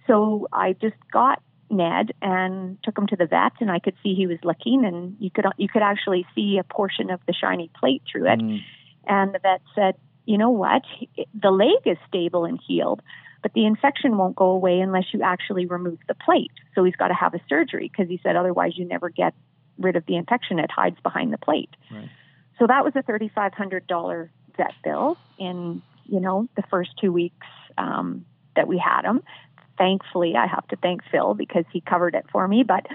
so 0.07 0.47
I 0.53 0.71
just 0.71 0.95
got 1.11 1.43
Ned 1.71 2.13
and 2.21 2.77
took 2.83 2.97
him 2.97 3.07
to 3.07 3.15
the 3.15 3.25
vet, 3.25 3.53
and 3.59 3.71
I 3.71 3.79
could 3.79 3.95
see 4.03 4.13
he 4.13 4.27
was 4.27 4.37
licking, 4.43 4.85
and 4.85 5.15
you 5.19 5.31
could 5.31 5.45
you 5.57 5.69
could 5.69 5.81
actually 5.81 6.25
see 6.35 6.57
a 6.59 6.63
portion 6.63 7.09
of 7.09 7.19
the 7.27 7.33
shiny 7.33 7.69
plate 7.79 8.03
through 8.11 8.31
it. 8.31 8.39
Mm. 8.39 8.59
And 9.07 9.33
the 9.33 9.39
vet 9.39 9.61
said, 9.73 9.95
"You 10.25 10.37
know 10.37 10.49
what? 10.49 10.83
The 11.33 11.51
leg 11.51 11.81
is 11.85 11.97
stable 12.07 12.45
and 12.45 12.59
healed, 12.67 13.01
but 13.41 13.53
the 13.53 13.65
infection 13.65 14.17
won't 14.17 14.35
go 14.35 14.47
away 14.47 14.79
unless 14.79 15.05
you 15.13 15.21
actually 15.23 15.65
remove 15.65 15.99
the 16.07 16.15
plate. 16.15 16.51
So 16.75 16.83
he's 16.83 16.95
got 16.95 17.07
to 17.07 17.13
have 17.13 17.33
a 17.33 17.39
surgery 17.49 17.89
because 17.91 18.09
he 18.09 18.19
said 18.21 18.35
otherwise 18.35 18.73
you 18.75 18.85
never 18.85 19.09
get 19.09 19.33
rid 19.79 19.95
of 19.95 20.05
the 20.05 20.15
infection. 20.15 20.59
It 20.59 20.69
hides 20.71 20.99
behind 21.01 21.33
the 21.33 21.37
plate. 21.37 21.69
Right. 21.91 22.09
So 22.59 22.67
that 22.67 22.83
was 22.83 22.93
a 22.95 23.01
thirty-five 23.01 23.53
hundred 23.53 23.87
dollar 23.87 24.31
vet 24.57 24.73
bill 24.83 25.17
in 25.39 25.81
you 26.05 26.19
know 26.19 26.47
the 26.55 26.63
first 26.69 26.91
two 26.99 27.11
weeks 27.11 27.47
um, 27.77 28.25
that 28.55 28.67
we 28.67 28.77
had 28.77 29.03
him 29.05 29.21
thankfully, 29.77 30.35
I 30.35 30.47
have 30.47 30.67
to 30.69 30.75
thank 30.75 31.01
Phil 31.11 31.33
because 31.33 31.65
he 31.71 31.81
covered 31.81 32.15
it 32.15 32.25
for 32.31 32.47
me. 32.47 32.63
But 32.63 32.87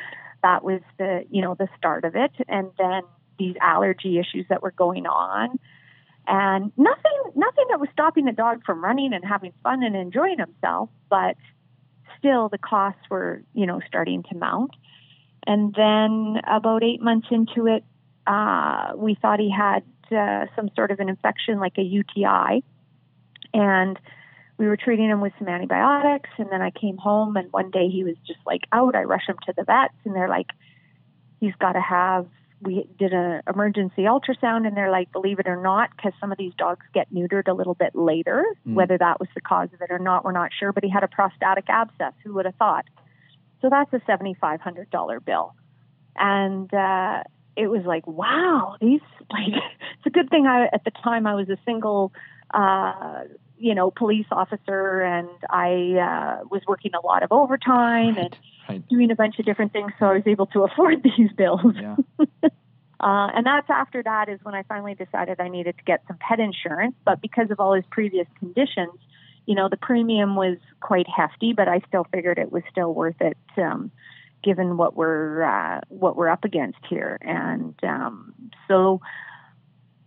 that 0.42 0.62
was 0.62 0.80
the 0.98 1.24
you 1.30 1.42
know 1.42 1.54
the 1.54 1.68
start 1.76 2.04
of 2.04 2.16
it, 2.16 2.32
and 2.48 2.70
then 2.78 3.02
these 3.38 3.56
allergy 3.60 4.18
issues 4.18 4.46
that 4.48 4.62
were 4.62 4.70
going 4.70 5.06
on, 5.06 5.58
and 6.26 6.72
nothing 6.76 7.18
nothing 7.34 7.64
that 7.70 7.80
was 7.80 7.88
stopping 7.92 8.24
the 8.24 8.32
dog 8.32 8.62
from 8.64 8.82
running 8.82 9.12
and 9.12 9.24
having 9.24 9.52
fun 9.62 9.82
and 9.82 9.96
enjoying 9.96 10.38
himself, 10.38 10.90
but 11.10 11.36
still 12.18 12.48
the 12.48 12.58
costs 12.58 13.02
were 13.10 13.42
you 13.54 13.66
know 13.66 13.80
starting 13.86 14.22
to 14.24 14.36
mount. 14.36 14.70
And 15.48 15.72
then 15.74 16.40
about 16.46 16.82
eight 16.82 17.00
months 17.00 17.28
into 17.30 17.68
it, 17.68 17.84
uh, 18.26 18.92
we 18.96 19.14
thought 19.14 19.38
he 19.38 19.52
had 19.52 19.84
uh, 20.10 20.46
some 20.56 20.70
sort 20.74 20.90
of 20.90 20.98
an 20.98 21.08
infection 21.08 21.60
like 21.60 21.78
a 21.78 21.82
UTI, 21.82 22.64
and 23.54 23.98
we 24.58 24.66
were 24.66 24.76
treating 24.76 25.08
him 25.08 25.20
with 25.20 25.32
some 25.38 25.48
antibiotics, 25.48 26.30
and 26.38 26.50
then 26.50 26.62
I 26.62 26.70
came 26.70 26.96
home, 26.96 27.36
and 27.36 27.52
one 27.52 27.70
day 27.70 27.88
he 27.88 28.04
was 28.04 28.14
just 28.26 28.40
like 28.46 28.62
out. 28.72 28.94
I 28.94 29.02
rush 29.02 29.28
him 29.28 29.36
to 29.46 29.52
the 29.56 29.64
vets, 29.64 29.94
and 30.04 30.14
they're 30.14 30.28
like, 30.28 30.48
he's 31.40 31.54
got 31.56 31.72
to 31.72 31.80
have. 31.80 32.26
We 32.62 32.88
did 32.98 33.12
an 33.12 33.42
emergency 33.46 34.02
ultrasound, 34.02 34.66
and 34.66 34.74
they're 34.74 34.90
like, 34.90 35.12
believe 35.12 35.38
it 35.38 35.46
or 35.46 35.60
not, 35.60 35.90
because 35.94 36.12
some 36.18 36.32
of 36.32 36.38
these 36.38 36.54
dogs 36.56 36.86
get 36.94 37.12
neutered 37.12 37.48
a 37.48 37.52
little 37.52 37.74
bit 37.74 37.94
later. 37.94 38.44
Mm. 38.66 38.74
Whether 38.74 38.96
that 38.96 39.20
was 39.20 39.28
the 39.34 39.42
cause 39.42 39.68
of 39.74 39.82
it 39.82 39.90
or 39.90 39.98
not, 39.98 40.24
we're 40.24 40.32
not 40.32 40.52
sure. 40.58 40.72
But 40.72 40.84
he 40.84 40.90
had 40.90 41.04
a 41.04 41.08
prostatic 41.08 41.66
abscess. 41.68 42.14
Who 42.24 42.32
would 42.34 42.46
have 42.46 42.54
thought? 42.54 42.86
So 43.60 43.68
that's 43.68 43.92
a 43.92 44.00
seventy-five 44.06 44.62
hundred 44.62 44.90
dollar 44.90 45.20
bill, 45.20 45.54
and 46.16 46.72
uh, 46.72 47.24
it 47.56 47.68
was 47.68 47.82
like, 47.84 48.06
wow, 48.06 48.76
these 48.80 49.00
like 49.30 49.52
it's 49.52 50.06
a 50.06 50.10
good 50.10 50.30
thing 50.30 50.46
I 50.46 50.68
at 50.72 50.84
the 50.84 50.92
time 51.02 51.26
I 51.26 51.34
was 51.34 51.48
a 51.48 51.58
single 51.66 52.12
uh 52.54 53.24
you 53.58 53.74
know 53.74 53.90
police 53.90 54.26
officer 54.30 55.00
and 55.02 55.28
I 55.50 55.98
uh 55.98 56.44
was 56.50 56.62
working 56.66 56.92
a 56.94 57.04
lot 57.06 57.22
of 57.22 57.32
overtime 57.32 58.16
and 58.18 58.36
Right. 58.68 58.88
doing 58.88 59.12
a 59.12 59.14
bunch 59.14 59.38
of 59.38 59.44
different 59.44 59.72
things 59.72 59.92
so 60.00 60.06
I 60.06 60.14
was 60.14 60.26
able 60.26 60.46
to 60.46 60.64
afford 60.68 61.02
these 61.04 61.30
bills. 61.36 61.74
Yeah. 61.74 61.96
Uh, 62.98 63.28
and 63.34 63.44
that's 63.44 63.68
after 63.68 64.02
that 64.02 64.28
is 64.28 64.40
when 64.42 64.54
I 64.54 64.62
finally 64.62 64.94
decided 64.94 65.38
I 65.38 65.48
needed 65.48 65.76
to 65.76 65.84
get 65.84 66.02
some 66.08 66.16
pet 66.18 66.40
insurance. 66.40 66.94
But 67.04 67.20
because 67.20 67.50
of 67.50 67.60
all 67.60 67.74
his 67.74 67.84
previous 67.90 68.26
conditions, 68.38 68.98
you 69.44 69.54
know, 69.54 69.68
the 69.68 69.76
premium 69.76 70.34
was 70.34 70.56
quite 70.80 71.06
hefty, 71.06 71.52
but 71.52 71.68
I 71.68 71.80
still 71.88 72.06
figured 72.12 72.38
it 72.38 72.50
was 72.50 72.62
still 72.70 72.94
worth 72.94 73.20
it, 73.20 73.36
um, 73.58 73.90
given 74.42 74.76
what 74.78 74.96
we're 74.96 75.42
uh, 75.44 75.82
what 75.88 76.16
we're 76.16 76.28
up 76.28 76.44
against 76.44 76.78
here. 76.88 77.18
And 77.20 77.74
um, 77.84 78.32
so, 78.66 79.02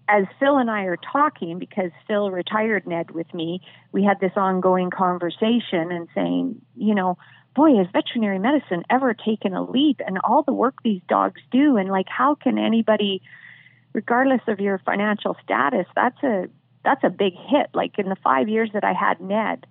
as 0.10 0.26
Phil 0.40 0.58
and 0.58 0.72
I 0.72 0.84
are 0.84 0.98
talking, 0.98 1.60
because 1.60 1.92
Phil 2.08 2.32
retired 2.32 2.88
Ned 2.88 3.12
with 3.12 3.32
me, 3.34 3.62
we 3.92 4.04
had 4.04 4.20
this 4.20 4.32
ongoing 4.36 4.90
conversation 4.90 5.92
and 5.92 6.08
saying, 6.16 6.62
you 6.76 6.96
know, 6.96 7.18
boy, 7.56 7.78
has 7.78 7.88
veterinary 7.94 8.40
medicine 8.40 8.84
ever 8.90 9.14
taken 9.14 9.54
a 9.54 9.64
leap 9.64 10.02
and 10.06 10.18
all 10.24 10.42
the 10.42 10.54
work 10.54 10.76
these 10.84 11.02
dogs 11.08 11.42
do? 11.52 11.78
And 11.78 11.90
like, 11.90 12.08
how 12.10 12.34
can 12.34 12.58
anybody, 12.58 13.22
regardless 13.94 14.42
of 14.48 14.60
your 14.60 14.80
financial 14.80 15.38
status, 15.44 15.86
that's 15.96 16.22
a 16.24 16.48
that's 16.84 17.04
a 17.04 17.10
big 17.10 17.34
hit. 17.34 17.68
Like 17.74 18.00
in 18.00 18.10
the 18.10 18.16
five 18.24 18.48
years 18.50 18.70
that 18.74 18.84
I 18.84 18.94
had 18.94 19.20
Ned, 19.20 19.68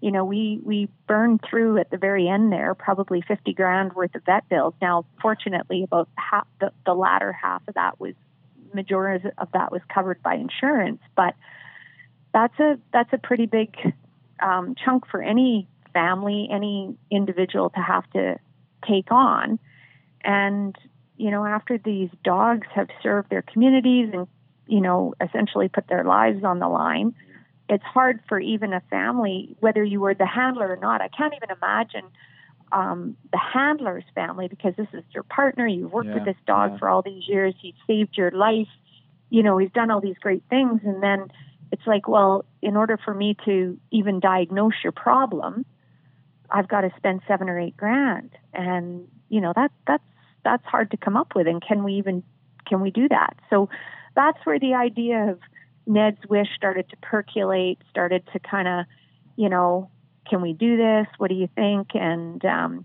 you 0.00 0.10
know, 0.10 0.24
we 0.24 0.60
we 0.64 0.88
burned 1.06 1.40
through 1.48 1.78
at 1.78 1.90
the 1.90 1.98
very 1.98 2.28
end 2.28 2.50
there 2.52 2.74
probably 2.74 3.20
fifty 3.20 3.52
grand 3.52 3.92
worth 3.92 4.14
of 4.14 4.24
vet 4.24 4.48
bills. 4.48 4.74
Now, 4.80 5.04
fortunately, 5.20 5.82
about 5.82 6.08
half 6.16 6.46
the, 6.60 6.72
the 6.86 6.94
latter 6.94 7.32
half 7.32 7.62
of 7.68 7.74
that 7.74 8.00
was 8.00 8.14
majority 8.74 9.28
of 9.38 9.48
that 9.52 9.72
was 9.72 9.80
covered 9.92 10.22
by 10.22 10.34
insurance, 10.34 11.00
but 11.16 11.34
that's 12.32 12.58
a 12.58 12.78
that's 12.92 13.12
a 13.12 13.18
pretty 13.18 13.46
big 13.46 13.74
um, 14.42 14.74
chunk 14.82 15.06
for 15.06 15.22
any 15.22 15.68
family, 15.92 16.48
any 16.50 16.96
individual 17.10 17.70
to 17.70 17.80
have 17.80 18.08
to 18.10 18.38
take 18.86 19.10
on. 19.10 19.58
And 20.24 20.76
you 21.16 21.30
know, 21.30 21.44
after 21.44 21.78
these 21.78 22.10
dogs 22.24 22.66
have 22.74 22.88
served 23.02 23.30
their 23.30 23.42
communities 23.42 24.10
and 24.12 24.26
you 24.66 24.80
know 24.80 25.14
essentially 25.20 25.68
put 25.68 25.88
their 25.88 26.04
lives 26.04 26.44
on 26.44 26.58
the 26.58 26.68
line, 26.68 27.14
it's 27.68 27.84
hard 27.84 28.20
for 28.28 28.40
even 28.40 28.72
a 28.72 28.80
family, 28.90 29.56
whether 29.60 29.82
you 29.82 30.00
were 30.00 30.14
the 30.14 30.26
handler 30.26 30.72
or 30.72 30.76
not. 30.76 31.00
I 31.00 31.08
can't 31.08 31.34
even 31.34 31.54
imagine 31.56 32.04
um, 32.72 33.16
the 33.30 33.38
handler's 33.38 34.04
family 34.14 34.48
because 34.48 34.74
this 34.76 34.88
is 34.92 35.04
your 35.12 35.22
partner. 35.24 35.66
You've 35.66 35.92
worked 35.92 36.08
Yeah, 36.08 36.14
with 36.14 36.24
this 36.24 36.36
dog 36.46 36.72
yeah. 36.72 36.78
for 36.78 36.88
all 36.88 37.02
these 37.02 37.28
years. 37.28 37.54
He's 37.60 37.74
saved 37.86 38.16
your 38.16 38.30
life. 38.30 38.68
You 39.30 39.42
know, 39.42 39.58
he's 39.58 39.70
done 39.72 39.90
all 39.90 40.00
these 40.00 40.18
great 40.18 40.42
things. 40.50 40.80
And 40.84 41.02
then 41.02 41.28
it's 41.70 41.86
like, 41.86 42.08
well, 42.08 42.44
in 42.60 42.76
order 42.76 42.98
for 43.02 43.14
me 43.14 43.36
to 43.44 43.78
even 43.90 44.20
diagnose 44.20 44.74
your 44.82 44.92
problem, 44.92 45.64
I've 46.50 46.68
got 46.68 46.82
to 46.82 46.90
spend 46.96 47.20
seven 47.28 47.48
or 47.48 47.58
eight 47.58 47.76
grand. 47.76 48.30
And, 48.52 49.08
you 49.28 49.40
know, 49.40 49.52
that, 49.54 49.70
that's, 49.86 50.04
that's 50.44 50.64
hard 50.64 50.90
to 50.90 50.96
come 50.96 51.16
up 51.16 51.34
with. 51.34 51.46
And 51.46 51.62
can 51.62 51.84
we 51.84 51.94
even, 51.94 52.22
can 52.66 52.80
we 52.80 52.90
do 52.90 53.08
that? 53.08 53.36
So 53.48 53.68
that's 54.14 54.38
where 54.44 54.58
the 54.58 54.74
idea 54.74 55.30
of 55.30 55.40
Ned's 55.86 56.26
wish 56.28 56.48
started 56.56 56.88
to 56.90 56.96
percolate, 56.96 57.78
started 57.90 58.22
to 58.32 58.38
kind 58.38 58.68
of, 58.68 58.86
you 59.36 59.48
know, 59.48 59.90
can 60.28 60.40
we 60.40 60.52
do 60.52 60.76
this? 60.76 61.06
What 61.18 61.28
do 61.28 61.34
you 61.34 61.48
think? 61.54 61.88
And 61.94 62.44
um, 62.44 62.84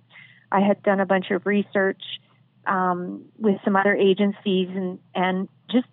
I 0.52 0.62
had 0.62 0.82
done 0.84 1.00
a 1.00 1.06
bunch 1.06 1.32
of 1.32 1.46
research 1.46 2.02
um, 2.66 3.26
with 3.38 3.58
some 3.64 3.76
other 3.76 3.96
agencies, 3.96 4.70
and 4.74 5.00
and 5.16 5.48
just 5.72 5.88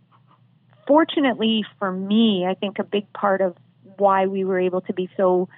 fortunately 0.86 1.64
for 1.78 1.90
me, 1.90 2.47
I 2.49 2.55
think 2.55 2.78
a 2.78 2.84
big 2.84 3.12
part 3.12 3.40
of 3.40 3.57
why 3.97 4.26
we 4.26 4.45
were 4.45 4.59
able 4.59 4.80
to 4.82 4.92
be 4.92 5.09
so 5.16 5.49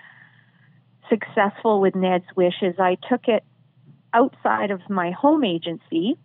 successful 1.09 1.81
with 1.81 1.95
Ned's 1.95 2.27
wish 2.37 2.63
is 2.63 2.75
I 2.79 2.97
took 3.09 3.29
it 3.29 3.45
outside 4.13 4.71
of 4.71 4.81
my 4.89 5.11
home 5.13 5.45
agency, 5.45 6.17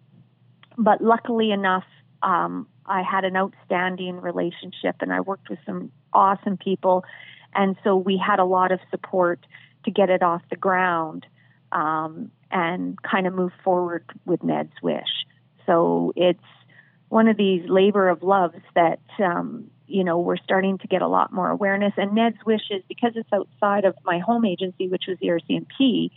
but 0.78 1.01
luckily 1.01 1.51
enough, 1.51 1.84
um, 2.24 2.68
I 2.86 3.03
had 3.03 3.24
an 3.24 3.36
outstanding 3.36 4.20
relationship 4.22 4.97
and 4.99 5.14
I 5.14 5.22
worked 5.22 5.49
with 5.49 5.59
some 5.66 5.91
awesome 6.14 6.57
people. 6.57 7.03
And 7.54 7.76
so 7.84 7.95
we 7.95 8.18
had 8.18 8.39
a 8.39 8.45
lot 8.45 8.72
of 8.72 8.80
support 8.89 9.45
to 9.86 9.91
get 9.91 10.10
it 10.10 10.22
off 10.22 10.41
the 10.49 10.56
ground 10.56 11.26
um, 11.72 12.32
and 12.52 13.02
kind 13.02 13.28
of 13.28 13.34
move 13.34 13.52
forward 13.64 14.06
with 14.26 14.43
Ned's 14.43 14.74
wish. 14.82 15.26
So 15.66 16.14
it's 16.16 16.39
one 17.10 17.28
of 17.28 17.38
these 17.38 17.64
labor 17.68 18.10
of 18.10 18.24
loves 18.24 18.60
that, 18.76 18.99
um, 19.20 19.70
you 19.88 20.04
know, 20.04 20.20
we're 20.20 20.38
starting 20.38 20.78
to 20.80 20.88
get 20.88 21.02
a 21.02 21.08
lot 21.08 21.34
more 21.34 21.49
awareness. 21.49 21.93
And 21.97 22.14
Ned's 22.14 22.43
wish 22.45 22.62
is 22.70 22.84
because 22.88 23.14
it's 23.16 23.32
outside 23.34 23.86
of 23.86 23.95
my 24.06 24.20
home 24.20 24.45
agency, 24.45 24.88
which 24.88 25.04
was 25.08 25.18
the 25.20 25.28
RCMP, 25.28 26.12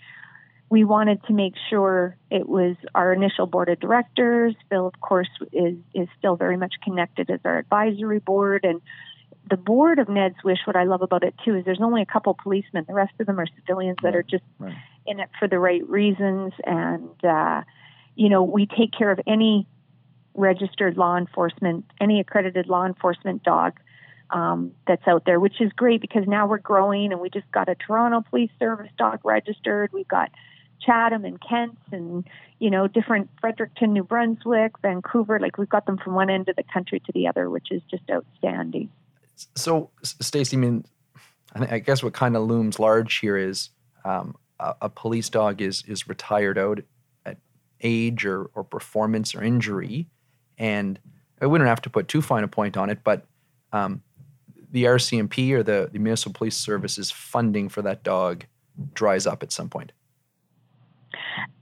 we 0.71 0.85
wanted 0.85 1.23
to 1.25 1.33
make 1.33 1.55
sure 1.71 2.17
it 2.31 2.49
was 2.49 2.77
our 2.95 3.13
initial 3.13 3.47
board 3.47 3.69
of 3.69 3.79
directors. 3.81 4.57
Phil, 4.71 4.87
of 4.87 5.01
course, 5.01 5.29
is 5.53 5.77
is 5.95 6.09
still 6.19 6.37
very 6.37 6.57
much 6.57 6.75
connected 6.83 7.31
as 7.31 7.41
our 7.45 7.59
advisory 7.59 8.19
board, 8.19 8.65
and 8.65 8.81
the 9.49 9.57
board 9.57 9.99
of 9.99 10.09
Ned's 10.09 10.43
Wish. 10.45 10.61
What 10.65 10.77
I 10.77 10.85
love 10.85 11.03
about 11.03 11.23
it 11.23 11.35
too 11.45 11.55
is 11.55 11.65
there's 11.65 11.81
only 11.83 12.03
a 12.03 12.07
couple 12.07 12.35
policemen. 12.35 12.85
The 12.87 12.95
rest 12.95 13.13
of 13.21 13.27
them 13.27 13.39
are 13.39 13.47
civilians 13.47 13.99
that 14.03 14.17
are 14.17 14.23
just 14.23 14.45
Right. 14.59 14.75
in 15.07 15.21
it 15.21 15.29
for 15.39 15.49
the 15.49 15.59
right 15.59 15.87
reasons, 15.89 16.53
and 16.65 17.25
uh, 17.25 17.63
you 18.15 18.29
know 18.29 18.43
we 18.43 18.67
take 18.67 18.93
care 18.93 19.11
of 19.11 19.21
any 19.27 19.67
registered 20.35 20.97
law 20.97 21.17
enforcement, 21.17 21.85
any 22.01 22.21
accredited 22.21 22.69
law 22.69 22.85
enforcement 22.85 23.43
dog 23.43 23.79
um, 24.31 24.73
that's 24.87 25.07
out 25.07 25.25
there, 25.27 25.39
which 25.39 25.61
is 25.61 25.73
great 25.73 26.01
because 26.01 26.27
now 26.27 26.47
we're 26.47 26.59
growing 26.59 27.13
and 27.13 27.21
we 27.21 27.31
just 27.31 27.51
got 27.53 27.69
a 27.69 27.75
Toronto 27.75 28.23
Police 28.29 28.51
Service 28.59 28.91
dog 28.99 29.21
registered. 29.25 29.93
We've 29.93 30.09
got 30.09 30.31
Chatham 30.81 31.25
and 31.25 31.41
Kent 31.41 31.79
and, 31.93 32.27
you 32.59 32.71
know, 32.71 32.89
different 32.89 33.31
Fredericton, 33.41 33.93
New 33.93 34.03
Brunswick, 34.03 34.73
Vancouver. 34.83 35.39
Like 35.39 35.57
we've 35.57 35.69
got 35.69 35.87
them 35.87 35.99
from 35.99 36.15
one 36.15 36.31
end 36.31 36.49
of 36.49 36.57
the 36.57 36.65
country 36.65 37.01
to 37.01 37.13
the 37.13 37.29
other, 37.29 37.49
which 37.49 37.69
is 37.71 37.83
just 37.91 38.03
outstanding. 38.11 38.91
So, 39.57 39.91
Stacey, 40.03 40.57
I 40.57 40.61
mean, 40.61 40.85
I, 41.55 41.79
guess 41.79 42.03
what 42.03 42.13
kind 42.13 42.37
of 42.37 42.45
looms 42.45 42.79
large 42.79 43.19
here 43.19 43.37
is 43.37 43.71
um, 44.05 44.37
a, 44.61 44.75
a 44.83 44.89
police 44.89 45.29
dog 45.29 45.61
is 45.61 45.83
is 45.87 46.09
retired 46.09 46.59
out 46.59 46.81
at 47.27 47.39
age 47.81 48.25
or, 48.25 48.51
or 48.55 48.65
performance 48.65 49.35
or 49.35 49.43
injury, 49.43 50.09
and 50.59 50.99
we 51.41 51.59
don't 51.59 51.67
have 51.67 51.83
to 51.83 51.91
put 51.91 52.09
too 52.09 52.23
fine 52.23 52.45
a 52.45 52.49
point 52.49 52.77
on 52.77 52.91
it, 52.91 53.01
but 53.05 53.27
um, 53.73 54.03
the 54.71 54.85
RCMP 54.85 55.53
or 55.53 55.63
the, 55.63 55.89
the 55.93 55.99
Municipal 55.99 56.33
Police 56.33 56.57
Service's 56.57 57.11
funding 57.11 57.69
for 57.69 57.83
that 57.83 58.03
dog 58.03 58.45
dries 58.93 59.27
up 59.27 59.43
at 59.43 59.53
some 59.53 59.69
point. 59.69 59.93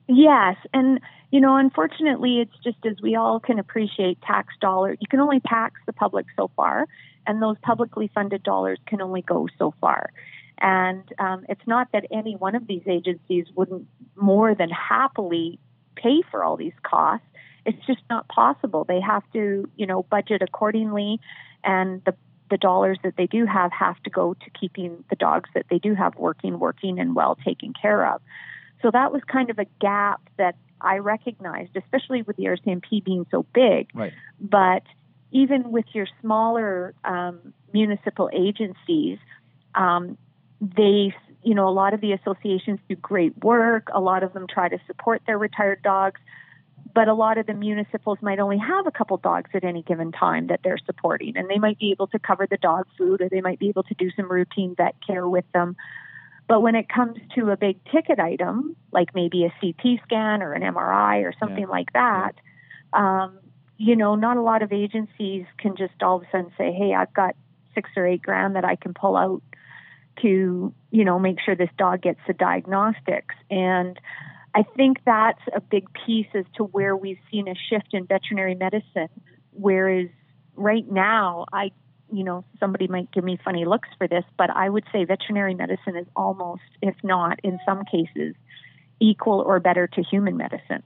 Yes, 0.08 0.56
and 0.72 1.00
you 1.30 1.40
know, 1.40 1.56
unfortunately, 1.56 2.40
it's 2.40 2.56
just 2.62 2.78
as 2.84 3.00
we 3.02 3.16
all 3.16 3.40
can 3.40 3.58
appreciate 3.58 4.20
tax 4.22 4.54
dollars. 4.60 4.98
You 5.00 5.08
can 5.08 5.20
only 5.20 5.40
tax 5.40 5.80
the 5.86 5.92
public 5.92 6.26
so 6.36 6.50
far, 6.56 6.86
and 7.26 7.42
those 7.42 7.56
publicly 7.62 8.10
funded 8.14 8.42
dollars 8.42 8.78
can 8.86 9.00
only 9.00 9.22
go 9.22 9.48
so 9.58 9.74
far. 9.80 10.10
And 10.58 11.02
um, 11.18 11.44
it's 11.48 11.66
not 11.66 11.88
that 11.92 12.06
any 12.10 12.36
one 12.36 12.54
of 12.54 12.66
these 12.66 12.82
agencies 12.86 13.46
wouldn't 13.54 13.86
more 14.16 14.54
than 14.54 14.70
happily 14.70 15.58
pay 15.96 16.22
for 16.30 16.44
all 16.44 16.56
these 16.56 16.72
costs. 16.82 17.26
It's 17.64 17.84
just 17.86 18.02
not 18.10 18.28
possible. 18.28 18.84
They 18.84 19.00
have 19.00 19.22
to, 19.32 19.68
you 19.76 19.86
know, 19.86 20.02
budget 20.04 20.42
accordingly, 20.42 21.20
and 21.64 22.02
the 22.04 22.14
the 22.50 22.58
dollars 22.58 22.98
that 23.02 23.16
they 23.16 23.26
do 23.26 23.46
have 23.46 23.72
have 23.72 24.00
to 24.02 24.10
go 24.10 24.34
to 24.34 24.50
keeping 24.60 25.02
the 25.08 25.16
dogs 25.16 25.48
that 25.54 25.64
they 25.70 25.78
do 25.78 25.94
have 25.94 26.14
working, 26.16 26.58
working, 26.58 26.98
and 26.98 27.14
well 27.16 27.34
taken 27.34 27.72
care 27.72 28.06
of. 28.06 28.20
So 28.82 28.90
that 28.92 29.10
was 29.10 29.22
kind 29.26 29.48
of 29.48 29.58
a 29.58 29.64
gap 29.80 30.20
that 30.36 30.56
I 30.80 30.98
recognized, 30.98 31.76
especially 31.76 32.22
with 32.22 32.36
the 32.36 32.44
RCMP 32.44 33.02
being 33.02 33.26
so 33.30 33.46
big. 33.54 33.88
Right. 33.94 34.12
But 34.38 34.82
even 35.32 35.72
with 35.72 35.86
your 35.92 36.06
smaller 36.20 36.94
um, 37.04 37.52
municipal 37.72 38.30
agencies, 38.32 39.18
um, 39.74 40.16
they, 40.60 41.14
you 41.42 41.54
know, 41.54 41.68
a 41.68 41.72
lot 41.72 41.94
of 41.94 42.00
the 42.00 42.12
associations 42.12 42.78
do 42.88 42.94
great 42.94 43.36
work. 43.42 43.88
A 43.92 44.00
lot 44.00 44.22
of 44.22 44.32
them 44.34 44.46
try 44.46 44.68
to 44.68 44.78
support 44.86 45.22
their 45.26 45.38
retired 45.38 45.82
dogs. 45.82 46.20
but 46.94 47.08
a 47.08 47.14
lot 47.14 47.38
of 47.38 47.46
the 47.46 47.54
municipals 47.54 48.18
might 48.20 48.38
only 48.38 48.58
have 48.58 48.86
a 48.86 48.90
couple 48.90 49.16
dogs 49.16 49.50
at 49.54 49.64
any 49.64 49.82
given 49.82 50.12
time 50.12 50.48
that 50.48 50.60
they're 50.62 50.78
supporting, 50.84 51.36
and 51.36 51.48
they 51.48 51.58
might 51.58 51.78
be 51.78 51.90
able 51.90 52.06
to 52.08 52.18
cover 52.18 52.46
the 52.46 52.58
dog 52.58 52.86
food 52.98 53.22
or 53.22 53.28
they 53.28 53.40
might 53.40 53.58
be 53.58 53.68
able 53.68 53.84
to 53.84 53.94
do 53.94 54.10
some 54.16 54.30
routine 54.30 54.74
vet 54.76 54.94
care 55.06 55.26
with 55.26 55.44
them. 55.52 55.76
But 56.48 56.60
when 56.60 56.74
it 56.74 56.88
comes 56.88 57.18
to 57.36 57.50
a 57.50 57.56
big 57.56 57.82
ticket 57.90 58.18
item, 58.18 58.76
like 58.90 59.14
maybe 59.14 59.44
a 59.44 59.54
CT 59.60 60.00
scan 60.04 60.42
or 60.42 60.52
an 60.52 60.62
MRI 60.62 61.22
or 61.24 61.32
something 61.38 61.60
yeah. 61.60 61.78
like 61.78 61.92
that, 61.94 62.34
um, 62.92 63.38
you 63.82 63.96
know, 63.96 64.14
not 64.14 64.36
a 64.36 64.42
lot 64.42 64.62
of 64.62 64.72
agencies 64.72 65.44
can 65.58 65.74
just 65.76 66.00
all 66.02 66.18
of 66.18 66.22
a 66.22 66.26
sudden 66.30 66.52
say, 66.56 66.70
hey, 66.70 66.94
I've 66.94 67.12
got 67.12 67.34
six 67.74 67.90
or 67.96 68.06
eight 68.06 68.22
grand 68.22 68.54
that 68.54 68.64
I 68.64 68.76
can 68.76 68.94
pull 68.94 69.16
out 69.16 69.42
to, 70.20 70.72
you 70.92 71.04
know, 71.04 71.18
make 71.18 71.38
sure 71.44 71.56
this 71.56 71.70
dog 71.76 72.02
gets 72.02 72.20
the 72.28 72.32
diagnostics. 72.32 73.34
And 73.50 73.98
I 74.54 74.62
think 74.76 74.98
that's 75.04 75.40
a 75.52 75.60
big 75.60 75.88
piece 76.06 76.28
as 76.32 76.44
to 76.58 76.64
where 76.64 76.96
we've 76.96 77.18
seen 77.28 77.48
a 77.48 77.54
shift 77.70 77.88
in 77.92 78.06
veterinary 78.06 78.54
medicine. 78.54 79.08
Whereas 79.50 80.10
right 80.54 80.88
now, 80.88 81.46
I, 81.52 81.72
you 82.12 82.22
know, 82.22 82.44
somebody 82.60 82.86
might 82.86 83.10
give 83.10 83.24
me 83.24 83.36
funny 83.44 83.64
looks 83.64 83.88
for 83.98 84.06
this, 84.06 84.24
but 84.38 84.48
I 84.48 84.68
would 84.68 84.84
say 84.92 85.04
veterinary 85.04 85.56
medicine 85.56 85.96
is 85.96 86.06
almost, 86.14 86.62
if 86.82 86.94
not 87.02 87.40
in 87.42 87.58
some 87.66 87.82
cases, 87.90 88.36
equal 89.00 89.40
or 89.40 89.58
better 89.58 89.88
to 89.88 90.02
human 90.04 90.36
medicine. 90.36 90.84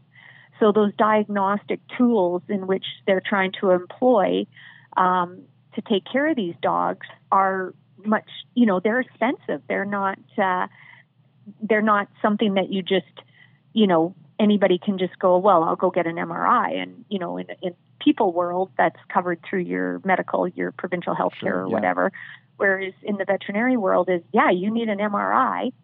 So 0.60 0.72
those 0.72 0.92
diagnostic 0.96 1.80
tools 1.98 2.42
in 2.48 2.66
which 2.66 2.84
they're 3.06 3.22
trying 3.24 3.52
to 3.60 3.70
employ 3.70 4.46
um, 4.96 5.42
to 5.74 5.82
take 5.82 6.04
care 6.10 6.28
of 6.28 6.36
these 6.36 6.54
dogs 6.62 7.06
are 7.30 7.74
much, 8.04 8.28
you 8.54 8.66
know, 8.66 8.80
they're 8.80 9.00
expensive. 9.00 9.62
They're 9.68 9.84
not, 9.84 10.18
uh, 10.38 10.66
they're 11.60 11.82
not 11.82 12.08
something 12.22 12.54
that 12.54 12.72
you 12.72 12.82
just 12.82 13.04
you 13.76 13.86
know, 13.86 14.14
anybody 14.40 14.78
can 14.78 14.96
just 14.96 15.18
go, 15.18 15.36
well, 15.36 15.62
I'll 15.62 15.76
go 15.76 15.90
get 15.90 16.06
an 16.06 16.16
MRI. 16.16 16.82
And, 16.82 17.04
you 17.10 17.18
know, 17.18 17.36
in, 17.36 17.46
in 17.60 17.74
people 18.00 18.32
world, 18.32 18.70
that's 18.78 18.96
covered 19.12 19.38
through 19.48 19.60
your 19.60 20.00
medical, 20.02 20.48
your 20.48 20.72
provincial 20.72 21.14
health 21.14 21.34
care 21.38 21.52
sure, 21.52 21.64
or 21.64 21.68
yeah. 21.68 21.74
whatever. 21.74 22.10
Whereas 22.56 22.94
in 23.02 23.18
the 23.18 23.26
veterinary 23.26 23.76
world 23.76 24.08
is, 24.08 24.22
yeah, 24.32 24.50
you 24.50 24.70
need 24.70 24.88
an 24.88 24.96
MRI, 24.96 25.74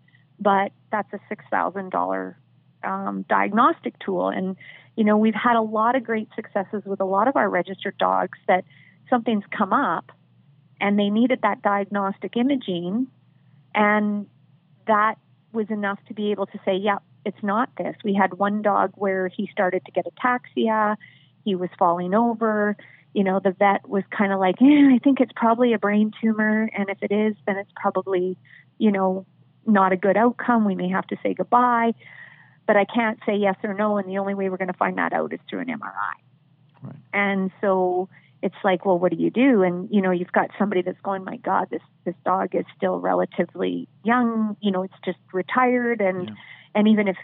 but 0.40 0.72
that's 0.90 1.12
a 1.12 1.20
$6,000 1.30 2.34
um, 2.84 3.24
diagnostic 3.28 3.98
tool. 3.98 4.28
And, 4.28 4.56
you 4.96 5.04
know, 5.04 5.16
we've 5.16 5.34
had 5.34 5.56
a 5.56 5.62
lot 5.62 5.96
of 5.96 6.04
great 6.04 6.28
successes 6.34 6.82
with 6.84 7.00
a 7.00 7.04
lot 7.04 7.28
of 7.28 7.36
our 7.36 7.48
registered 7.48 7.96
dogs 7.98 8.38
that 8.48 8.64
something's 9.08 9.44
come 9.56 9.72
up 9.72 10.12
and 10.80 10.98
they 10.98 11.10
needed 11.10 11.40
that 11.42 11.62
diagnostic 11.62 12.36
imaging. 12.36 13.06
And 13.74 14.26
that 14.86 15.14
was 15.52 15.66
enough 15.70 15.98
to 16.08 16.14
be 16.14 16.32
able 16.32 16.46
to 16.46 16.58
say, 16.64 16.76
yeah, 16.76 16.98
it's 17.24 17.42
not 17.42 17.70
this. 17.76 17.94
We 18.04 18.14
had 18.14 18.34
one 18.34 18.62
dog 18.62 18.92
where 18.94 19.28
he 19.28 19.48
started 19.52 19.84
to 19.84 19.92
get 19.92 20.06
ataxia, 20.06 20.96
he 21.44 21.54
was 21.54 21.70
falling 21.78 22.14
over. 22.14 22.76
You 23.14 23.24
know, 23.24 23.40
the 23.40 23.52
vet 23.52 23.88
was 23.88 24.04
kind 24.10 24.32
of 24.32 24.40
like, 24.40 24.56
eh, 24.62 24.94
I 24.94 24.98
think 25.04 25.20
it's 25.20 25.32
probably 25.36 25.74
a 25.74 25.78
brain 25.78 26.12
tumor, 26.20 26.70
and 26.76 26.88
if 26.88 26.98
it 27.02 27.12
is, 27.12 27.36
then 27.46 27.58
it's 27.58 27.70
probably, 27.76 28.38
you 28.78 28.90
know, 28.90 29.26
not 29.66 29.92
a 29.92 29.96
good 29.96 30.16
outcome. 30.16 30.64
We 30.64 30.74
may 30.74 30.88
have 30.88 31.06
to 31.08 31.16
say 31.22 31.34
goodbye. 31.34 31.94
But 32.66 32.76
I 32.76 32.84
can't 32.84 33.18
say 33.26 33.36
yes 33.36 33.56
or 33.64 33.74
no, 33.74 33.98
and 33.98 34.08
the 34.08 34.18
only 34.18 34.34
way 34.34 34.48
we're 34.48 34.56
going 34.56 34.72
to 34.72 34.78
find 34.78 34.98
that 34.98 35.12
out 35.12 35.32
is 35.32 35.40
through 35.48 35.60
an 35.60 35.68
MRI. 35.68 36.82
Right. 36.82 36.94
And 37.12 37.50
so 37.60 38.08
it's 38.42 38.56
like, 38.64 38.84
well, 38.84 38.98
what 38.98 39.12
do 39.12 39.18
you 39.18 39.30
do? 39.30 39.62
And 39.62 39.88
you 39.90 40.00
know, 40.00 40.10
you've 40.10 40.32
got 40.32 40.50
somebody 40.58 40.82
that's 40.82 41.00
going, 41.02 41.24
my 41.24 41.36
God, 41.36 41.68
this 41.70 41.82
this 42.04 42.14
dog 42.24 42.54
is 42.54 42.64
still 42.76 42.98
relatively 43.00 43.88
young. 44.04 44.56
You 44.60 44.70
know, 44.70 44.82
it's 44.82 44.94
just 45.04 45.18
retired, 45.32 46.00
and 46.00 46.28
yeah 46.28 46.34
and 46.74 46.88
even 46.88 47.08
if 47.08 47.16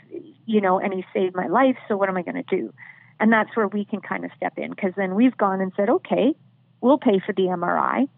you 0.46 0.60
know 0.60 0.78
and 0.78 0.92
he 0.92 1.04
saved 1.12 1.34
my 1.34 1.46
life 1.46 1.76
so 1.86 1.96
what 1.96 2.08
am 2.08 2.16
i 2.16 2.22
going 2.22 2.42
to 2.42 2.56
do 2.56 2.72
and 3.20 3.32
that's 3.32 3.54
where 3.56 3.68
we 3.68 3.84
can 3.84 4.00
kind 4.00 4.24
of 4.24 4.30
step 4.36 4.58
in 4.58 4.70
because 4.70 4.92
then 4.96 5.14
we've 5.14 5.36
gone 5.36 5.60
and 5.60 5.72
said 5.76 5.88
okay 5.88 6.34
we'll 6.80 6.98
pay 6.98 7.20
for 7.24 7.32
the 7.32 7.42
mri 7.42 8.08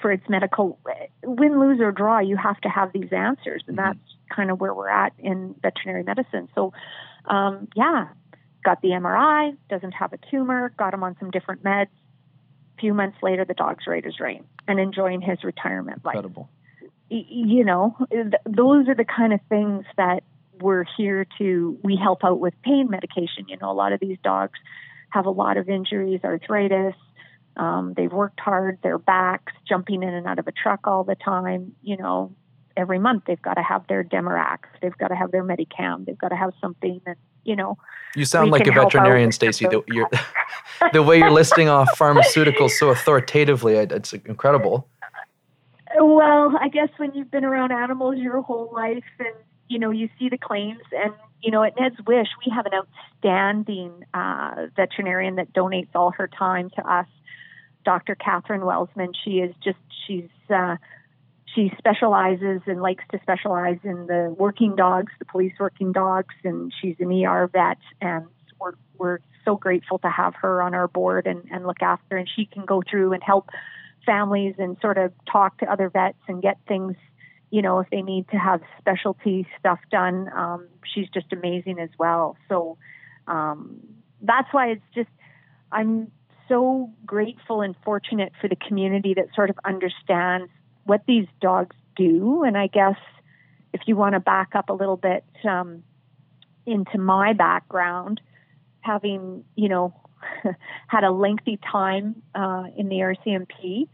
for 0.00 0.12
its 0.12 0.24
medical 0.28 0.78
win 1.22 1.60
lose 1.60 1.80
or 1.80 1.92
draw 1.92 2.18
you 2.18 2.36
have 2.36 2.60
to 2.60 2.68
have 2.68 2.92
these 2.92 3.12
answers 3.12 3.62
and 3.66 3.76
mm-hmm. 3.76 3.88
that's 3.88 4.16
kind 4.34 4.50
of 4.50 4.60
where 4.60 4.74
we're 4.74 4.88
at 4.88 5.12
in 5.18 5.54
veterinary 5.62 6.02
medicine 6.02 6.48
so 6.54 6.72
um, 7.26 7.68
yeah 7.76 8.08
got 8.64 8.80
the 8.82 8.88
mri 8.88 9.56
doesn't 9.68 9.92
have 9.92 10.12
a 10.12 10.18
tumor 10.30 10.72
got 10.78 10.94
him 10.94 11.02
on 11.02 11.16
some 11.18 11.30
different 11.30 11.62
meds 11.62 11.88
a 12.76 12.80
few 12.80 12.94
months 12.94 13.16
later 13.22 13.44
the 13.44 13.54
dog's 13.54 13.86
right 13.86 14.06
as 14.06 14.18
rain 14.20 14.44
and 14.66 14.80
enjoying 14.80 15.20
his 15.20 15.42
retirement 15.44 16.00
Incredible. 16.04 16.48
life 16.80 17.26
you 17.28 17.64
know 17.64 17.96
th- 18.10 18.32
those 18.46 18.88
are 18.88 18.94
the 18.94 19.04
kind 19.04 19.32
of 19.32 19.40
things 19.50 19.84
that 19.96 20.22
we're 20.62 20.84
here 20.96 21.26
to 21.38 21.78
we 21.82 21.96
help 21.96 22.24
out 22.24 22.40
with 22.40 22.54
pain 22.62 22.88
medication. 22.88 23.48
You 23.48 23.56
know, 23.58 23.70
a 23.70 23.74
lot 23.74 23.92
of 23.92 24.00
these 24.00 24.18
dogs 24.22 24.58
have 25.10 25.26
a 25.26 25.30
lot 25.30 25.56
of 25.56 25.68
injuries, 25.68 26.20
arthritis. 26.24 26.94
Um, 27.56 27.94
they've 27.96 28.12
worked 28.12 28.40
hard, 28.40 28.78
their 28.82 28.98
backs, 28.98 29.52
jumping 29.68 30.02
in 30.02 30.14
and 30.14 30.26
out 30.26 30.38
of 30.38 30.48
a 30.48 30.52
truck 30.52 30.86
all 30.86 31.04
the 31.04 31.14
time. 31.14 31.74
You 31.82 31.96
know, 31.96 32.32
every 32.76 32.98
month 32.98 33.24
they've 33.26 33.42
got 33.42 33.54
to 33.54 33.62
have 33.62 33.86
their 33.88 34.02
Deramaxx, 34.02 34.60
they've 34.80 34.96
got 34.96 35.08
to 35.08 35.16
have 35.16 35.30
their 35.30 35.44
Metacam, 35.44 36.06
they've 36.06 36.18
got 36.18 36.28
to 36.28 36.36
have 36.36 36.52
something 36.60 37.00
that 37.06 37.16
you 37.44 37.56
know. 37.56 37.76
You 38.14 38.24
sound 38.24 38.50
like 38.50 38.66
a 38.66 38.72
veterinarian, 38.72 39.32
Stacey. 39.32 39.66
The, 39.66 39.82
the 40.92 41.02
way 41.02 41.18
you're 41.18 41.30
listing 41.30 41.68
off 41.68 41.88
pharmaceuticals 41.98 42.70
so 42.70 42.90
authoritatively, 42.90 43.74
it's 43.74 44.12
incredible. 44.12 44.88
Well, 45.98 46.56
I 46.58 46.68
guess 46.68 46.88
when 46.96 47.12
you've 47.14 47.30
been 47.30 47.44
around 47.44 47.72
animals 47.72 48.16
your 48.18 48.40
whole 48.40 48.70
life 48.72 49.04
and 49.18 49.34
you 49.72 49.78
know, 49.78 49.90
you 49.90 50.10
see 50.18 50.28
the 50.28 50.36
claims, 50.36 50.82
and 50.92 51.14
you 51.42 51.50
know, 51.50 51.62
at 51.62 51.72
Ned's 51.80 51.96
Wish, 52.06 52.28
we 52.44 52.52
have 52.54 52.66
an 52.66 52.72
outstanding 52.74 54.04
uh, 54.12 54.66
veterinarian 54.76 55.36
that 55.36 55.54
donates 55.54 55.88
all 55.94 56.10
her 56.10 56.28
time 56.28 56.68
to 56.76 56.86
us, 56.86 57.06
Dr. 57.84 58.14
Catherine 58.14 58.62
Welsman. 58.62 59.14
She 59.24 59.38
is 59.38 59.54
just 59.62 59.78
she's 60.06 60.28
uh, 60.50 60.76
she 61.54 61.72
specializes 61.78 62.62
and 62.66 62.80
likes 62.80 63.04
to 63.12 63.20
specialize 63.22 63.78
in 63.84 64.06
the 64.06 64.34
working 64.38 64.74
dogs, 64.76 65.12
the 65.18 65.24
police 65.24 65.52
working 65.58 65.92
dogs, 65.92 66.34
and 66.44 66.72
she's 66.80 66.96
an 66.98 67.12
ER 67.12 67.48
vet, 67.48 67.78
and 68.00 68.26
we're 68.60 68.74
we're 68.98 69.18
so 69.44 69.56
grateful 69.56 69.98
to 69.98 70.08
have 70.08 70.34
her 70.36 70.62
on 70.62 70.74
our 70.74 70.86
board 70.86 71.26
and, 71.26 71.42
and 71.50 71.66
look 71.66 71.82
after, 71.82 72.16
and 72.16 72.28
she 72.28 72.46
can 72.46 72.64
go 72.64 72.82
through 72.88 73.12
and 73.12 73.22
help 73.22 73.48
families 74.06 74.54
and 74.58 74.76
sort 74.80 74.98
of 74.98 75.12
talk 75.30 75.58
to 75.58 75.66
other 75.70 75.88
vets 75.88 76.18
and 76.28 76.42
get 76.42 76.58
things 76.68 76.94
you 77.52 77.60
know, 77.60 77.80
if 77.80 77.90
they 77.90 78.00
need 78.00 78.26
to 78.30 78.38
have 78.38 78.62
specialty 78.78 79.46
stuff 79.60 79.78
done, 79.90 80.30
um, 80.34 80.66
she's 80.86 81.06
just 81.10 81.26
amazing 81.34 81.78
as 81.78 81.90
well. 81.98 82.34
So 82.48 82.78
um, 83.26 83.78
that's 84.22 84.48
why 84.52 84.68
it's 84.68 84.84
just, 84.94 85.10
I'm 85.70 86.10
so 86.48 86.90
grateful 87.04 87.60
and 87.60 87.74
fortunate 87.84 88.32
for 88.40 88.48
the 88.48 88.56
community 88.56 89.14
that 89.14 89.26
sort 89.34 89.50
of 89.50 89.58
understands 89.64 90.50
what 90.84 91.02
these 91.06 91.26
dogs 91.40 91.76
do. 91.96 92.42
And 92.44 92.56
I 92.56 92.66
guess 92.66 92.96
if 93.72 93.82
you 93.86 93.96
want 93.96 94.14
to 94.14 94.20
back 94.20 94.50
up 94.54 94.68
a 94.68 94.72
little 94.72 94.96
bit 94.96 95.24
um, 95.48 95.82
into 96.66 96.98
my 96.98 97.32
background, 97.32 98.20
having, 98.80 99.44
you 99.56 99.68
know, 99.68 99.94
had 100.86 101.04
a 101.04 101.10
lengthy 101.10 101.58
time 101.70 102.22
uh, 102.34 102.64
in 102.76 102.88
the 102.88 102.96
RCMP 102.96 103.88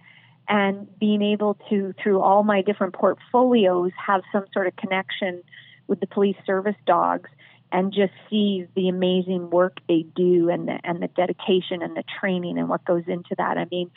and 0.48 0.88
being 0.98 1.22
able 1.22 1.58
to, 1.68 1.94
through 2.02 2.20
all 2.20 2.42
my 2.42 2.62
different 2.62 2.94
portfolios, 2.94 3.92
have 4.06 4.22
some 4.32 4.46
sort 4.52 4.66
of 4.66 4.76
connection 4.76 5.42
with 5.86 6.00
the 6.00 6.06
police 6.06 6.36
service 6.46 6.76
dogs 6.86 7.30
and 7.70 7.92
just 7.92 8.12
see 8.30 8.66
the 8.74 8.88
amazing 8.88 9.50
work 9.50 9.78
they 9.88 10.04
do 10.14 10.48
and 10.48 10.68
the, 10.68 10.78
and 10.84 11.02
the 11.02 11.08
dedication 11.08 11.82
and 11.82 11.96
the 11.96 12.04
training 12.20 12.58
and 12.58 12.68
what 12.68 12.84
goes 12.84 13.04
into 13.06 13.34
that. 13.36 13.58
I 13.58 13.66
mean, 13.70 13.90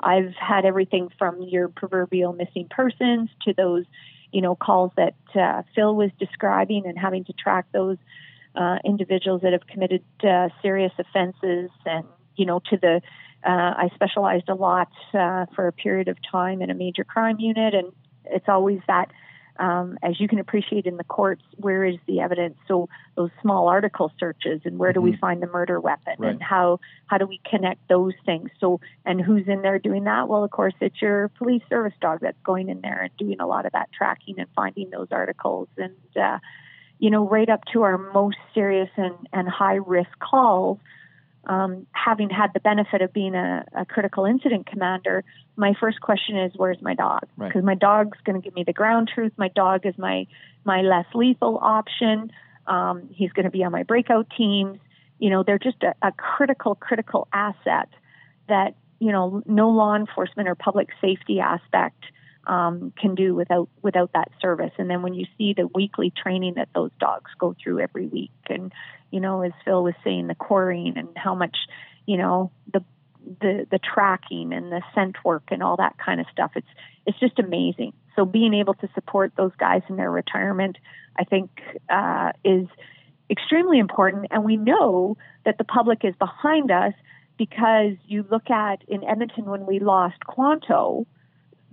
I've 0.00 0.34
had 0.34 0.64
everything 0.64 1.10
from 1.18 1.42
your 1.42 1.68
proverbial 1.68 2.32
missing 2.32 2.68
persons 2.70 3.30
to 3.44 3.54
those, 3.54 3.84
you 4.30 4.42
know, 4.42 4.54
calls 4.54 4.92
that 4.96 5.14
uh, 5.34 5.62
Phil 5.74 5.94
was 5.94 6.10
describing 6.18 6.86
and 6.86 6.98
having 6.98 7.24
to 7.24 7.32
track 7.32 7.66
those 7.72 7.98
uh, 8.54 8.78
individuals 8.84 9.42
that 9.42 9.52
have 9.52 9.66
committed 9.66 10.02
uh, 10.22 10.48
serious 10.62 10.92
offenses 10.98 11.70
and, 11.84 12.04
you 12.36 12.46
know, 12.46 12.60
to 12.70 12.76
the 12.76 13.00
uh, 13.44 13.74
I 13.76 13.90
specialized 13.94 14.48
a 14.48 14.54
lot 14.54 14.88
uh, 15.14 15.46
for 15.54 15.68
a 15.68 15.72
period 15.72 16.08
of 16.08 16.16
time 16.30 16.62
in 16.62 16.70
a 16.70 16.74
major 16.74 17.04
crime 17.04 17.38
unit, 17.38 17.74
and 17.74 17.92
it's 18.24 18.48
always 18.48 18.80
that, 18.88 19.10
um, 19.58 19.98
as 20.02 20.20
you 20.20 20.28
can 20.28 20.38
appreciate 20.38 20.86
in 20.86 20.96
the 20.96 21.04
courts, 21.04 21.42
where 21.56 21.84
is 21.84 21.96
the 22.06 22.20
evidence? 22.20 22.56
So 22.68 22.88
those 23.14 23.30
small 23.42 23.68
article 23.68 24.12
searches, 24.18 24.60
and 24.64 24.78
where 24.78 24.92
do 24.92 25.00
mm-hmm. 25.00 25.10
we 25.10 25.16
find 25.16 25.42
the 25.42 25.46
murder 25.46 25.80
weapon, 25.80 26.14
right. 26.18 26.30
and 26.30 26.42
how 26.42 26.80
how 27.06 27.18
do 27.18 27.26
we 27.26 27.40
connect 27.48 27.88
those 27.88 28.14
things? 28.24 28.50
So, 28.60 28.80
and 29.04 29.20
who's 29.20 29.46
in 29.48 29.62
there 29.62 29.78
doing 29.78 30.04
that? 30.04 30.28
Well, 30.28 30.44
of 30.44 30.50
course, 30.50 30.74
it's 30.80 31.00
your 31.00 31.28
police 31.28 31.62
service 31.68 31.94
dog 32.00 32.20
that's 32.20 32.40
going 32.44 32.68
in 32.68 32.80
there 32.80 33.02
and 33.02 33.16
doing 33.16 33.40
a 33.40 33.46
lot 33.46 33.66
of 33.66 33.72
that 33.72 33.90
tracking 33.96 34.38
and 34.38 34.48
finding 34.54 34.90
those 34.90 35.08
articles, 35.10 35.68
and 35.76 35.94
uh, 36.20 36.38
you 36.98 37.10
know, 37.10 37.28
right 37.28 37.48
up 37.48 37.64
to 37.72 37.82
our 37.82 37.98
most 37.98 38.38
serious 38.54 38.90
and, 38.96 39.14
and 39.32 39.48
high 39.48 39.74
risk 39.74 40.10
calls 40.18 40.78
um, 41.46 41.86
having 41.92 42.28
had 42.28 42.52
the 42.54 42.60
benefit 42.60 43.02
of 43.02 43.12
being 43.12 43.34
a, 43.34 43.64
a, 43.72 43.84
critical 43.86 44.24
incident 44.24 44.66
commander, 44.66 45.24
my 45.56 45.74
first 45.78 46.00
question 46.00 46.36
is, 46.36 46.52
"Where's 46.56 46.82
my 46.82 46.94
dog?" 46.94 47.22
Because 47.38 47.54
right. 47.56 47.64
my 47.64 47.74
dog's 47.74 48.18
going 48.24 48.40
to 48.40 48.44
give 48.44 48.54
me 48.54 48.64
the 48.64 48.72
ground 48.72 49.10
truth. 49.14 49.32
My 49.36 49.48
dog 49.48 49.86
is 49.86 49.96
my 49.96 50.26
my 50.64 50.82
less 50.82 51.06
lethal 51.14 51.58
option. 51.62 52.32
Um, 52.66 53.08
he's 53.12 53.30
going 53.32 53.44
to 53.44 53.50
be 53.50 53.62
on 53.62 53.70
my 53.70 53.84
breakout 53.84 54.26
teams, 54.36 54.80
you 55.18 55.30
know, 55.30 55.42
they're 55.42 55.58
just 55.58 55.82
a, 55.82 55.94
a 56.02 56.12
critical, 56.12 56.74
critical 56.74 57.28
asset 57.32 57.88
that, 58.48 58.74
you 58.98 59.12
know, 59.12 59.42
no 59.46 59.70
law 59.70 59.94
enforcement 59.94 60.48
or 60.48 60.54
public 60.54 60.88
safety 61.00 61.40
aspect 61.40 62.04
um, 62.46 62.92
can 63.00 63.14
do 63.14 63.34
without 63.34 63.68
without 63.82 64.12
that 64.14 64.30
service. 64.40 64.72
And 64.78 64.88
then 64.88 65.02
when 65.02 65.14
you 65.14 65.26
see 65.36 65.52
the 65.52 65.66
weekly 65.74 66.12
training 66.16 66.54
that 66.54 66.68
those 66.74 66.90
dogs 66.98 67.30
go 67.38 67.54
through 67.62 67.80
every 67.80 68.06
week, 68.06 68.30
and 68.48 68.72
you 69.10 69.20
know, 69.20 69.42
as 69.42 69.52
Phil 69.64 69.82
was 69.82 69.94
saying, 70.04 70.26
the 70.26 70.34
coring 70.34 70.94
and 70.96 71.08
how 71.16 71.34
much, 71.34 71.56
you 72.06 72.16
know, 72.16 72.50
the 72.72 72.84
the 73.40 73.66
the 73.70 73.78
tracking 73.78 74.52
and 74.52 74.70
the 74.70 74.82
scent 74.94 75.16
work 75.24 75.44
and 75.50 75.62
all 75.62 75.76
that 75.76 75.96
kind 75.98 76.20
of 76.20 76.26
stuff. 76.32 76.52
It's 76.54 76.68
it's 77.06 77.18
just 77.18 77.38
amazing. 77.38 77.92
So 78.14 78.24
being 78.24 78.54
able 78.54 78.74
to 78.74 78.88
support 78.94 79.32
those 79.36 79.52
guys 79.58 79.82
in 79.88 79.96
their 79.96 80.10
retirement, 80.10 80.78
I 81.18 81.24
think, 81.24 81.50
uh, 81.88 82.32
is 82.44 82.66
extremely 83.30 83.78
important. 83.78 84.26
And 84.30 84.44
we 84.44 84.56
know 84.56 85.16
that 85.44 85.58
the 85.58 85.64
public 85.64 86.04
is 86.04 86.14
behind 86.16 86.70
us 86.70 86.94
because 87.36 87.92
you 88.06 88.24
look 88.30 88.50
at 88.50 88.82
in 88.88 89.04
Edmonton 89.04 89.44
when 89.44 89.66
we 89.66 89.78
lost 89.78 90.24
Quanto, 90.26 91.06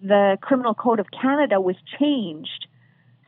the 0.04 0.38
Criminal 0.41 0.74
Code 0.74 0.99
of 0.99 1.08
Canada 1.12 1.62
was 1.62 1.78
changed 1.97 2.68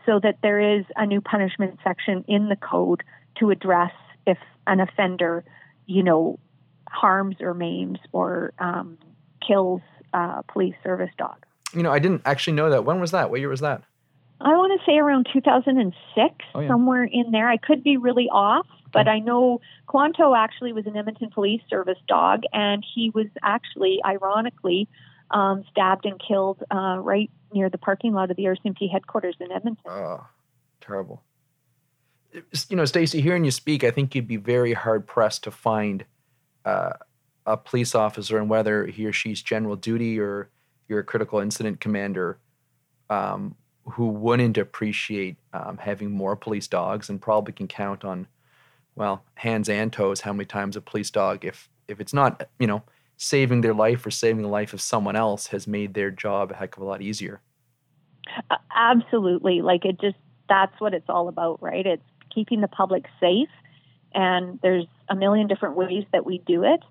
so 0.06 0.20
that 0.22 0.40
there 0.44 0.60
is 0.60 0.86
a 0.98 1.06
new 1.06 1.22
punishment 1.22 1.80
section 1.84 2.24
in 2.28 2.50
the 2.50 2.58
code 2.58 3.02
to 3.40 3.50
address 3.50 3.94
if 4.28 4.38
an 4.68 4.82
offender, 4.82 5.46
you 5.88 6.04
know, 6.04 6.38
harms 6.90 7.38
or 7.40 7.54
maims 7.54 8.00
or 8.12 8.54
um, 8.60 8.98
kills 9.46 9.82
a 10.14 10.44
police 10.44 10.76
service 10.84 11.10
dog. 11.18 11.46
You 11.74 11.82
know, 11.82 11.92
I 11.92 12.00
didn't 12.00 12.22
actually 12.26 12.54
know 12.54 12.70
that. 12.70 12.84
When 12.84 13.00
was 13.00 13.12
that? 13.12 13.32
What 13.32 13.40
year 13.40 13.50
was 13.50 13.62
that? 13.62 13.82
I 14.42 14.50
want 14.50 14.80
to 14.80 14.86
say 14.86 14.98
around 14.98 15.28
2006, 15.32 16.36
oh, 16.54 16.60
yeah. 16.60 16.68
somewhere 16.68 17.06
in 17.06 17.32
there. 17.32 17.50
I 17.50 17.56
could 17.56 17.84
be 17.84 17.96
really 17.96 18.28
off, 18.30 18.68
okay. 18.70 18.90
but 18.92 19.08
I 19.08 19.20
know 19.20 19.62
Quanto 19.88 20.36
actually 20.36 20.74
was 20.74 20.86
an 20.86 20.98
Edmonton 20.98 21.30
Police 21.34 21.62
Service 21.70 21.98
dog, 22.08 22.42
and 22.52 22.84
he 22.94 23.12
was 23.12 23.28
actually, 23.44 24.02
ironically, 24.06 24.90
um, 25.32 25.64
stabbed 25.72 26.06
and 26.06 26.20
killed 26.26 26.64
uh, 26.74 26.98
right 27.00 27.30
near 27.54 27.70
the 27.70 27.78
parking 27.78 28.14
lot 28.14 28.32
of 28.32 28.38
the 28.38 28.44
RCMP 28.44 28.92
headquarters 28.92 29.36
in 29.40 29.52
Edmonton. 29.52 29.90
Oh, 29.90 30.26
terrible. 30.82 31.24
You 32.70 32.76
know, 32.76 32.86
Stacey, 32.86 33.22
hearing 33.22 33.46
you 33.46 33.52
speak, 33.52 33.84
I 33.84 33.92
think 33.92 34.14
you'd 34.14 34.28
be 34.28 34.36
very 34.36 34.74
hard 34.74 35.08
pressed 35.08 35.44
to 35.46 35.52
find 35.52 36.06
uh, 36.66 36.94
a 37.46 37.56
police 37.56 37.96
officer, 37.96 38.38
and 38.38 38.50
whether 38.50 38.86
he 38.88 39.06
or 39.06 39.14
she's 39.14 39.42
general 39.42 39.76
duty 39.76 40.20
or 40.20 40.50
you're 40.88 41.00
a 41.00 41.04
critical 41.04 41.40
incident 41.40 41.80
commander, 41.80 42.38
um, 43.10 43.56
who 43.86 44.08
wouldn't 44.08 44.58
appreciate 44.58 45.38
um, 45.54 45.78
having 45.78 46.12
more 46.12 46.36
police 46.36 46.68
dogs 46.68 47.10
and 47.10 47.22
probably 47.22 47.54
can 47.54 47.68
count 47.68 48.04
on, 48.04 48.28
well, 48.96 49.24
hands 49.36 49.70
and 49.70 49.94
toes 49.94 50.22
how 50.22 50.34
many 50.34 50.46
times 50.46 50.76
a 50.76 50.82
police 50.82 51.12
dog, 51.12 51.46
if 51.46 51.70
if 51.88 52.00
it's 52.00 52.14
not, 52.14 52.50
you 52.60 52.66
know, 52.66 52.84
saving 53.18 53.62
their 53.62 53.74
life 53.74 54.06
or 54.06 54.12
saving 54.12 54.42
the 54.42 54.50
life 54.50 54.74
of 54.74 54.82
someone 54.82 55.16
else, 55.16 55.48
has 55.48 55.68
made 55.68 55.94
their 55.94 56.12
job 56.12 56.52
a 56.52 56.56
heck 56.56 56.76
of 56.76 56.84
a 56.84 56.86
lot 56.86 57.02
easier. 57.02 57.42
Absolutely, 58.76 59.62
like 59.62 59.86
it 59.86 60.00
just 60.00 60.18
that's 60.48 60.80
what 60.80 60.94
it's 60.94 61.10
all 61.10 61.28
about, 61.28 61.62
right? 61.62 61.86
It's 61.86 62.04
keeping 62.34 62.62
the 62.62 62.68
public 62.68 63.06
safe, 63.20 63.50
and 64.14 64.60
there's 64.62 64.86
a 65.10 65.16
million 65.16 65.48
different 65.48 65.76
ways 65.76 66.06
that 66.12 66.26
we 66.26 66.40
do 66.46 66.64
it 66.64 66.82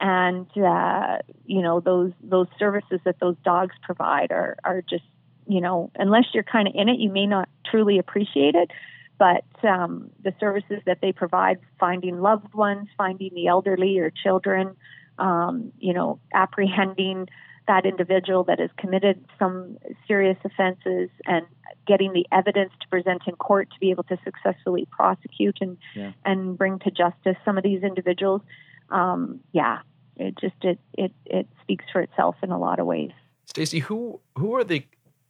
and 0.00 0.46
uh, 0.58 1.18
you 1.46 1.62
know 1.62 1.78
those 1.78 2.12
those 2.22 2.48
services 2.58 2.98
that 3.04 3.20
those 3.20 3.36
dogs 3.44 3.74
provide 3.82 4.32
are 4.32 4.56
are 4.64 4.82
just 4.82 5.04
you 5.46 5.60
know, 5.60 5.90
unless 5.96 6.24
you're 6.32 6.44
kind 6.44 6.68
of 6.68 6.74
in 6.74 6.88
it, 6.88 6.98
you 6.98 7.10
may 7.10 7.26
not 7.26 7.48
truly 7.66 7.98
appreciate 7.98 8.54
it. 8.54 8.70
But 9.18 9.44
um, 9.62 10.10
the 10.22 10.34
services 10.40 10.80
that 10.86 10.98
they 11.00 11.12
provide, 11.12 11.58
finding 11.78 12.20
loved 12.20 12.54
ones, 12.54 12.88
finding 12.96 13.32
the 13.34 13.46
elderly 13.46 13.98
or 13.98 14.10
children, 14.10 14.76
um, 15.22 15.72
you 15.78 15.94
know, 15.94 16.18
apprehending 16.34 17.28
that 17.68 17.86
individual 17.86 18.42
that 18.42 18.58
has 18.58 18.70
committed 18.76 19.24
some 19.38 19.78
serious 20.08 20.36
offenses 20.44 21.08
and 21.26 21.46
getting 21.86 22.12
the 22.12 22.26
evidence 22.32 22.72
to 22.80 22.88
present 22.88 23.22
in 23.28 23.36
court 23.36 23.68
to 23.70 23.78
be 23.78 23.90
able 23.90 24.02
to 24.02 24.18
successfully 24.24 24.86
prosecute 24.90 25.58
and 25.60 25.78
yeah. 25.94 26.12
and 26.24 26.58
bring 26.58 26.80
to 26.80 26.90
justice 26.90 27.36
some 27.44 27.56
of 27.56 27.62
these 27.62 27.84
individuals. 27.84 28.42
Um, 28.90 29.40
yeah, 29.52 29.78
it 30.16 30.36
just 30.40 30.56
it, 30.62 30.80
it 30.94 31.12
it 31.24 31.46
speaks 31.62 31.84
for 31.92 32.00
itself 32.02 32.34
in 32.42 32.50
a 32.50 32.58
lot 32.58 32.80
of 32.80 32.86
ways. 32.86 33.12
Stacey, 33.46 33.78
who 33.78 34.20
who 34.36 34.56
are 34.56 34.64
the 34.64 34.84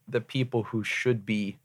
the 0.09 0.23
people 0.23 0.63
who 0.63 0.83
should 0.83 1.27
be 1.27 1.59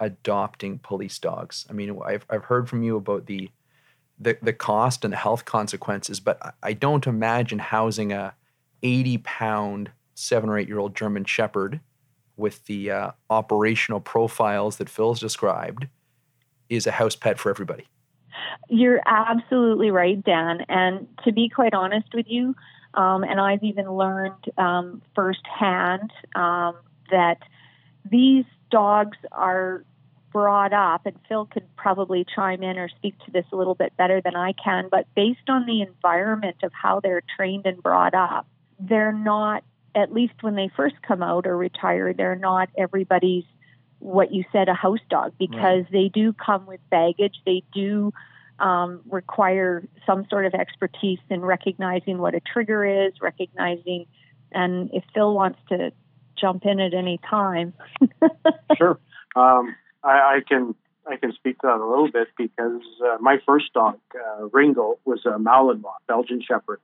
adopting 0.00 0.80
police 0.80 1.18
dogs. 1.20 1.64
I 1.70 1.74
mean, 1.74 1.96
I've 2.04 2.26
I've 2.28 2.44
heard 2.44 2.68
from 2.68 2.82
you 2.82 2.96
about 2.96 3.26
the 3.26 3.50
the 4.20 4.38
the 4.42 4.52
cost 4.52 5.04
and 5.04 5.12
the 5.12 5.18
health 5.18 5.44
consequences, 5.44 6.20
but 6.20 6.54
I 6.62 6.72
don't 6.72 7.06
imagine 7.06 7.58
housing 7.58 8.12
a 8.12 8.34
80 8.82 9.18
pound 9.18 9.90
seven 10.14 10.50
or 10.50 10.58
eight 10.58 10.68
year 10.68 10.78
old 10.78 10.96
German 10.96 11.24
Shepherd 11.24 11.80
with 12.36 12.64
the 12.66 12.90
uh, 12.90 13.10
operational 13.30 14.00
profiles 14.00 14.76
that 14.76 14.88
Phil's 14.88 15.20
described 15.20 15.86
is 16.68 16.86
a 16.86 16.92
house 16.92 17.16
pet 17.16 17.38
for 17.38 17.50
everybody. 17.50 17.86
You're 18.68 19.00
absolutely 19.06 19.90
right, 19.90 20.22
Dan. 20.22 20.64
And 20.68 21.08
to 21.24 21.32
be 21.32 21.48
quite 21.48 21.74
honest 21.74 22.08
with 22.14 22.26
you, 22.28 22.54
um, 22.94 23.24
and 23.24 23.40
I've 23.40 23.62
even 23.62 23.90
learned 23.90 24.44
um, 24.56 25.02
firsthand 25.14 26.12
um, 26.34 26.76
that 27.10 27.38
these 28.08 28.44
dogs 28.70 29.16
are 29.32 29.84
brought 30.38 30.72
up, 30.72 31.04
and 31.04 31.16
Phil 31.28 31.46
could 31.46 31.64
probably 31.74 32.24
chime 32.36 32.62
in 32.62 32.78
or 32.78 32.88
speak 32.88 33.18
to 33.24 33.32
this 33.32 33.44
a 33.52 33.56
little 33.56 33.74
bit 33.74 33.96
better 33.96 34.20
than 34.20 34.36
I 34.36 34.52
can, 34.52 34.86
but 34.88 35.12
based 35.16 35.48
on 35.48 35.66
the 35.66 35.82
environment 35.82 36.58
of 36.62 36.70
how 36.72 37.00
they're 37.00 37.24
trained 37.36 37.66
and 37.66 37.82
brought 37.82 38.14
up, 38.14 38.46
they're 38.78 39.12
not, 39.12 39.64
at 39.96 40.12
least 40.12 40.34
when 40.42 40.54
they 40.54 40.70
first 40.76 40.94
come 41.02 41.24
out 41.24 41.48
or 41.48 41.56
retire, 41.56 42.12
they're 42.12 42.36
not 42.36 42.68
everybody's, 42.78 43.42
what 43.98 44.32
you 44.32 44.44
said, 44.52 44.68
a 44.68 44.74
house 44.74 45.00
dog, 45.10 45.32
because 45.40 45.82
right. 45.82 45.90
they 45.90 46.08
do 46.08 46.32
come 46.32 46.66
with 46.66 46.78
baggage. 46.88 47.34
They 47.44 47.64
do 47.74 48.12
um, 48.60 49.00
require 49.10 49.82
some 50.06 50.24
sort 50.30 50.46
of 50.46 50.54
expertise 50.54 51.18
in 51.30 51.40
recognizing 51.40 52.18
what 52.18 52.36
a 52.36 52.40
trigger 52.40 53.06
is, 53.08 53.14
recognizing, 53.20 54.06
and 54.52 54.90
if 54.92 55.02
Phil 55.12 55.34
wants 55.34 55.58
to 55.70 55.90
jump 56.40 56.64
in 56.64 56.78
at 56.78 56.94
any 56.94 57.18
time. 57.28 57.74
sure. 58.78 59.00
Um, 59.34 59.74
I, 60.02 60.08
I, 60.08 60.40
can 60.46 60.74
I 61.06 61.16
can 61.16 61.32
speak 61.32 61.58
to 61.60 61.66
that 61.68 61.76
a 61.80 61.86
little 61.86 62.10
bit 62.10 62.28
because 62.36 62.82
uh, 63.04 63.16
my 63.20 63.38
first 63.46 63.72
dog, 63.72 63.98
uh, 64.14 64.46
Ringo, 64.52 64.98
was 65.04 65.20
a 65.26 65.38
Malinois, 65.38 65.96
Belgian 66.06 66.42
Shepherd. 66.42 66.80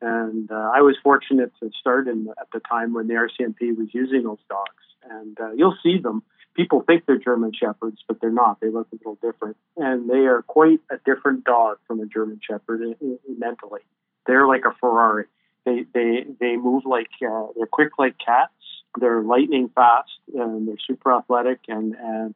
And 0.00 0.50
uh, 0.50 0.70
I 0.74 0.80
was 0.82 0.96
fortunate 1.02 1.52
to 1.60 1.70
start 1.78 2.08
in 2.08 2.28
at 2.38 2.48
the 2.52 2.60
time 2.60 2.92
when 2.92 3.06
the 3.08 3.14
RCMP 3.14 3.76
was 3.76 3.88
using 3.92 4.24
those 4.24 4.38
dogs. 4.48 4.70
And 5.08 5.38
uh, 5.40 5.52
you'll 5.52 5.76
see 5.82 5.98
them. 5.98 6.22
People 6.54 6.82
think 6.86 7.04
they're 7.06 7.18
German 7.18 7.52
Shepherds, 7.52 7.98
but 8.06 8.20
they're 8.20 8.30
not. 8.30 8.60
They 8.60 8.68
look 8.68 8.88
a 8.92 8.96
little 8.96 9.18
different. 9.22 9.56
And 9.76 10.08
they 10.08 10.26
are 10.26 10.42
quite 10.42 10.80
a 10.90 10.96
different 11.04 11.44
dog 11.44 11.78
from 11.86 12.00
a 12.00 12.06
German 12.06 12.40
Shepherd 12.48 12.82
in, 12.82 12.96
in, 13.00 13.18
mentally. 13.38 13.80
They're 14.26 14.46
like 14.46 14.62
a 14.64 14.74
Ferrari. 14.78 15.26
They, 15.64 15.84
they, 15.94 16.26
they 16.38 16.56
move 16.56 16.84
like, 16.84 17.10
uh, 17.26 17.46
they're 17.56 17.66
quick 17.66 17.92
like 17.98 18.16
cats 18.24 18.52
they're 19.00 19.22
lightning 19.22 19.70
fast 19.74 20.10
and 20.34 20.68
they're 20.68 20.78
super 20.86 21.12
athletic 21.12 21.60
and, 21.68 21.94
and 21.94 22.34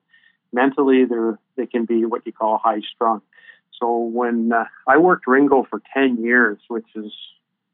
mentally 0.53 1.05
they're 1.05 1.39
they 1.57 1.67
can 1.67 1.85
be 1.85 2.05
what 2.05 2.27
you 2.27 2.33
call 2.33 2.59
high 2.59 2.81
strung. 2.95 3.23
So 3.81 3.99
when 3.99 4.53
uh, 4.53 4.65
I 4.87 4.99
worked 4.99 5.27
Ringo 5.27 5.65
for 5.69 5.81
10 5.95 6.23
years, 6.23 6.59
which 6.69 6.87
is 6.97 7.13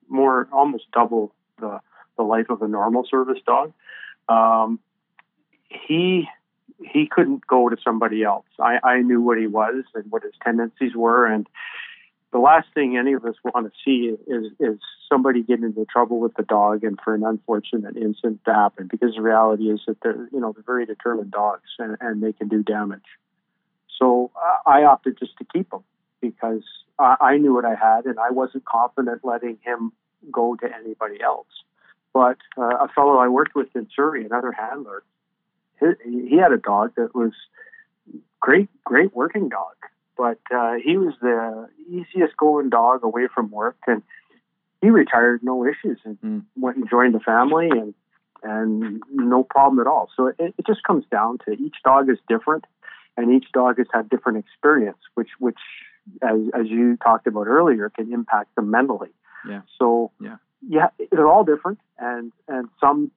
more 0.08 0.48
almost 0.52 0.90
double 0.92 1.34
the 1.60 1.80
the 2.16 2.22
life 2.22 2.50
of 2.50 2.62
a 2.62 2.68
normal 2.68 3.06
service 3.10 3.40
dog, 3.44 3.72
um, 4.28 4.78
he 5.68 6.28
he 6.82 7.06
couldn't 7.06 7.46
go 7.46 7.68
to 7.68 7.76
somebody 7.82 8.22
else. 8.22 8.46
I, 8.58 8.78
I 8.82 9.02
knew 9.02 9.20
what 9.20 9.38
he 9.38 9.46
was 9.46 9.84
and 9.94 10.10
what 10.10 10.22
his 10.22 10.34
tendencies 10.42 10.94
were, 10.94 11.26
and 11.26 11.46
the 12.34 12.40
last 12.40 12.66
thing 12.74 12.96
any 12.96 13.12
of 13.12 13.24
us 13.24 13.36
want 13.44 13.64
to 13.64 13.72
see 13.84 14.12
is 14.26 14.52
is 14.58 14.80
somebody 15.08 15.44
getting 15.44 15.66
into 15.66 15.86
trouble 15.86 16.18
with 16.18 16.34
the 16.34 16.42
dog 16.42 16.82
and 16.82 16.98
for 17.02 17.14
an 17.14 17.22
unfortunate 17.24 17.96
incident 17.96 18.40
to 18.44 18.52
happen 18.52 18.88
because 18.90 19.14
the 19.14 19.22
reality 19.22 19.70
is 19.70 19.80
that 19.86 19.98
they're 20.02 20.28
you 20.32 20.40
know 20.40 20.52
they're 20.52 20.64
very 20.66 20.84
determined 20.84 21.30
dogs 21.30 21.70
and, 21.78 21.96
and 22.00 22.20
they 22.20 22.32
can 22.32 22.48
do 22.48 22.64
damage. 22.64 23.06
So 24.00 24.32
uh, 24.34 24.68
I 24.68 24.82
opted 24.82 25.16
just 25.16 25.36
to 25.38 25.44
keep 25.44 25.72
him 25.72 25.84
because 26.20 26.64
I, 26.98 27.14
I 27.20 27.36
knew 27.36 27.54
what 27.54 27.64
I 27.64 27.76
had 27.76 28.06
and 28.06 28.18
I 28.18 28.30
wasn't 28.32 28.64
confident 28.64 29.20
letting 29.22 29.58
him 29.64 29.92
go 30.32 30.56
to 30.56 30.66
anybody 30.74 31.22
else. 31.22 31.46
But 32.12 32.38
uh, 32.58 32.78
a 32.78 32.88
fellow 32.96 33.18
I 33.18 33.28
worked 33.28 33.54
with 33.54 33.68
in 33.76 33.86
Surrey, 33.94 34.24
another 34.24 34.50
handler, 34.50 35.04
he, 35.78 36.30
he 36.30 36.36
had 36.36 36.50
a 36.50 36.56
dog 36.56 36.94
that 36.96 37.14
was 37.14 37.32
great, 38.40 38.68
great 38.82 39.14
working 39.14 39.48
dog 39.48 39.76
but 40.16 40.38
uh, 40.54 40.74
he 40.84 40.96
was 40.96 41.14
the 41.20 41.68
easiest 41.88 42.36
going 42.36 42.70
dog 42.70 43.04
away 43.04 43.28
from 43.32 43.50
work, 43.50 43.76
and 43.86 44.02
he 44.80 44.90
retired 44.90 45.42
no 45.42 45.64
issues 45.66 45.98
and 46.04 46.20
mm. 46.20 46.42
went 46.56 46.76
and 46.76 46.88
joined 46.88 47.14
the 47.14 47.20
family 47.20 47.68
and 47.70 47.94
and 48.42 49.02
no 49.10 49.42
problem 49.42 49.80
at 49.80 49.86
all. 49.86 50.10
So 50.14 50.26
it, 50.26 50.36
it 50.38 50.66
just 50.66 50.82
comes 50.82 51.04
down 51.10 51.38
to 51.46 51.52
each 51.52 51.76
dog 51.82 52.10
is 52.10 52.18
different, 52.28 52.66
and 53.16 53.32
each 53.32 53.50
dog 53.52 53.78
has 53.78 53.86
had 53.92 54.08
different 54.10 54.38
experience, 54.38 54.98
which 55.14 55.30
which 55.38 55.58
as, 56.22 56.40
as 56.54 56.66
you 56.68 56.96
talked 56.98 57.26
about 57.26 57.46
earlier, 57.46 57.88
can 57.88 58.12
impact 58.12 58.54
them 58.54 58.70
mentally. 58.70 59.10
Yeah. 59.48 59.62
So 59.78 60.10
yeah, 60.20 60.36
yeah, 60.68 60.88
they're 61.10 61.28
all 61.28 61.44
different, 61.44 61.80
and 61.98 62.32
and 62.46 62.68
some 62.80 63.10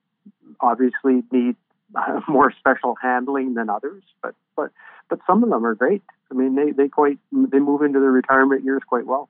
obviously 0.61 1.23
need 1.31 1.55
more 2.27 2.51
special 2.57 2.95
handling 3.01 3.53
than 3.53 3.69
others, 3.69 4.03
but 4.21 4.35
but 4.55 4.71
but 5.09 5.19
some 5.27 5.43
of 5.43 5.49
them 5.49 5.65
are 5.65 5.75
great. 5.75 6.03
I 6.31 6.33
mean, 6.33 6.55
they 6.55 6.71
they 6.71 6.87
quite 6.87 7.19
they 7.31 7.59
move 7.59 7.81
into 7.81 7.99
their 7.99 8.11
retirement 8.11 8.63
years 8.63 8.81
quite 8.87 9.05
well. 9.05 9.29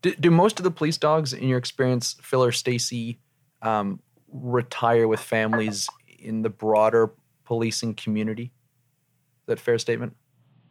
Do, 0.00 0.14
do 0.14 0.30
most 0.30 0.60
of 0.60 0.64
the 0.64 0.70
police 0.70 0.96
dogs, 0.96 1.32
in 1.32 1.48
your 1.48 1.58
experience, 1.58 2.16
Phil 2.22 2.44
or 2.44 2.52
Stacey, 2.52 3.18
um, 3.62 4.00
retire 4.32 5.08
with 5.08 5.20
families 5.20 5.88
in 6.18 6.42
the 6.42 6.50
broader 6.50 7.12
policing 7.44 7.94
community? 7.94 8.44
Is 8.44 9.46
that 9.46 9.58
a 9.58 9.62
fair 9.62 9.78
statement? 9.78 10.14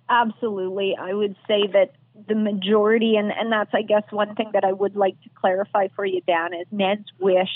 Absolutely. 0.10 0.96
I 0.98 1.14
would 1.14 1.36
say 1.46 1.68
that 1.74 1.92
the 2.28 2.36
majority, 2.36 3.16
and, 3.18 3.32
and 3.32 3.52
that's, 3.52 3.72
I 3.74 3.82
guess, 3.82 4.04
one 4.12 4.34
thing 4.36 4.52
that 4.54 4.64
I 4.64 4.72
would 4.72 4.96
like 4.96 5.22
to 5.24 5.30
clarify 5.36 5.88
for 5.96 6.06
you, 6.06 6.22
Dan, 6.26 6.54
is 6.54 6.66
Ned's 6.72 7.06
wish 7.20 7.50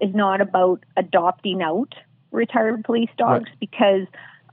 is 0.00 0.14
not 0.14 0.40
about 0.40 0.84
adopting 0.96 1.62
out 1.62 1.94
retired 2.30 2.84
police 2.84 3.10
dogs 3.16 3.48
right. 3.48 3.60
because 3.60 4.06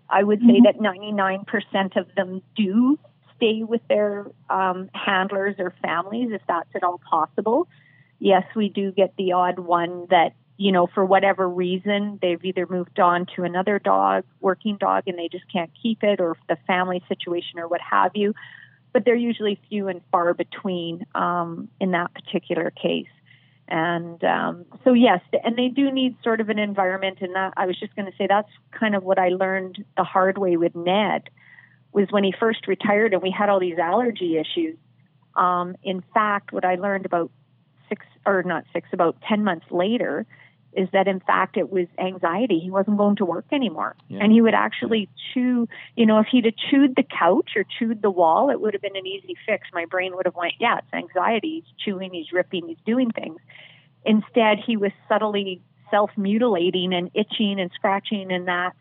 I 0.09 0.23
would 0.23 0.39
say 0.39 0.59
mm-hmm. 0.61 0.65
that 0.65 0.79
99% 0.79 1.97
of 1.97 2.07
them 2.15 2.41
do 2.55 2.99
stay 3.35 3.63
with 3.63 3.81
their 3.89 4.27
um, 4.49 4.89
handlers 4.93 5.55
or 5.59 5.73
families 5.81 6.29
if 6.31 6.41
that's 6.47 6.69
at 6.75 6.83
all 6.83 6.99
possible. 7.09 7.67
Yes, 8.19 8.43
we 8.55 8.69
do 8.69 8.91
get 8.91 9.13
the 9.17 9.33
odd 9.33 9.59
one 9.59 10.07
that 10.09 10.33
you 10.57 10.71
know, 10.71 10.87
for 10.87 11.03
whatever 11.03 11.49
reason, 11.49 12.17
they've 12.21 12.43
either 12.43 12.65
moved 12.69 12.99
on 12.99 13.25
to 13.35 13.43
another 13.43 13.77
dog, 13.77 14.23
working 14.39 14.77
dog, 14.77 15.03
and 15.07 15.17
they 15.17 15.27
just 15.27 15.43
can't 15.51 15.69
keep 15.81 16.03
it, 16.03 16.21
or 16.21 16.37
the 16.47 16.57
family 16.65 17.03
situation 17.07 17.59
or 17.59 17.67
what 17.67 17.81
have 17.81 18.11
you. 18.15 18.33
But 18.93 19.03
they're 19.03 19.15
usually 19.15 19.59
few 19.67 19.89
and 19.89 20.01
far 20.11 20.33
between 20.33 21.05
um, 21.13 21.67
in 21.81 21.91
that 21.91 22.13
particular 22.13 22.71
case. 22.71 23.09
And 23.67 24.23
um, 24.23 24.65
so, 24.83 24.93
yes, 24.93 25.21
and 25.43 25.57
they 25.57 25.69
do 25.69 25.91
need 25.91 26.15
sort 26.23 26.39
of 26.39 26.49
an 26.49 26.59
environment. 26.59 27.19
And 27.21 27.33
that 27.35 27.53
I 27.57 27.65
was 27.65 27.79
just 27.79 27.95
going 27.95 28.09
to 28.09 28.15
say 28.17 28.27
that's 28.27 28.49
kind 28.71 28.95
of 28.95 29.03
what 29.03 29.17
I 29.17 29.29
learned 29.29 29.83
the 29.97 30.03
hard 30.03 30.37
way 30.37 30.57
with 30.57 30.75
Ned 30.75 31.29
was 31.91 32.07
when 32.11 32.23
he 32.23 32.33
first 32.37 32.67
retired 32.67 33.13
and 33.13 33.21
we 33.21 33.31
had 33.31 33.49
all 33.49 33.59
these 33.59 33.79
allergy 33.79 34.37
issues. 34.37 34.77
Um, 35.35 35.75
in 35.83 36.03
fact, 36.13 36.51
what 36.51 36.65
I 36.65 36.75
learned 36.75 37.05
about 37.05 37.31
six 37.89 38.05
or 38.25 38.43
not 38.43 38.65
six, 38.73 38.89
about 38.91 39.17
10 39.27 39.43
months 39.43 39.65
later 39.71 40.25
is 40.75 40.89
that 40.91 41.07
in 41.07 41.19
fact 41.21 41.57
it 41.57 41.71
was 41.71 41.87
anxiety. 41.97 42.59
He 42.59 42.69
wasn't 42.69 42.97
going 42.97 43.15
to 43.17 43.25
work 43.25 43.45
anymore. 43.51 43.95
Yeah. 44.09 44.19
And 44.21 44.31
he 44.31 44.41
would 44.41 44.53
actually 44.53 45.09
chew, 45.33 45.67
you 45.95 46.05
know, 46.05 46.19
if 46.19 46.27
he'd 46.31 46.45
have 46.45 46.55
chewed 46.69 46.95
the 46.95 47.03
couch 47.03 47.51
or 47.55 47.63
chewed 47.63 48.01
the 48.01 48.11
wall, 48.11 48.49
it 48.49 48.59
would 48.59 48.73
have 48.73 48.81
been 48.81 48.95
an 48.95 49.07
easy 49.07 49.35
fix. 49.45 49.67
My 49.73 49.85
brain 49.85 50.15
would 50.15 50.25
have 50.25 50.35
went, 50.35 50.53
yeah, 50.59 50.79
it's 50.79 50.93
anxiety. 50.93 51.63
He's 51.65 51.73
chewing, 51.83 52.13
he's 52.13 52.31
ripping, 52.31 52.67
he's 52.67 52.77
doing 52.85 53.09
things. 53.11 53.39
Instead, 54.03 54.59
he 54.59 54.77
was 54.77 54.91
subtly 55.07 55.61
self 55.89 56.11
mutilating 56.17 56.93
and 56.93 57.09
itching 57.13 57.59
and 57.59 57.71
scratching 57.73 58.31
and 58.31 58.47
that. 58.47 58.73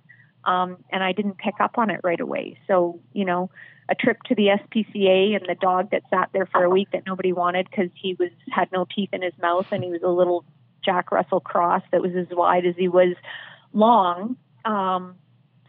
Um, 0.45 0.79
and 0.91 1.03
I 1.03 1.13
didn't 1.13 1.39
pick 1.39 1.55
up 1.61 1.79
on 1.79 1.91
it 1.91 2.01
right 2.03 2.21
away. 2.21 2.59
So, 2.67 3.01
you 3.13 3.25
know, 3.25 3.51
a 3.89 3.95
trip 3.95 4.23
to 4.25 4.35
the 4.35 4.49
SPCA 4.49 5.37
and 5.37 5.47
the 5.47 5.55
dog 5.55 5.91
that 5.91 6.03
sat 6.11 6.31
there 6.33 6.47
for 6.47 6.65
a 6.65 6.71
week 6.71 6.89
that 6.93 7.05
nobody 7.07 7.33
wanted 7.33 7.69
because 7.71 7.91
he 7.95 8.15
was 8.15 8.31
had 8.51 8.71
no 8.73 8.87
teeth 8.95 9.11
in 9.13 9.23
his 9.23 9.35
mouth 9.41 9.67
and 9.73 9.83
he 9.85 9.91
was 9.91 10.03
a 10.03 10.09
little 10.09 10.45
Jack 10.85 11.13
Russell 11.13 11.41
Cross 11.41 11.83
that 11.93 12.03
was 12.03 12.13
as 12.17 12.27
wide 12.31 12.67
as 12.67 12.75
he 12.77 12.89
was 12.89 13.15
long 13.73 14.37
um, 14.65 15.17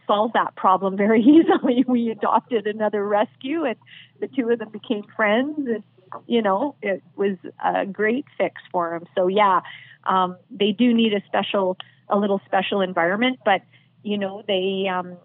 solved 0.06 0.34
that 0.34 0.56
problem 0.56 0.96
very 0.96 1.22
easily. 1.22 1.84
We 1.86 2.10
adopted 2.10 2.66
another 2.66 3.06
rescue, 3.06 3.64
and 3.64 3.76
the 4.20 4.28
two 4.28 4.48
of 4.50 4.58
them 4.58 4.70
became 4.70 5.04
friends. 5.14 5.58
And 5.58 5.82
you 6.26 6.42
know, 6.42 6.76
it 6.82 7.02
was 7.16 7.36
a 7.64 7.86
great 7.86 8.26
fix 8.38 8.62
for 8.70 8.94
him. 8.94 9.04
So 9.14 9.26
yeah, 9.26 9.60
um, 10.04 10.36
they 10.50 10.72
do 10.72 10.94
need 10.94 11.12
a 11.12 11.22
special, 11.26 11.76
a 12.08 12.16
little 12.16 12.40
special 12.46 12.80
environment, 12.80 13.40
but 13.44 13.62
you 14.02 14.18
know, 14.18 14.42
they 14.46 14.88
um, 14.88 15.16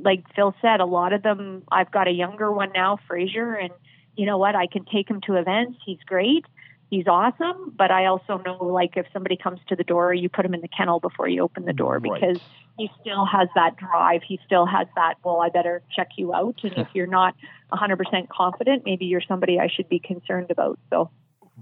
like 0.00 0.24
Phil 0.34 0.54
said, 0.62 0.80
a 0.80 0.86
lot 0.86 1.12
of 1.12 1.22
them. 1.22 1.64
I've 1.70 1.90
got 1.90 2.06
a 2.06 2.12
younger 2.12 2.52
one 2.52 2.70
now, 2.72 2.98
Fraser, 3.06 3.54
and 3.54 3.72
you 4.16 4.26
know 4.26 4.38
what? 4.38 4.54
I 4.54 4.66
can 4.66 4.84
take 4.84 5.08
him 5.10 5.20
to 5.22 5.34
events. 5.34 5.78
He's 5.84 5.98
great 6.06 6.44
he's 6.90 7.06
awesome. 7.06 7.74
But 7.76 7.90
I 7.90 8.06
also 8.06 8.38
know, 8.38 8.64
like, 8.64 8.96
if 8.96 9.06
somebody 9.12 9.36
comes 9.36 9.60
to 9.68 9.76
the 9.76 9.84
door, 9.84 10.12
you 10.12 10.28
put 10.28 10.44
him 10.44 10.54
in 10.54 10.60
the 10.60 10.68
kennel 10.68 11.00
before 11.00 11.28
you 11.28 11.42
open 11.42 11.64
the 11.64 11.72
door 11.72 11.98
right. 11.98 12.02
because 12.02 12.40
he 12.78 12.90
still 13.00 13.24
has 13.26 13.48
that 13.54 13.76
drive. 13.76 14.22
He 14.26 14.40
still 14.46 14.66
has 14.66 14.86
that, 14.94 15.14
well, 15.24 15.40
I 15.40 15.48
better 15.48 15.82
check 15.94 16.08
you 16.16 16.34
out. 16.34 16.56
And 16.62 16.72
if 16.76 16.88
you're 16.94 17.06
not 17.06 17.34
100% 17.72 18.28
confident, 18.28 18.82
maybe 18.84 19.04
you're 19.04 19.22
somebody 19.26 19.58
I 19.58 19.68
should 19.68 19.88
be 19.88 19.98
concerned 19.98 20.50
about. 20.50 20.78
So, 20.90 21.10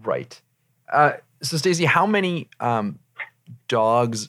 right. 0.03 0.41
Uh, 0.93 1.13
so, 1.43 1.57
Stacey, 1.57 1.85
how 1.85 2.07
many 2.07 2.49
um, 2.61 2.99
dogs, 3.69 4.29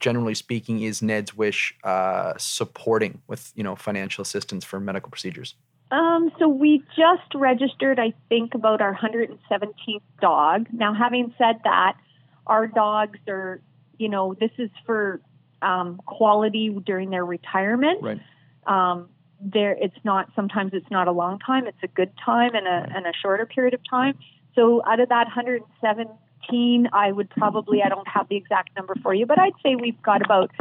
generally 0.00 0.34
speaking, 0.34 0.80
is 0.82 1.02
Ned's 1.02 1.36
Wish 1.36 1.74
uh, 1.84 2.32
supporting 2.36 3.22
with, 3.26 3.52
you 3.54 3.62
know, 3.62 3.76
financial 3.76 4.22
assistance 4.22 4.64
for 4.64 4.80
medical 4.80 5.10
procedures? 5.10 5.54
Um, 5.92 6.32
so 6.38 6.48
we 6.48 6.82
just 6.96 7.34
registered, 7.34 8.00
I 8.00 8.14
think, 8.30 8.54
about 8.54 8.80
our 8.80 8.94
117th 8.94 10.00
dog. 10.22 10.66
Now, 10.72 10.94
having 10.94 11.34
said 11.36 11.56
that, 11.64 11.98
our 12.46 12.66
dogs 12.66 13.18
are, 13.28 13.60
you 13.98 14.08
know, 14.08 14.32
this 14.32 14.50
is 14.56 14.70
for 14.86 15.20
um, 15.60 16.00
quality 16.06 16.74
during 16.86 17.10
their 17.10 17.26
retirement. 17.26 18.02
Right. 18.02 18.20
Um, 18.66 19.10
there, 19.38 19.72
it's 19.72 19.96
not. 20.02 20.30
Sometimes 20.34 20.70
it's 20.72 20.90
not 20.90 21.08
a 21.08 21.12
long 21.12 21.38
time. 21.40 21.66
It's 21.66 21.82
a 21.82 21.88
good 21.88 22.12
time 22.24 22.54
and 22.54 22.66
a 22.66 22.70
right. 22.70 22.92
and 22.94 23.06
a 23.06 23.12
shorter 23.20 23.44
period 23.44 23.74
of 23.74 23.80
time. 23.88 24.18
So 24.54 24.82
out 24.86 24.98
of 24.98 25.10
that 25.10 25.26
117, 25.26 26.88
I 26.90 27.12
would 27.12 27.28
probably 27.28 27.82
I 27.82 27.90
don't 27.90 28.08
have 28.08 28.28
the 28.30 28.36
exact 28.36 28.74
number 28.76 28.94
for 29.02 29.12
you, 29.12 29.26
but 29.26 29.38
I'd 29.38 29.52
say 29.62 29.74
we've 29.74 30.00
got 30.00 30.24
about 30.24 30.52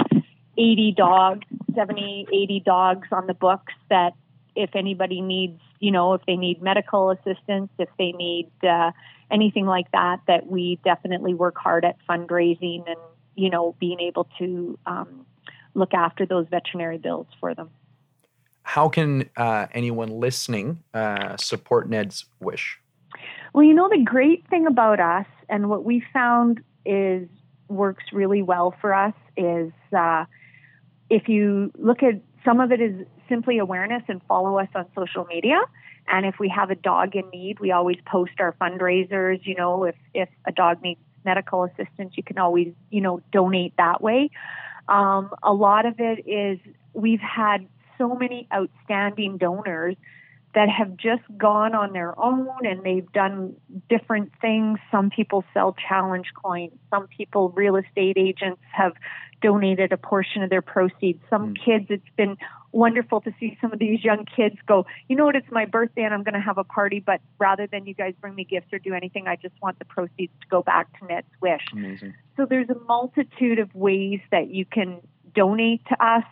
80 0.58 0.94
dogs, 0.98 1.48
70, 1.74 2.28
80 2.34 2.64
dogs 2.66 3.08
on 3.12 3.28
the 3.28 3.34
books 3.34 3.74
that 3.90 4.14
if 4.56 4.76
anybody 4.76 5.22
needs, 5.22 5.60
you 5.80 5.92
know, 5.92 6.14
if 6.14 6.22
they 6.26 6.36
need 6.36 6.62
medical 6.62 7.10
assistance, 7.12 7.70
if 7.78 7.90
they 7.98 8.12
need 8.12 8.50
uh, 8.64 8.92
anything 9.32 9.66
like 9.66 9.90
that, 9.92 10.20
that 10.28 10.48
we 10.48 10.80
definitely 10.84 11.34
work 11.34 11.56
hard 11.58 11.86
at 11.86 11.96
fundraising 12.10 12.88
and, 12.88 13.00
you 13.36 13.50
know, 13.50 13.76
being 13.80 14.00
able 14.00 14.28
to 14.38 14.78
um, 14.86 15.26
look 15.74 15.94
after 15.94 16.26
those 16.26 16.48
veterinary 16.50 16.98
bills 16.98 17.28
for 17.40 17.56
them. 17.56 17.70
How 18.64 18.90
can 18.90 19.30
uh, 19.38 19.68
anyone 19.74 20.10
listening 20.10 20.84
uh, 20.94 21.38
support 21.38 21.90
Ned's 21.90 22.26
wish? 22.40 22.80
Well, 23.54 23.64
you 23.64 23.74
know, 23.74 23.90
the 23.90 24.04
great 24.04 24.48
thing 24.50 24.68
about 24.68 25.00
us 25.00 25.26
and 25.50 25.70
what 25.70 25.84
we 25.84 26.04
found 26.14 26.62
is 26.86 27.28
works 27.68 28.06
really 28.12 28.42
well 28.42 28.74
for 28.82 28.94
us 28.94 29.14
is 29.36 29.72
uh, 29.98 30.26
if 31.10 31.28
you 31.28 31.72
look 31.78 32.04
at 32.04 32.22
some 32.46 32.60
of 32.60 32.72
it 32.72 32.82
is 32.82 33.06
simply 33.32 33.60
awareness 33.60 34.04
and 34.10 34.22
follow 34.28 34.60
us 34.60 34.68
on 34.76 34.86
social 34.94 35.26
media. 35.26 35.60
And 36.08 36.26
if 36.26 36.36
we 36.38 36.50
have 36.50 36.70
a 36.70 36.76
dog 36.76 37.16
in 37.16 37.30
need, 37.30 37.60
we 37.60 37.72
always 37.72 37.98
post 38.06 38.34
our 38.40 38.54
fundraisers. 38.60 39.40
You 39.46 39.56
know, 39.56 39.86
if, 39.86 39.96
if 40.14 40.30
a 40.46 40.52
dog 40.52 40.82
needs 40.82 41.00
medical 41.24 41.64
assistance, 41.64 42.14
you 42.18 42.24
can 42.24 42.38
always, 42.38 42.74
you 42.90 43.00
know, 43.00 43.22
donate 43.32 43.74
that 43.78 44.02
way. 44.02 44.30
Um, 44.90 45.30
a 45.42 45.54
lot 45.54 45.86
of 45.86 45.96
it 46.00 46.28
is 46.28 46.60
we've 46.94 47.22
had 47.22 47.66
so 47.98 48.16
many 48.16 48.48
outstanding 48.54 49.38
donors 49.38 49.96
that 50.54 50.70
have 50.70 50.98
just 50.98 51.24
gone 51.38 51.74
on 51.74 51.94
their 51.94 52.20
own 52.20 52.66
and 52.66 52.84
they've 52.84 53.12
done 53.14 53.56
different 53.90 54.32
things. 54.42 54.80
Some 54.92 55.10
people 55.10 55.44
sell 55.54 55.76
challenge 55.88 56.28
coins. 56.42 56.74
Some 56.90 57.08
people, 57.08 57.50
real 57.50 57.78
estate 57.78 58.18
agents, 58.18 58.62
have 58.72 58.94
donated 59.42 59.92
a 59.92 59.98
portion 59.98 60.44
of 60.44 60.50
their 60.50 60.62
proceeds. 60.62 61.20
Some 61.30 61.54
mm. 61.54 61.66
kids, 61.66 61.86
it's 61.90 62.04
been 62.16 62.38
wonderful 62.72 63.22
to 63.22 63.34
see 63.40 63.58
some 63.60 63.74
of 63.74 63.80
these 63.80 64.04
young 64.04 64.26
kids 64.26 64.56
go, 64.66 64.86
you 65.10 65.16
know 65.16 65.26
what, 65.26 65.36
it's 65.36 65.52
my 65.52 65.66
birthday 65.66 66.04
and 66.04 66.14
I'm 66.14 66.24
going 66.24 66.36
to 66.36 66.40
have 66.40 66.58
a 66.58 66.64
party, 66.64 67.00
but 67.00 67.22
rather 67.38 67.68
than 67.68 67.86
you 67.86 67.94
guys 67.94 68.14
bring 68.22 68.36
me 68.36 68.44
gifts 68.44 68.72
or 68.72 68.80
do 68.80 68.94
anything, 68.94 69.28
I 69.28 69.36
just 69.36 69.56
want 69.62 69.80
the 69.80 69.86
proceeds 69.86 70.32
to 70.42 70.48
go 70.50 70.62
back 70.62 70.98
to 71.00 71.06
Ned's 71.06 71.28
Wish. 71.42 71.66
Amazing. 71.74 72.14
So 72.38 72.46
there's 72.46 72.70
a 72.70 72.80
multitude 72.88 73.60
of 73.60 73.74
ways 73.76 74.20
that 74.32 74.50
you 74.50 74.66
can 74.66 75.02
donate 75.34 75.82
to 75.88 76.06
us. 76.06 76.24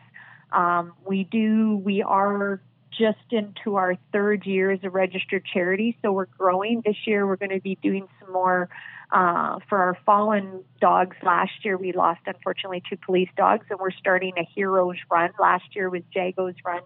Um, 0.51 0.93
we 1.05 1.25
do, 1.25 1.77
we 1.83 2.01
are 2.01 2.61
just 2.99 3.17
into 3.31 3.77
our 3.77 3.95
third 4.11 4.45
year 4.45 4.71
as 4.71 4.79
a 4.83 4.89
registered 4.89 5.45
charity, 5.45 5.97
so 6.01 6.11
we're 6.11 6.25
growing. 6.25 6.81
This 6.85 6.97
year, 7.07 7.25
we're 7.25 7.37
going 7.37 7.51
to 7.51 7.61
be 7.61 7.75
doing 7.81 8.07
some 8.19 8.33
more 8.33 8.69
uh, 9.11 9.59
for 9.69 9.77
our 9.77 9.97
fallen 10.05 10.63
dogs. 10.81 11.15
Last 11.23 11.63
year, 11.63 11.77
we 11.77 11.93
lost, 11.93 12.19
unfortunately, 12.25 12.83
two 12.87 12.97
police 12.97 13.29
dogs, 13.37 13.65
and 13.69 13.79
we're 13.79 13.91
starting 13.91 14.33
a 14.37 14.47
heroes 14.53 14.97
run. 15.09 15.31
Last 15.39 15.75
year 15.75 15.89
was 15.89 16.03
Jago's 16.13 16.55
run. 16.65 16.81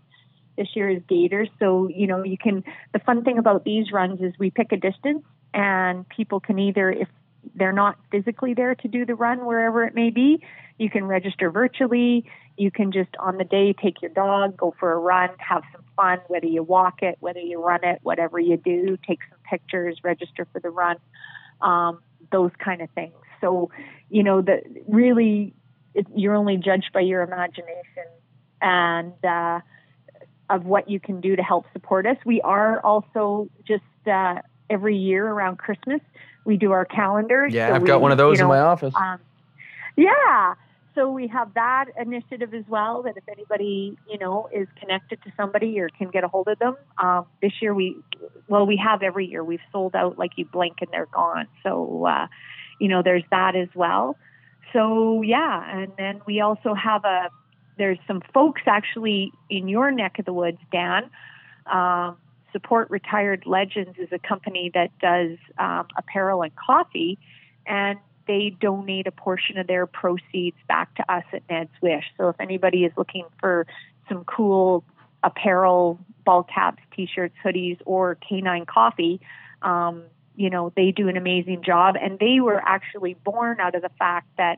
This 0.56 0.68
year 0.76 0.90
is 0.90 1.02
Gators. 1.10 1.50
So, 1.60 1.90
you 1.90 2.06
know, 2.06 2.24
you 2.24 2.38
can, 2.38 2.64
the 2.94 3.00
fun 3.00 3.24
thing 3.24 3.40
about 3.40 3.66
these 3.66 3.92
runs 3.92 4.22
is 4.22 4.34
we 4.38 4.52
pick 4.52 4.72
a 4.72 4.78
distance, 4.78 5.24
and 5.54 6.08
people 6.10 6.40
can 6.40 6.60
either, 6.60 6.92
if 6.92 7.08
they're 7.56 7.74
not 7.74 7.98
physically 8.12 8.54
there 8.54 8.76
to 8.76 8.88
do 8.88 9.06
the 9.06 9.16
run 9.16 9.46
wherever 9.46 9.84
it 9.84 9.96
may 9.96 10.12
be, 10.12 10.44
you 10.78 10.90
can 10.90 11.06
register 11.06 11.52
virtually. 11.52 12.26
You 12.56 12.72
can 12.72 12.92
just 12.92 13.10
on 13.20 13.38
the 13.38 13.44
day 13.44 13.74
take 13.74 14.02
your 14.02 14.12
dog, 14.12 14.56
go 14.56 14.76
for 14.80 14.94
a 14.94 14.98
run, 14.98 15.30
have 15.40 15.64
some 15.72 15.83
fun, 15.96 16.20
whether 16.28 16.48
you 16.48 16.64
walk 16.64 17.02
it, 17.02 17.18
whether 17.20 17.40
you 17.40 17.64
run 17.64 17.84
it, 17.84 18.00
whatever 18.04 18.40
you 18.40 18.58
do, 18.58 18.98
take 19.08 19.20
some 19.30 19.40
pictures, 19.50 20.00
register 20.04 20.48
for 20.52 20.60
the 20.60 20.70
run, 20.70 20.98
um, 21.62 22.02
those 22.32 22.52
kind 22.64 22.82
of 22.82 22.90
things. 22.92 23.14
So, 23.42 23.70
you 24.10 24.24
know, 24.24 24.42
the 24.42 24.62
really, 24.88 25.54
it, 25.94 26.08
you're 26.16 26.36
only 26.36 26.58
judged 26.58 26.92
by 26.94 27.02
your 27.02 27.22
imagination 27.22 28.06
and 28.62 29.14
uh, 29.26 29.60
of 30.50 30.66
what 30.66 30.90
you 30.90 31.00
can 31.00 31.22
do 31.22 31.36
to 31.36 31.44
help 31.44 31.66
support 31.74 32.06
us. 32.06 32.18
We 32.26 32.42
are 32.42 32.80
also 32.80 33.50
just 33.68 33.84
uh, 34.08 34.36
every 34.70 34.98
year 34.98 35.28
around 35.28 35.58
Christmas, 35.58 36.02
we 36.46 36.58
do 36.58 36.72
our 36.72 36.86
calendar. 36.86 37.48
Yeah, 37.48 37.70
So 37.70 37.76
I've 37.76 37.86
got 37.86 38.02
one 38.02 38.12
of 38.12 38.18
those 38.18 38.38
you 38.38 38.44
in 38.44 38.50
my 38.50 38.60
office. 38.60 38.94
Um, 38.96 39.20
yeah. 39.96 40.56
So 40.96 41.10
we 41.10 41.28
have 41.28 41.54
that 41.56 41.86
initiative 42.00 42.54
as 42.54 42.66
well. 42.68 43.04
That 43.04 43.18
if 43.18 43.28
anybody 43.28 43.98
you 44.10 44.18
know 44.20 44.48
is 44.54 44.68
connected 44.80 45.22
to 45.24 45.32
somebody 45.36 45.80
or 45.80 45.90
can 45.90 46.10
get 46.10 46.24
a 46.24 46.28
hold 46.28 46.48
of 46.48 46.60
them, 46.60 46.78
um, 47.02 47.26
this 47.42 47.54
year 47.62 47.74
we, 47.74 47.98
well, 48.48 48.66
we 48.66 48.78
have 48.78 49.02
every 49.02 49.26
year. 49.26 49.44
We've 49.44 49.60
sold 49.72 49.96
out 49.96 50.20
like 50.20 50.32
you 50.36 50.46
blink 50.46 50.78
and 50.82 50.90
they're 50.92 51.08
gone. 51.08 51.48
So, 51.64 52.06
uh, 52.06 52.28
you 52.80 52.88
know, 52.88 53.02
there's 53.02 53.24
that 53.32 53.56
as 53.56 53.70
well. 53.74 54.18
So 54.72 55.22
yeah, 55.22 55.80
and 55.80 55.92
then 55.98 56.22
we 56.26 56.42
also 56.42 56.74
have 56.74 57.06
a. 57.06 57.30
There's 57.78 58.00
some 58.06 58.22
folks 58.34 58.62
actually 58.68 59.32
in 59.50 59.68
your 59.68 59.90
neck 59.90 60.20
of 60.20 60.26
the 60.26 60.34
woods, 60.34 60.60
Dan. 60.72 61.10
Um, 61.66 62.18
Support 62.52 62.92
Retired 62.92 63.48
Legends 63.48 63.98
is 63.98 64.10
a 64.12 64.20
company 64.20 64.70
that 64.76 64.92
does 65.00 65.38
um, 65.58 65.88
apparel 65.98 66.44
and 66.44 66.56
coffee, 66.56 67.18
and 67.66 67.98
they 68.28 68.56
donate 68.60 69.08
a 69.08 69.12
portion 69.12 69.58
of 69.58 69.68
their 69.68 69.86
proceeds 69.86 70.58
back 70.68 70.94
to 70.96 71.12
us 71.12 71.24
at 71.34 71.44
Ned's 71.50 71.72
Wish. 71.82 72.06
So 72.18 72.30
if 72.30 72.36
anybody 72.40 72.86
is 72.86 72.92
looking 72.98 73.26
for 73.40 73.66
some 74.10 74.24
cool 74.26 74.84
apparel, 75.24 76.00
ball 76.26 76.44
caps, 76.44 76.82
t-shirts, 76.96 77.36
hoodies, 77.44 77.80
or 77.86 78.16
canine 78.16 78.66
coffee, 78.66 79.20
um, 79.62 80.04
you 80.36 80.50
know, 80.50 80.72
they 80.76 80.92
do 80.92 81.08
an 81.10 81.18
amazing 81.18 81.64
job. 81.64 81.96
And 82.02 82.20
they 82.20 82.40
were 82.40 82.62
actually 82.66 83.16
born 83.24 83.60
out 83.60 83.76
of 83.76 83.82
the 83.82 83.92
fact 84.00 84.28
that 84.38 84.58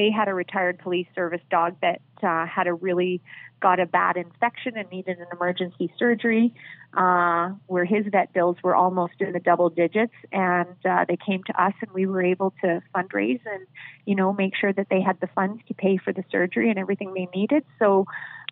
they 0.00 0.10
had 0.10 0.28
a 0.28 0.34
retired 0.34 0.78
police 0.78 1.06
service 1.14 1.42
dog 1.50 1.76
that 1.82 2.00
uh, 2.22 2.46
had 2.46 2.66
a 2.66 2.72
really 2.72 3.20
got 3.60 3.78
a 3.78 3.84
bad 3.84 4.16
infection 4.16 4.74
and 4.74 4.90
needed 4.90 5.18
an 5.18 5.26
emergency 5.30 5.92
surgery. 5.98 6.54
Uh, 6.96 7.50
where 7.68 7.84
his 7.84 8.04
vet 8.10 8.32
bills 8.32 8.56
were 8.64 8.74
almost 8.74 9.12
in 9.20 9.30
the 9.30 9.38
double 9.38 9.70
digits 9.70 10.14
and 10.32 10.74
uh, 10.84 11.04
they 11.06 11.16
came 11.24 11.40
to 11.44 11.62
us 11.62 11.72
and 11.80 11.88
we 11.92 12.04
were 12.04 12.20
able 12.20 12.52
to 12.60 12.82
fundraise 12.92 13.40
and 13.46 13.64
you 14.06 14.16
know 14.16 14.32
make 14.32 14.56
sure 14.56 14.72
that 14.72 14.88
they 14.90 15.00
had 15.00 15.16
the 15.20 15.28
funds 15.28 15.62
to 15.68 15.72
pay 15.72 15.96
for 15.98 16.12
the 16.12 16.24
surgery 16.32 16.68
and 16.68 16.80
everything 16.80 17.14
they 17.14 17.28
needed. 17.32 17.62
So 17.78 18.06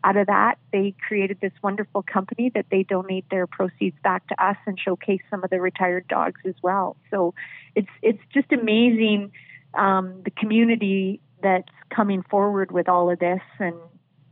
out 0.04 0.16
of 0.16 0.28
that 0.28 0.58
they 0.72 0.94
created 1.08 1.40
this 1.40 1.52
wonderful 1.64 2.04
company 2.04 2.52
that 2.54 2.66
they 2.70 2.84
donate 2.84 3.24
their 3.28 3.48
proceeds 3.48 3.96
back 4.04 4.28
to 4.28 4.36
us 4.40 4.56
and 4.66 4.78
showcase 4.78 5.22
some 5.28 5.42
of 5.42 5.50
the 5.50 5.60
retired 5.60 6.06
dogs 6.06 6.40
as 6.44 6.54
well. 6.62 6.96
So 7.10 7.34
it's 7.74 7.90
it's 8.02 8.22
just 8.32 8.52
amazing 8.52 9.32
um, 9.74 10.22
the 10.24 10.30
community 10.30 11.20
that's 11.42 11.68
coming 11.94 12.22
forward 12.22 12.70
with 12.70 12.88
all 12.88 13.10
of 13.10 13.18
this 13.18 13.40
and 13.58 13.74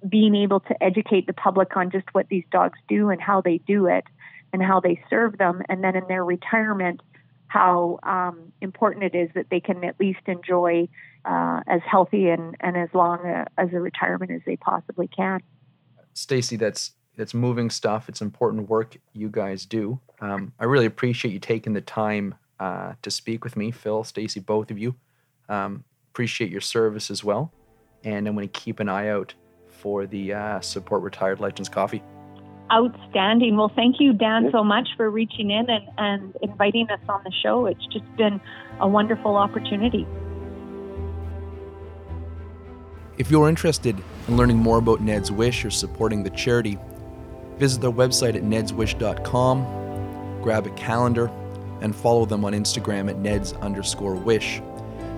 being 0.08 0.34
able 0.34 0.60
to 0.60 0.82
educate 0.82 1.26
the 1.26 1.32
public 1.32 1.76
on 1.76 1.90
just 1.90 2.06
what 2.12 2.28
these 2.28 2.44
dogs 2.50 2.78
do 2.88 3.10
and 3.10 3.20
how 3.20 3.40
they 3.40 3.58
do 3.66 3.86
it 3.86 4.04
and 4.52 4.62
how 4.62 4.80
they 4.80 5.02
serve 5.10 5.38
them 5.38 5.62
and 5.68 5.82
then 5.82 5.96
in 5.96 6.04
their 6.08 6.24
retirement 6.24 7.00
how 7.48 7.98
um, 8.02 8.52
important 8.60 9.04
it 9.04 9.14
is 9.14 9.30
that 9.34 9.46
they 9.50 9.60
can 9.60 9.82
at 9.84 9.98
least 10.00 10.20
enjoy 10.26 10.86
uh, 11.24 11.60
as 11.66 11.80
healthy 11.88 12.28
and, 12.28 12.56
and 12.60 12.76
as 12.76 12.88
long 12.92 13.24
a, 13.24 13.46
as 13.56 13.68
a 13.72 13.80
retirement 13.80 14.30
as 14.30 14.40
they 14.46 14.56
possibly 14.56 15.08
can 15.08 15.40
Stacey, 16.16 16.56
that's 16.56 16.92
that's 17.16 17.34
moving 17.34 17.70
stuff. 17.70 18.08
It's 18.08 18.22
important 18.22 18.68
work 18.68 18.96
you 19.12 19.28
guys 19.28 19.66
do. 19.66 20.00
Um, 20.20 20.52
I 20.58 20.64
really 20.64 20.86
appreciate 20.86 21.32
you 21.32 21.38
taking 21.38 21.74
the 21.74 21.80
time 21.80 22.34
uh, 22.58 22.94
to 23.02 23.10
speak 23.10 23.44
with 23.44 23.56
me, 23.56 23.70
Phil, 23.70 24.02
Stacey, 24.02 24.40
both 24.40 24.70
of 24.70 24.78
you. 24.78 24.96
Um, 25.48 25.84
appreciate 26.16 26.50
your 26.50 26.62
service 26.62 27.10
as 27.10 27.22
well, 27.22 27.52
and 28.02 28.26
I'm 28.26 28.34
going 28.34 28.48
to 28.48 28.60
keep 28.60 28.80
an 28.80 28.88
eye 28.88 29.10
out 29.10 29.34
for 29.68 30.06
the 30.06 30.32
uh, 30.32 30.58
support 30.62 31.02
retired 31.02 31.40
legends 31.40 31.68
coffee. 31.68 32.02
Outstanding. 32.72 33.58
Well, 33.58 33.70
thank 33.76 33.96
you, 34.00 34.14
Dan, 34.14 34.48
so 34.50 34.64
much 34.64 34.88
for 34.96 35.10
reaching 35.10 35.50
in 35.50 35.68
and, 35.68 35.84
and 35.98 36.34
inviting 36.40 36.88
us 36.88 37.00
on 37.06 37.22
the 37.22 37.30
show. 37.42 37.66
It's 37.66 37.84
just 37.92 38.06
been 38.16 38.40
a 38.80 38.88
wonderful 38.88 39.36
opportunity. 39.36 40.06
If 43.18 43.30
you're 43.30 43.50
interested 43.50 44.02
in 44.26 44.38
learning 44.38 44.56
more 44.56 44.78
about 44.78 45.02
Ned's 45.02 45.30
Wish 45.30 45.66
or 45.66 45.70
supporting 45.70 46.22
the 46.22 46.30
charity, 46.30 46.78
visit 47.58 47.82
their 47.82 47.92
website 47.92 48.36
at 48.36 48.42
nedswish.com, 48.42 50.40
grab 50.40 50.66
a 50.66 50.70
calendar, 50.70 51.30
and 51.82 51.94
follow 51.94 52.24
them 52.24 52.42
on 52.46 52.54
Instagram 52.54 53.10
at 53.10 53.16
neds 53.16 53.60
underscore 53.60 54.14
wish. 54.14 54.62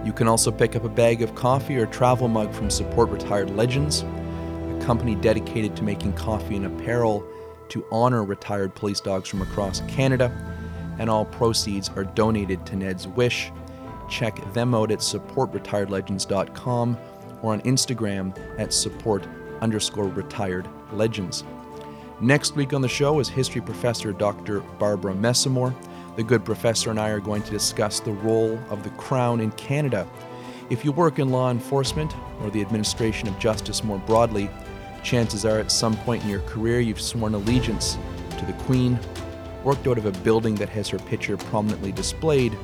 You 0.05 0.13
can 0.13 0.29
also 0.29 0.51
pick 0.51 0.77
up 0.77 0.85
a 0.85 0.89
bag 0.89 1.23
of 1.23 1.35
coffee 1.35 1.77
or 1.77 1.87
travel 1.87 2.29
mug 2.29 2.53
from 2.53 2.71
Support 2.71 3.11
Retired 3.11 3.51
Legends, 3.57 4.03
a 4.03 4.79
company 4.83 5.15
dedicated 5.15 5.77
to 5.77 5.83
making 5.83 6.13
coffee 6.15 6.57
and 6.57 6.67
apparel 6.67 7.27
to 7.71 7.85
honor 7.91 8.25
retired 8.25 8.75
police 8.75 9.01
dogs 9.01 9.29
from 9.29 9.43
across 9.43 9.81
Canada, 9.83 10.33
and 10.99 11.11
all 11.11 11.25
proceeds 11.25 11.91
are 11.91 12.05
donated 12.05 12.65
to 12.67 12.77
Ned's 12.77 13.07
Wish. 13.07 13.51
Check 14.09 14.41
them 14.55 14.75
out 14.75 14.91
at 14.91 15.01
supportretiredlegends.com 15.01 16.97
or 17.43 17.53
on 17.53 17.61
Instagram 17.63 18.37
at 18.59 18.73
support 18.73 19.27
underscore 19.61 20.09
retired 20.09 20.69
legends. 20.93 21.45
Next 22.21 22.57
week 22.57 22.73
on 22.73 22.81
the 22.81 22.89
show 22.89 23.21
is 23.21 23.29
history 23.29 23.61
professor 23.61 24.13
Dr. 24.13 24.61
Barbara 24.61 25.15
Messamore. 25.15 25.75
The 26.19 26.25
good 26.25 26.45
professor 26.45 26.91
and 26.91 26.99
I 26.99 27.11
are 27.11 27.21
going 27.21 27.43
to 27.43 27.51
discuss 27.53 28.01
the 28.01 28.11
role 28.11 28.59
of 28.71 28.83
the 28.83 28.91
Crown 28.91 29.39
in 29.39 29.53
Canada. 29.53 30.05
If 30.69 30.85
you 30.85 30.91
work 30.91 31.21
in 31.21 31.29
law 31.29 31.49
enforcement 31.49 32.13
or 32.43 32.51
the 32.51 32.61
administration 32.61 33.29
of 33.29 33.39
justice 33.39 33.85
more 33.85 34.01
broadly, 34.01 34.51
chances 35.05 35.45
are 35.45 35.61
at 35.61 35.71
some 35.71 35.97
point 35.99 36.25
in 36.25 36.29
your 36.29 36.41
career 36.41 36.81
you've 36.81 37.01
sworn 37.01 37.35
allegiance 37.35 37.99
to 38.37 38.45
the 38.45 38.53
Queen, 38.65 38.99
worked 39.63 39.87
out 39.87 39.97
of 39.97 40.07
a 40.07 40.13
building 40.25 40.57
that 40.57 40.69
has 40.71 40.89
her 40.89 40.99
picture 40.99 41.37
prominently 41.37 41.93
displayed, 41.93 42.59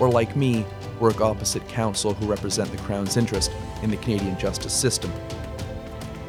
or 0.00 0.10
like 0.10 0.34
me, 0.34 0.66
work 0.98 1.20
opposite 1.20 1.68
counsel 1.68 2.12
who 2.12 2.26
represent 2.26 2.72
the 2.72 2.78
Crown's 2.78 3.16
interest 3.16 3.52
in 3.84 3.90
the 3.90 3.98
Canadian 3.98 4.36
justice 4.36 4.74
system. 4.74 5.12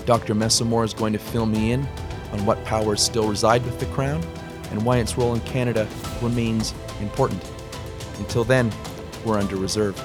Dr. 0.06 0.36
Messamore 0.36 0.86
is 0.86 0.94
going 0.94 1.14
to 1.14 1.20
fill 1.20 1.48
me 1.48 1.72
in 1.72 1.88
on 2.34 2.46
what 2.46 2.64
powers 2.66 3.02
still 3.02 3.28
reside 3.28 3.66
with 3.66 3.80
the 3.80 3.88
Crown 3.88 4.22
and 4.72 4.84
why 4.84 4.98
its 4.98 5.18
role 5.18 5.34
in 5.34 5.42
Canada 5.42 5.88
remains 6.22 6.74
important. 7.02 7.44
Until 8.18 8.44
then, 8.44 8.72
we're 9.26 9.38
under 9.38 9.56
reserve. 9.56 10.02